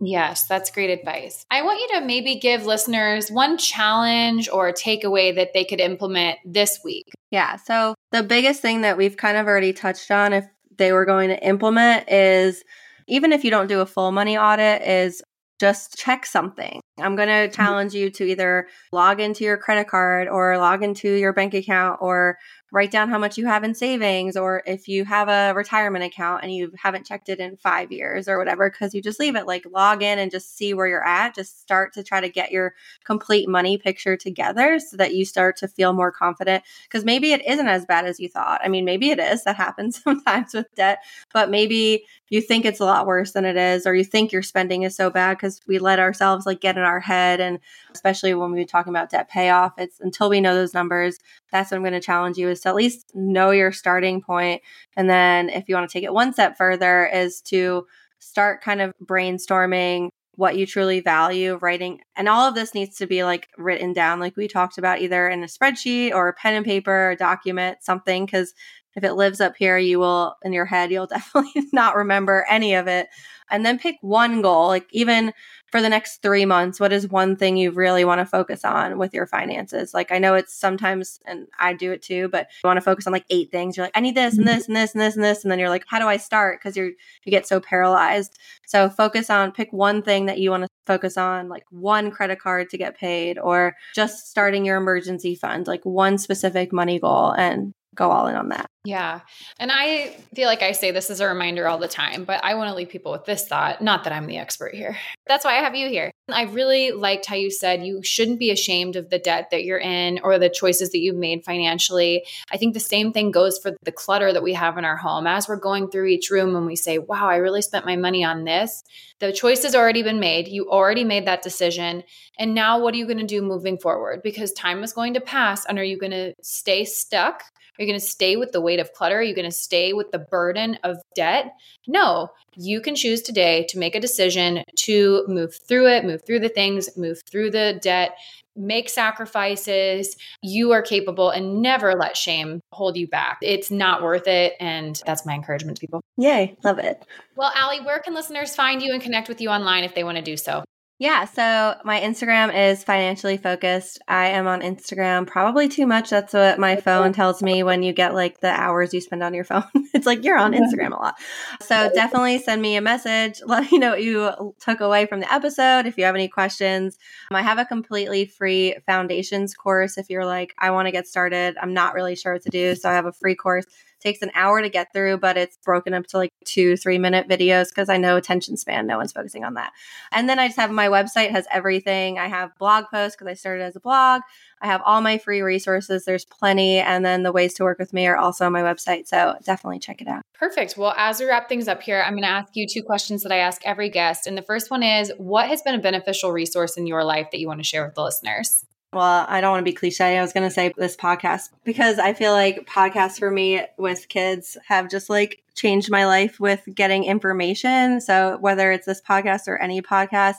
Yes, 0.00 0.46
that's 0.46 0.70
great 0.70 0.90
advice. 0.90 1.44
I 1.50 1.62
want 1.62 1.80
you 1.80 1.98
to 1.98 2.06
maybe 2.06 2.38
give 2.38 2.66
listeners 2.66 3.30
one 3.30 3.56
challenge 3.56 4.48
or 4.48 4.72
takeaway 4.72 5.34
that 5.36 5.54
they 5.54 5.64
could 5.64 5.80
implement 5.80 6.38
this 6.44 6.80
week. 6.84 7.06
Yeah. 7.30 7.56
So, 7.56 7.94
the 8.12 8.22
biggest 8.22 8.60
thing 8.60 8.82
that 8.82 8.98
we've 8.98 9.16
kind 9.16 9.38
of 9.38 9.46
already 9.46 9.72
touched 9.72 10.10
on, 10.10 10.34
if 10.34 10.44
they 10.76 10.92
were 10.92 11.06
going 11.06 11.30
to 11.30 11.42
implement, 11.42 12.10
is 12.10 12.62
even 13.08 13.32
if 13.32 13.42
you 13.42 13.50
don't 13.50 13.68
do 13.68 13.80
a 13.80 13.86
full 13.86 14.12
money 14.12 14.36
audit, 14.36 14.82
is 14.82 15.22
just 15.58 15.96
check 15.96 16.26
something. 16.26 16.80
I'm 16.98 17.16
going 17.16 17.28
to 17.28 17.34
mm-hmm. 17.34 17.52
challenge 17.52 17.94
you 17.94 18.10
to 18.10 18.24
either 18.24 18.68
log 18.92 19.20
into 19.20 19.44
your 19.44 19.56
credit 19.56 19.88
card 19.88 20.28
or 20.28 20.58
log 20.58 20.82
into 20.82 21.10
your 21.10 21.32
bank 21.32 21.54
account 21.54 21.98
or 22.00 22.38
write 22.72 22.90
down 22.90 23.08
how 23.08 23.18
much 23.18 23.38
you 23.38 23.46
have 23.46 23.62
in 23.62 23.74
savings 23.74 24.36
or 24.36 24.62
if 24.66 24.88
you 24.88 25.04
have 25.04 25.28
a 25.28 25.54
retirement 25.54 26.04
account 26.04 26.42
and 26.42 26.52
you 26.52 26.72
haven't 26.76 27.06
checked 27.06 27.28
it 27.28 27.38
in 27.38 27.56
five 27.56 27.92
years 27.92 28.28
or 28.28 28.38
whatever 28.38 28.68
because 28.68 28.92
you 28.92 29.00
just 29.00 29.20
leave 29.20 29.36
it 29.36 29.46
like 29.46 29.64
log 29.70 30.02
in 30.02 30.18
and 30.18 30.30
just 30.30 30.56
see 30.56 30.74
where 30.74 30.88
you're 30.88 31.06
at. 31.06 31.34
Just 31.34 31.60
start 31.60 31.92
to 31.94 32.02
try 32.02 32.20
to 32.20 32.28
get 32.28 32.50
your 32.50 32.74
complete 33.04 33.48
money 33.48 33.78
picture 33.78 34.16
together 34.16 34.78
so 34.80 34.96
that 34.96 35.14
you 35.14 35.24
start 35.24 35.56
to 35.58 35.68
feel 35.68 35.92
more 35.92 36.10
confident 36.10 36.64
because 36.84 37.04
maybe 37.04 37.32
it 37.32 37.46
isn't 37.46 37.68
as 37.68 37.86
bad 37.86 38.04
as 38.04 38.18
you 38.18 38.28
thought. 38.28 38.60
I 38.64 38.68
mean 38.68 38.84
maybe 38.84 39.10
it 39.10 39.20
is. 39.20 39.44
That 39.44 39.56
happens 39.56 40.02
sometimes 40.02 40.52
with 40.52 40.74
debt 40.74 40.98
but 41.32 41.50
maybe 41.50 42.04
you 42.28 42.40
think 42.40 42.64
it's 42.64 42.80
a 42.80 42.84
lot 42.84 43.06
worse 43.06 43.32
than 43.32 43.44
it 43.44 43.56
is 43.56 43.86
or 43.86 43.94
you 43.94 44.04
think 44.04 44.32
your 44.32 44.42
spending 44.42 44.82
is 44.82 44.96
so 44.96 45.10
bad 45.10 45.36
because 45.36 45.60
we 45.66 45.78
let 45.78 45.98
ourselves 45.98 46.46
like 46.46 46.60
get 46.60 46.76
in 46.76 46.82
our 46.82 47.00
head 47.00 47.40
and 47.40 47.60
especially 47.94 48.34
when 48.34 48.52
we 48.52 48.60
are 48.60 48.66
talking 48.66 48.92
about 48.92 49.10
debt 49.10 49.28
payoff 49.28 49.72
it's 49.78 50.00
until 50.00 50.28
we 50.28 50.40
know 50.40 50.54
those 50.54 50.74
numbers 50.74 51.18
that's 51.52 51.70
what 51.70 51.76
i'm 51.76 51.82
going 51.82 51.92
to 51.92 52.00
challenge 52.00 52.36
you 52.36 52.48
is 52.56 52.62
to 52.62 52.68
at 52.70 52.74
least 52.74 53.12
know 53.14 53.50
your 53.50 53.72
starting 53.72 54.20
point. 54.20 54.62
And 54.96 55.08
then 55.08 55.48
if 55.48 55.68
you 55.68 55.74
want 55.74 55.88
to 55.88 55.92
take 55.92 56.04
it 56.04 56.12
one 56.12 56.32
step 56.32 56.56
further 56.56 57.06
is 57.06 57.40
to 57.42 57.86
start 58.18 58.62
kind 58.62 58.80
of 58.80 58.94
brainstorming 59.04 60.10
what 60.36 60.56
you 60.56 60.66
truly 60.66 61.00
value 61.00 61.58
writing 61.62 62.00
and 62.14 62.28
all 62.28 62.46
of 62.46 62.54
this 62.54 62.74
needs 62.74 62.96
to 62.98 63.06
be 63.06 63.24
like 63.24 63.48
written 63.56 63.94
down 63.94 64.20
like 64.20 64.36
we 64.36 64.46
talked 64.46 64.76
about 64.76 65.00
either 65.00 65.28
in 65.28 65.42
a 65.42 65.46
spreadsheet 65.46 66.12
or 66.12 66.28
a 66.28 66.34
pen 66.34 66.54
and 66.54 66.66
paper 66.66 67.10
or 67.10 67.16
document 67.16 67.78
something 67.80 68.26
because 68.26 68.52
If 68.96 69.04
it 69.04 69.12
lives 69.12 69.40
up 69.40 69.54
here, 69.56 69.78
you 69.78 69.98
will, 69.98 70.36
in 70.42 70.52
your 70.52 70.64
head, 70.64 70.90
you'll 70.90 71.06
definitely 71.06 71.68
not 71.72 71.94
remember 71.94 72.44
any 72.50 72.74
of 72.74 72.88
it. 72.88 73.08
And 73.50 73.64
then 73.64 73.78
pick 73.78 73.96
one 74.00 74.42
goal, 74.42 74.66
like 74.66 74.88
even 74.90 75.32
for 75.70 75.82
the 75.82 75.88
next 75.88 76.22
three 76.22 76.44
months, 76.44 76.80
what 76.80 76.92
is 76.92 77.08
one 77.08 77.36
thing 77.36 77.56
you 77.56 77.70
really 77.70 78.04
want 78.04 78.20
to 78.20 78.26
focus 78.26 78.64
on 78.64 78.98
with 78.98 79.12
your 79.12 79.26
finances? 79.26 79.92
Like, 79.92 80.10
I 80.10 80.18
know 80.18 80.34
it's 80.34 80.54
sometimes, 80.54 81.20
and 81.26 81.46
I 81.58 81.74
do 81.74 81.92
it 81.92 82.02
too, 82.02 82.28
but 82.28 82.48
you 82.64 82.68
want 82.68 82.76
to 82.76 82.82
focus 82.82 83.06
on 83.06 83.12
like 83.12 83.26
eight 83.30 83.50
things. 83.50 83.76
You're 83.76 83.86
like, 83.86 83.96
I 83.96 84.00
need 84.00 84.14
this 84.14 84.38
and 84.38 84.46
this 84.46 84.66
and 84.66 84.76
this 84.76 84.94
and 84.94 85.00
this 85.00 85.16
and 85.16 85.24
this. 85.24 85.44
And 85.44 85.50
then 85.50 85.58
you're 85.58 85.68
like, 85.68 85.84
how 85.86 85.98
do 85.98 86.06
I 86.06 86.16
start? 86.16 86.60
Because 86.60 86.76
you're, 86.76 86.90
you 87.24 87.30
get 87.30 87.46
so 87.46 87.60
paralyzed. 87.60 88.38
So 88.66 88.88
focus 88.88 89.28
on, 89.28 89.52
pick 89.52 89.72
one 89.72 90.02
thing 90.02 90.26
that 90.26 90.38
you 90.38 90.50
want 90.50 90.64
to 90.64 90.68
focus 90.86 91.16
on, 91.16 91.48
like 91.48 91.64
one 91.70 92.10
credit 92.10 92.40
card 92.40 92.70
to 92.70 92.78
get 92.78 92.96
paid, 92.96 93.38
or 93.38 93.74
just 93.94 94.28
starting 94.28 94.64
your 94.64 94.76
emergency 94.76 95.34
fund, 95.34 95.66
like 95.66 95.84
one 95.84 96.18
specific 96.18 96.72
money 96.72 96.98
goal 96.98 97.32
and 97.32 97.74
go 97.96 98.10
all 98.10 98.26
in 98.26 98.36
on 98.36 98.50
that. 98.50 98.66
Yeah. 98.84 99.20
And 99.58 99.72
I 99.72 100.16
feel 100.34 100.46
like 100.46 100.62
I 100.62 100.70
say 100.70 100.92
this 100.92 101.10
as 101.10 101.18
a 101.18 101.26
reminder 101.26 101.66
all 101.66 101.78
the 101.78 101.88
time, 101.88 102.24
but 102.24 102.44
I 102.44 102.54
want 102.54 102.70
to 102.70 102.76
leave 102.76 102.88
people 102.88 103.10
with 103.10 103.24
this 103.24 103.48
thought. 103.48 103.82
Not 103.82 104.04
that 104.04 104.12
I'm 104.12 104.26
the 104.26 104.38
expert 104.38 104.76
here. 104.76 104.96
That's 105.26 105.44
why 105.44 105.58
I 105.58 105.62
have 105.62 105.74
you 105.74 105.88
here. 105.88 106.12
I 106.30 106.44
really 106.44 106.92
liked 106.92 107.26
how 107.26 107.34
you 107.34 107.50
said 107.50 107.84
you 107.84 108.02
shouldn't 108.04 108.38
be 108.38 108.52
ashamed 108.52 108.94
of 108.94 109.10
the 109.10 109.18
debt 109.18 109.48
that 109.50 109.64
you're 109.64 109.80
in 109.80 110.20
or 110.22 110.38
the 110.38 110.48
choices 110.48 110.90
that 110.90 111.00
you've 111.00 111.16
made 111.16 111.44
financially. 111.44 112.24
I 112.52 112.58
think 112.58 112.74
the 112.74 112.80
same 112.80 113.12
thing 113.12 113.32
goes 113.32 113.58
for 113.58 113.72
the 113.82 113.92
clutter 113.92 114.32
that 114.32 114.42
we 114.42 114.54
have 114.54 114.78
in 114.78 114.84
our 114.84 114.96
home. 114.96 115.26
As 115.26 115.48
we're 115.48 115.56
going 115.56 115.90
through 115.90 116.06
each 116.06 116.30
room 116.30 116.54
and 116.54 116.66
we 116.66 116.76
say, 116.76 116.98
wow, 116.98 117.28
I 117.28 117.36
really 117.36 117.62
spent 117.62 117.86
my 117.86 117.96
money 117.96 118.22
on 118.22 118.44
this, 118.44 118.84
the 119.18 119.32
choice 119.32 119.64
has 119.64 119.74
already 119.74 120.02
been 120.02 120.20
made. 120.20 120.46
You 120.46 120.70
already 120.70 121.02
made 121.02 121.26
that 121.26 121.42
decision. 121.42 122.04
And 122.38 122.54
now 122.54 122.78
what 122.78 122.94
are 122.94 122.98
you 122.98 123.06
going 123.06 123.18
to 123.18 123.24
do 123.24 123.42
moving 123.42 123.78
forward? 123.78 124.22
Because 124.22 124.52
time 124.52 124.84
is 124.84 124.92
going 124.92 125.14
to 125.14 125.20
pass. 125.20 125.64
And 125.64 125.78
are 125.78 125.84
you 125.84 125.98
going 125.98 126.12
to 126.12 126.34
stay 126.42 126.84
stuck? 126.84 127.42
Are 127.78 127.82
you 127.82 127.88
going 127.88 128.00
to 128.00 128.06
stay 128.06 128.36
with 128.36 128.52
the 128.52 128.60
weight 128.60 128.80
of 128.80 128.92
clutter? 128.92 129.18
Are 129.18 129.22
you 129.22 129.34
going 129.34 129.50
to 129.50 129.56
stay 129.56 129.92
with 129.92 130.10
the 130.10 130.18
burden 130.18 130.78
of 130.82 130.96
debt? 131.14 131.52
No, 131.86 132.30
you 132.56 132.80
can 132.80 132.94
choose 132.94 133.22
today 133.22 133.64
to 133.68 133.78
make 133.78 133.94
a 133.94 134.00
decision 134.00 134.64
to 134.76 135.24
move 135.28 135.54
through 135.68 135.88
it, 135.88 136.04
move 136.04 136.22
through 136.24 136.40
the 136.40 136.48
things, 136.48 136.96
move 136.96 137.20
through 137.30 137.50
the 137.50 137.78
debt, 137.82 138.16
make 138.56 138.88
sacrifices. 138.88 140.16
You 140.42 140.72
are 140.72 140.82
capable 140.82 141.30
and 141.30 141.60
never 141.60 141.94
let 141.94 142.16
shame 142.16 142.60
hold 142.72 142.96
you 142.96 143.06
back. 143.06 143.38
It's 143.42 143.70
not 143.70 144.02
worth 144.02 144.26
it. 144.26 144.54
And 144.58 145.00
that's 145.04 145.26
my 145.26 145.34
encouragement 145.34 145.76
to 145.76 145.80
people. 145.80 146.00
Yay, 146.16 146.56
love 146.64 146.78
it. 146.78 147.04
Well, 147.36 147.52
Alli, 147.54 147.80
where 147.80 147.98
can 147.98 148.14
listeners 148.14 148.56
find 148.56 148.80
you 148.82 148.92
and 148.92 149.02
connect 149.02 149.28
with 149.28 149.40
you 149.40 149.50
online 149.50 149.84
if 149.84 149.94
they 149.94 150.04
want 150.04 150.16
to 150.16 150.22
do 150.22 150.36
so? 150.36 150.64
Yeah, 150.98 151.26
so 151.26 151.74
my 151.84 152.00
Instagram 152.00 152.54
is 152.70 152.82
financially 152.82 153.36
focused. 153.36 153.98
I 154.08 154.28
am 154.28 154.46
on 154.46 154.62
Instagram 154.62 155.26
probably 155.26 155.68
too 155.68 155.86
much. 155.86 156.08
That's 156.08 156.32
what 156.32 156.58
my 156.58 156.76
phone 156.76 157.12
tells 157.12 157.42
me 157.42 157.62
when 157.62 157.82
you 157.82 157.92
get 157.92 158.14
like 158.14 158.40
the 158.40 158.48
hours 158.48 158.94
you 158.94 159.02
spend 159.02 159.22
on 159.22 159.34
your 159.34 159.44
phone. 159.44 159.64
it's 159.92 160.06
like 160.06 160.24
you're 160.24 160.38
on 160.38 160.54
Instagram 160.54 160.92
a 160.92 161.02
lot. 161.02 161.16
So 161.60 161.90
definitely 161.94 162.38
send 162.38 162.62
me 162.62 162.76
a 162.76 162.80
message. 162.80 163.42
Let 163.46 163.70
me 163.70 163.76
know 163.76 163.90
what 163.90 164.02
you 164.02 164.54
took 164.58 164.80
away 164.80 165.04
from 165.04 165.20
the 165.20 165.30
episode. 165.30 165.84
If 165.84 165.98
you 165.98 166.04
have 166.04 166.14
any 166.14 166.28
questions, 166.28 166.96
I 167.30 167.42
have 167.42 167.58
a 167.58 167.66
completely 167.66 168.24
free 168.24 168.76
foundations 168.86 169.52
course. 169.52 169.98
If 169.98 170.08
you're 170.08 170.24
like, 170.24 170.54
I 170.58 170.70
want 170.70 170.86
to 170.86 170.92
get 170.92 171.06
started, 171.06 171.58
I'm 171.60 171.74
not 171.74 171.92
really 171.92 172.16
sure 172.16 172.32
what 172.32 172.42
to 172.44 172.50
do. 172.50 172.74
So 172.74 172.88
I 172.88 172.94
have 172.94 173.04
a 173.06 173.12
free 173.12 173.34
course 173.34 173.66
takes 174.06 174.22
an 174.22 174.30
hour 174.34 174.62
to 174.62 174.68
get 174.68 174.92
through, 174.92 175.18
but 175.18 175.36
it's 175.36 175.58
broken 175.64 175.92
up 175.92 176.06
to 176.06 176.16
like 176.16 176.30
two, 176.44 176.76
three 176.76 176.96
minute 176.98 177.28
videos 177.28 177.68
because 177.70 177.88
I 177.88 177.96
know 177.96 178.16
attention 178.16 178.56
span, 178.56 178.86
no 178.86 178.98
one's 178.98 179.10
focusing 179.10 179.42
on 179.42 179.54
that. 179.54 179.72
And 180.12 180.28
then 180.28 180.38
I 180.38 180.46
just 180.46 180.58
have 180.58 180.70
my 180.70 180.86
website 180.86 181.30
has 181.30 181.46
everything. 181.50 182.16
I 182.18 182.28
have 182.28 182.56
blog 182.58 182.84
posts 182.88 183.16
because 183.16 183.28
I 183.28 183.34
started 183.34 183.64
as 183.64 183.74
a 183.74 183.80
blog. 183.80 184.22
I 184.62 184.68
have 184.68 184.80
all 184.86 185.00
my 185.00 185.18
free 185.18 185.42
resources. 185.42 186.04
There's 186.04 186.24
plenty. 186.24 186.78
And 186.78 187.04
then 187.04 187.24
the 187.24 187.32
ways 187.32 187.54
to 187.54 187.64
work 187.64 187.80
with 187.80 187.92
me 187.92 188.06
are 188.06 188.16
also 188.16 188.46
on 188.46 188.52
my 188.52 188.62
website. 188.62 189.08
So 189.08 189.36
definitely 189.44 189.80
check 189.80 190.00
it 190.00 190.06
out. 190.06 190.22
Perfect. 190.34 190.76
Well, 190.76 190.94
as 190.96 191.18
we 191.18 191.26
wrap 191.26 191.48
things 191.48 191.66
up 191.66 191.82
here, 191.82 192.00
I'm 192.00 192.12
going 192.12 192.22
to 192.22 192.28
ask 192.28 192.54
you 192.54 192.66
two 192.68 192.82
questions 192.82 193.24
that 193.24 193.32
I 193.32 193.38
ask 193.38 193.60
every 193.64 193.90
guest. 193.90 194.26
And 194.26 194.38
the 194.38 194.42
first 194.42 194.70
one 194.70 194.84
is 194.84 195.12
What 195.18 195.48
has 195.48 195.62
been 195.62 195.74
a 195.74 195.80
beneficial 195.80 196.30
resource 196.30 196.76
in 196.76 196.86
your 196.86 197.02
life 197.02 197.32
that 197.32 197.40
you 197.40 197.48
want 197.48 197.58
to 197.60 197.64
share 197.64 197.84
with 197.84 197.96
the 197.96 198.02
listeners? 198.02 198.64
Well, 198.96 199.26
I 199.28 199.40
don't 199.40 199.50
want 199.50 199.60
to 199.60 199.70
be 199.70 199.74
cliche. 199.74 200.16
I 200.16 200.22
was 200.22 200.32
going 200.32 200.48
to 200.48 200.52
say 200.52 200.72
this 200.76 200.96
podcast 200.96 201.50
because 201.64 201.98
I 201.98 202.14
feel 202.14 202.32
like 202.32 202.66
podcasts 202.66 203.18
for 203.18 203.30
me 203.30 203.62
with 203.76 204.08
kids 204.08 204.56
have 204.66 204.88
just 204.88 205.10
like 205.10 205.42
changed 205.54 205.90
my 205.90 206.06
life 206.06 206.40
with 206.40 206.62
getting 206.74 207.04
information. 207.04 208.00
So 208.00 208.38
whether 208.40 208.72
it's 208.72 208.86
this 208.86 209.02
podcast 209.02 209.48
or 209.48 209.58
any 209.58 209.82
podcast, 209.82 210.36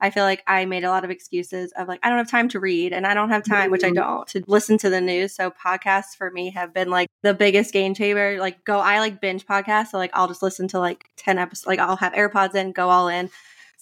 I 0.00 0.10
feel 0.10 0.24
like 0.24 0.42
I 0.46 0.64
made 0.64 0.82
a 0.82 0.88
lot 0.88 1.04
of 1.04 1.10
excuses 1.10 1.72
of 1.76 1.86
like, 1.86 2.00
I 2.02 2.08
don't 2.08 2.18
have 2.18 2.30
time 2.30 2.48
to 2.48 2.58
read 2.58 2.92
and 2.92 3.06
I 3.06 3.14
don't 3.14 3.28
have 3.28 3.44
time, 3.44 3.70
which 3.70 3.84
I 3.84 3.88
mm-hmm. 3.88 3.96
don't, 3.96 4.26
to 4.28 4.42
listen 4.48 4.76
to 4.78 4.90
the 4.90 5.00
news. 5.00 5.32
So 5.34 5.52
podcasts 5.52 6.16
for 6.16 6.30
me 6.32 6.50
have 6.50 6.74
been 6.74 6.90
like 6.90 7.08
the 7.22 7.34
biggest 7.34 7.72
game 7.72 7.94
changer. 7.94 8.40
Like, 8.40 8.64
go, 8.64 8.80
I 8.80 8.98
like 8.98 9.20
binge 9.20 9.46
podcasts. 9.46 9.88
So, 9.88 9.98
like, 9.98 10.10
I'll 10.14 10.28
just 10.28 10.42
listen 10.42 10.66
to 10.68 10.80
like 10.80 11.04
10 11.16 11.38
episodes, 11.38 11.66
like, 11.66 11.78
I'll 11.78 11.96
have 11.96 12.14
AirPods 12.14 12.56
in, 12.56 12.72
go 12.72 12.88
all 12.88 13.08
in. 13.08 13.30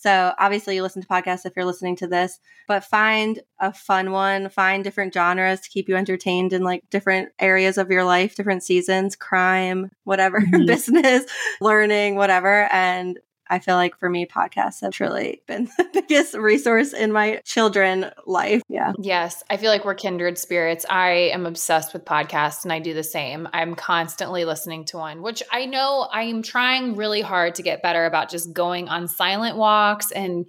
So 0.01 0.33
obviously 0.39 0.77
you 0.77 0.83
listen 0.83 1.03
to 1.03 1.09
podcasts 1.09 1.45
if 1.45 1.55
you're 1.57 1.65
listening 1.65 1.97
to 1.97 2.07
this, 2.07 2.39
but 2.69 2.85
find 2.85 3.41
a 3.59 3.73
fun 3.73 4.13
one, 4.13 4.49
find 4.49 4.85
different 4.85 5.13
genres 5.13 5.61
to 5.63 5.71
keep 5.71 5.89
you 5.89 5.97
entertained 5.97 6.53
in 6.53 6.63
like 6.63 6.85
different 6.89 7.31
areas 7.41 7.79
of 7.79 7.91
your 7.91 8.05
life, 8.05 8.37
different 8.37 8.63
seasons, 8.63 9.17
crime, 9.17 9.91
whatever, 10.05 10.41
mm-hmm. 10.41 10.67
business, 10.67 11.25
learning, 11.61 12.15
whatever, 12.15 12.69
and 12.73 13.19
I 13.51 13.59
feel 13.59 13.77
like 13.77 13.99
for 13.99 14.09
me, 14.09 14.27
podcasts 14.27 14.81
have 14.83 14.93
truly 14.93 15.43
been 15.47 15.65
the 15.79 15.89
biggest 15.93 16.35
resource 16.35 16.93
in 16.93 17.13
my 17.13 17.41
children 17.45 18.11
life. 18.27 18.63
Yeah. 18.69 18.93
Yes. 18.99 19.43
I 19.51 19.57
feel 19.57 19.71
like 19.71 19.85
we're 19.85 19.95
kindred 19.95 20.39
spirits. 20.39 20.85
I 20.89 21.31
am 21.33 21.47
obsessed 21.47 21.93
with 21.93 22.05
podcasts 22.05 22.65
and 22.65 22.73
I 22.73 22.79
do 22.79 22.95
the 22.95 23.03
same. 23.03 23.49
I'm 23.53 23.75
constantly 23.75 24.45
listening 24.45 24.85
to 24.87 24.99
one, 24.99 25.23
which 25.23 25.43
I 25.51 25.67
know 25.67 26.09
I 26.13 26.23
am 26.23 26.43
trying 26.43 26.97
really 26.97 27.21
hard 27.21 27.55
to 27.57 27.63
get 27.63 27.83
better 27.83 28.07
about 28.07 28.31
just 28.31 28.53
going 28.53 28.89
on 28.89 29.09
silent 29.09 29.57
walks 29.57 30.11
and 30.11 30.47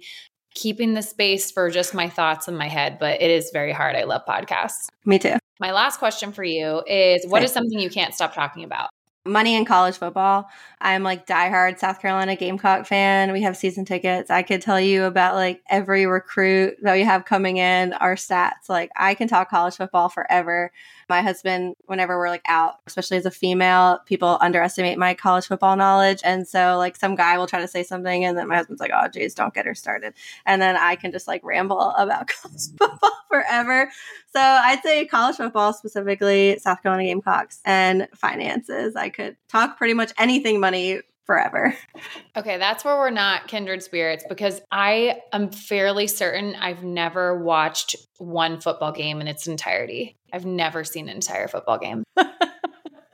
keeping 0.54 0.94
the 0.94 1.02
space 1.02 1.50
for 1.50 1.70
just 1.70 1.94
my 1.94 2.08
thoughts 2.08 2.48
in 2.48 2.56
my 2.56 2.68
head, 2.68 2.98
but 2.98 3.22
it 3.22 3.30
is 3.30 3.50
very 3.52 3.72
hard. 3.72 3.96
I 3.96 4.04
love 4.04 4.22
podcasts. 4.28 4.88
Me 5.04 5.18
too. 5.18 5.36
My 5.60 5.72
last 5.72 5.98
question 5.98 6.32
for 6.32 6.42
you 6.42 6.82
is 6.86 7.26
what 7.26 7.42
is 7.42 7.52
something 7.52 7.78
you 7.78 7.90
can't 7.90 8.14
stop 8.14 8.34
talking 8.34 8.64
about? 8.64 8.88
Money 9.26 9.54
in 9.54 9.64
college 9.64 9.96
football. 9.96 10.48
I'm 10.80 11.02
like 11.02 11.26
diehard 11.26 11.78
South 11.78 12.00
Carolina 12.00 12.36
Gamecock 12.36 12.86
fan. 12.86 13.32
We 13.32 13.42
have 13.42 13.56
season 13.56 13.84
tickets. 13.84 14.30
I 14.30 14.42
could 14.42 14.62
tell 14.62 14.80
you 14.80 15.04
about 15.04 15.34
like 15.34 15.62
every 15.68 16.06
recruit 16.06 16.76
that 16.82 16.94
we 16.94 17.02
have 17.02 17.26
coming 17.26 17.58
in, 17.58 17.92
our 17.94 18.14
stats. 18.14 18.68
Like 18.68 18.90
I 18.96 19.14
can 19.14 19.28
talk 19.28 19.50
college 19.50 19.76
football 19.76 20.08
forever 20.08 20.72
my 21.10 21.20
husband, 21.20 21.74
whenever 21.86 22.16
we're 22.16 22.30
like 22.30 22.44
out, 22.46 22.76
especially 22.86 23.18
as 23.18 23.26
a 23.26 23.30
female, 23.30 23.98
people 24.06 24.38
underestimate 24.40 24.96
my 24.96 25.12
college 25.12 25.46
football 25.46 25.76
knowledge. 25.76 26.20
And 26.24 26.48
so, 26.48 26.78
like, 26.78 26.96
some 26.96 27.16
guy 27.16 27.36
will 27.36 27.48
try 27.48 27.60
to 27.60 27.68
say 27.68 27.82
something, 27.82 28.24
and 28.24 28.38
then 28.38 28.48
my 28.48 28.56
husband's 28.56 28.80
like, 28.80 28.92
oh, 28.94 29.08
geez, 29.08 29.34
don't 29.34 29.52
get 29.52 29.66
her 29.66 29.74
started. 29.74 30.14
And 30.46 30.62
then 30.62 30.76
I 30.76 30.96
can 30.96 31.12
just 31.12 31.28
like 31.28 31.42
ramble 31.44 31.90
about 31.98 32.28
college 32.28 32.62
football 32.78 33.12
forever. 33.28 33.90
So, 34.32 34.40
I'd 34.40 34.82
say 34.82 35.04
college 35.04 35.36
football, 35.36 35.74
specifically 35.74 36.58
South 36.58 36.82
Carolina 36.82 37.08
Gamecocks 37.08 37.60
and 37.66 38.08
finances. 38.14 38.96
I 38.96 39.10
could 39.10 39.36
talk 39.48 39.76
pretty 39.76 39.94
much 39.94 40.12
anything 40.16 40.60
money 40.60 41.02
forever. 41.30 41.76
Okay, 42.36 42.58
that's 42.58 42.84
where 42.84 42.96
we're 42.96 43.10
not 43.10 43.46
kindred 43.46 43.84
spirits 43.84 44.24
because 44.28 44.60
I 44.72 45.20
am 45.32 45.50
fairly 45.50 46.08
certain 46.08 46.56
I've 46.56 46.82
never 46.82 47.38
watched 47.38 47.94
one 48.18 48.60
football 48.60 48.90
game 48.90 49.20
in 49.20 49.28
its 49.28 49.46
entirety. 49.46 50.16
I've 50.32 50.44
never 50.44 50.82
seen 50.82 51.08
an 51.08 51.14
entire 51.14 51.46
football 51.46 51.78
game. 51.78 52.02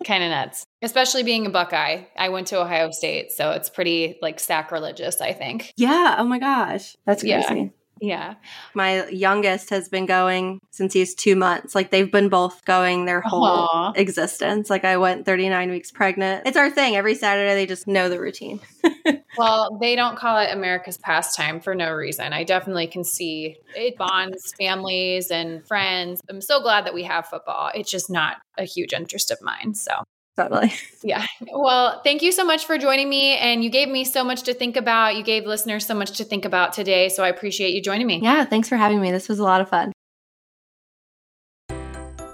kind 0.06 0.24
of 0.24 0.30
nuts. 0.30 0.64
Especially 0.80 1.24
being 1.24 1.44
a 1.44 1.50
Buckeye. 1.50 2.04
I 2.16 2.30
went 2.30 2.46
to 2.48 2.60
Ohio 2.60 2.90
State, 2.90 3.32
so 3.32 3.50
it's 3.50 3.68
pretty 3.68 4.18
like 4.22 4.40
sacrilegious, 4.40 5.20
I 5.20 5.34
think. 5.34 5.72
Yeah. 5.76 6.16
Oh 6.18 6.24
my 6.24 6.38
gosh. 6.38 6.96
That's 7.04 7.22
crazy. 7.22 7.54
Yeah. 7.54 7.68
Yeah. 8.00 8.34
My 8.74 9.08
youngest 9.08 9.70
has 9.70 9.88
been 9.88 10.04
going 10.04 10.60
since 10.70 10.92
he's 10.92 11.14
two 11.14 11.34
months. 11.34 11.74
Like 11.74 11.90
they've 11.90 12.10
been 12.10 12.28
both 12.28 12.64
going 12.64 13.06
their 13.06 13.22
whole 13.22 13.68
Aww. 13.68 13.96
existence. 13.96 14.68
Like 14.68 14.84
I 14.84 14.98
went 14.98 15.24
39 15.24 15.70
weeks 15.70 15.90
pregnant. 15.90 16.46
It's 16.46 16.56
our 16.56 16.70
thing. 16.70 16.96
Every 16.96 17.14
Saturday 17.14 17.54
they 17.54 17.66
just 17.66 17.86
know 17.86 18.08
the 18.08 18.20
routine. 18.20 18.60
well, 19.38 19.78
they 19.80 19.96
don't 19.96 20.18
call 20.18 20.38
it 20.38 20.52
America's 20.52 20.98
pastime 20.98 21.60
for 21.60 21.74
no 21.74 21.90
reason. 21.92 22.32
I 22.32 22.44
definitely 22.44 22.86
can 22.86 23.02
see 23.02 23.56
it 23.74 23.96
bonds 23.96 24.52
families 24.58 25.30
and 25.30 25.66
friends. 25.66 26.20
I'm 26.28 26.42
so 26.42 26.60
glad 26.60 26.84
that 26.84 26.94
we 26.94 27.04
have 27.04 27.26
football. 27.26 27.70
It's 27.74 27.90
just 27.90 28.10
not 28.10 28.36
a 28.58 28.64
huge 28.64 28.92
interest 28.92 29.30
of 29.30 29.40
mine. 29.40 29.74
So 29.74 29.92
totally. 30.36 30.72
Yeah. 31.02 31.24
Well, 31.52 32.00
thank 32.02 32.22
you 32.22 32.32
so 32.32 32.44
much 32.44 32.64
for 32.66 32.78
joining 32.78 33.08
me. 33.08 33.36
And 33.36 33.62
you 33.62 33.70
gave 33.70 33.88
me 33.88 34.04
so 34.04 34.24
much 34.24 34.42
to 34.42 34.54
think 34.54 34.76
about. 34.76 35.14
You 35.14 35.22
gave 35.22 35.46
listeners 35.46 35.86
so 35.86 35.94
much 35.94 36.18
to 36.18 36.24
think 36.24 36.44
about 36.44 36.72
today. 36.72 37.08
So 37.08 37.22
I 37.22 37.28
appreciate 37.28 37.74
you 37.74 37.80
joining 37.80 38.08
me. 38.08 38.18
Yeah. 38.20 38.44
Thanks 38.44 38.68
for 38.68 38.76
having 38.76 39.00
me. 39.00 39.12
This 39.12 39.28
was 39.28 39.38
a 39.38 39.44
lot 39.44 39.60
of 39.60 39.68
fun. 39.68 39.92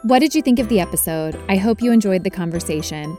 What 0.04 0.20
did 0.20 0.34
you 0.34 0.40
think 0.40 0.58
of 0.58 0.68
the 0.68 0.80
episode? 0.80 1.38
I 1.50 1.56
hope 1.56 1.82
you 1.82 1.92
enjoyed 1.92 2.24
the 2.24 2.30
conversation. 2.30 3.18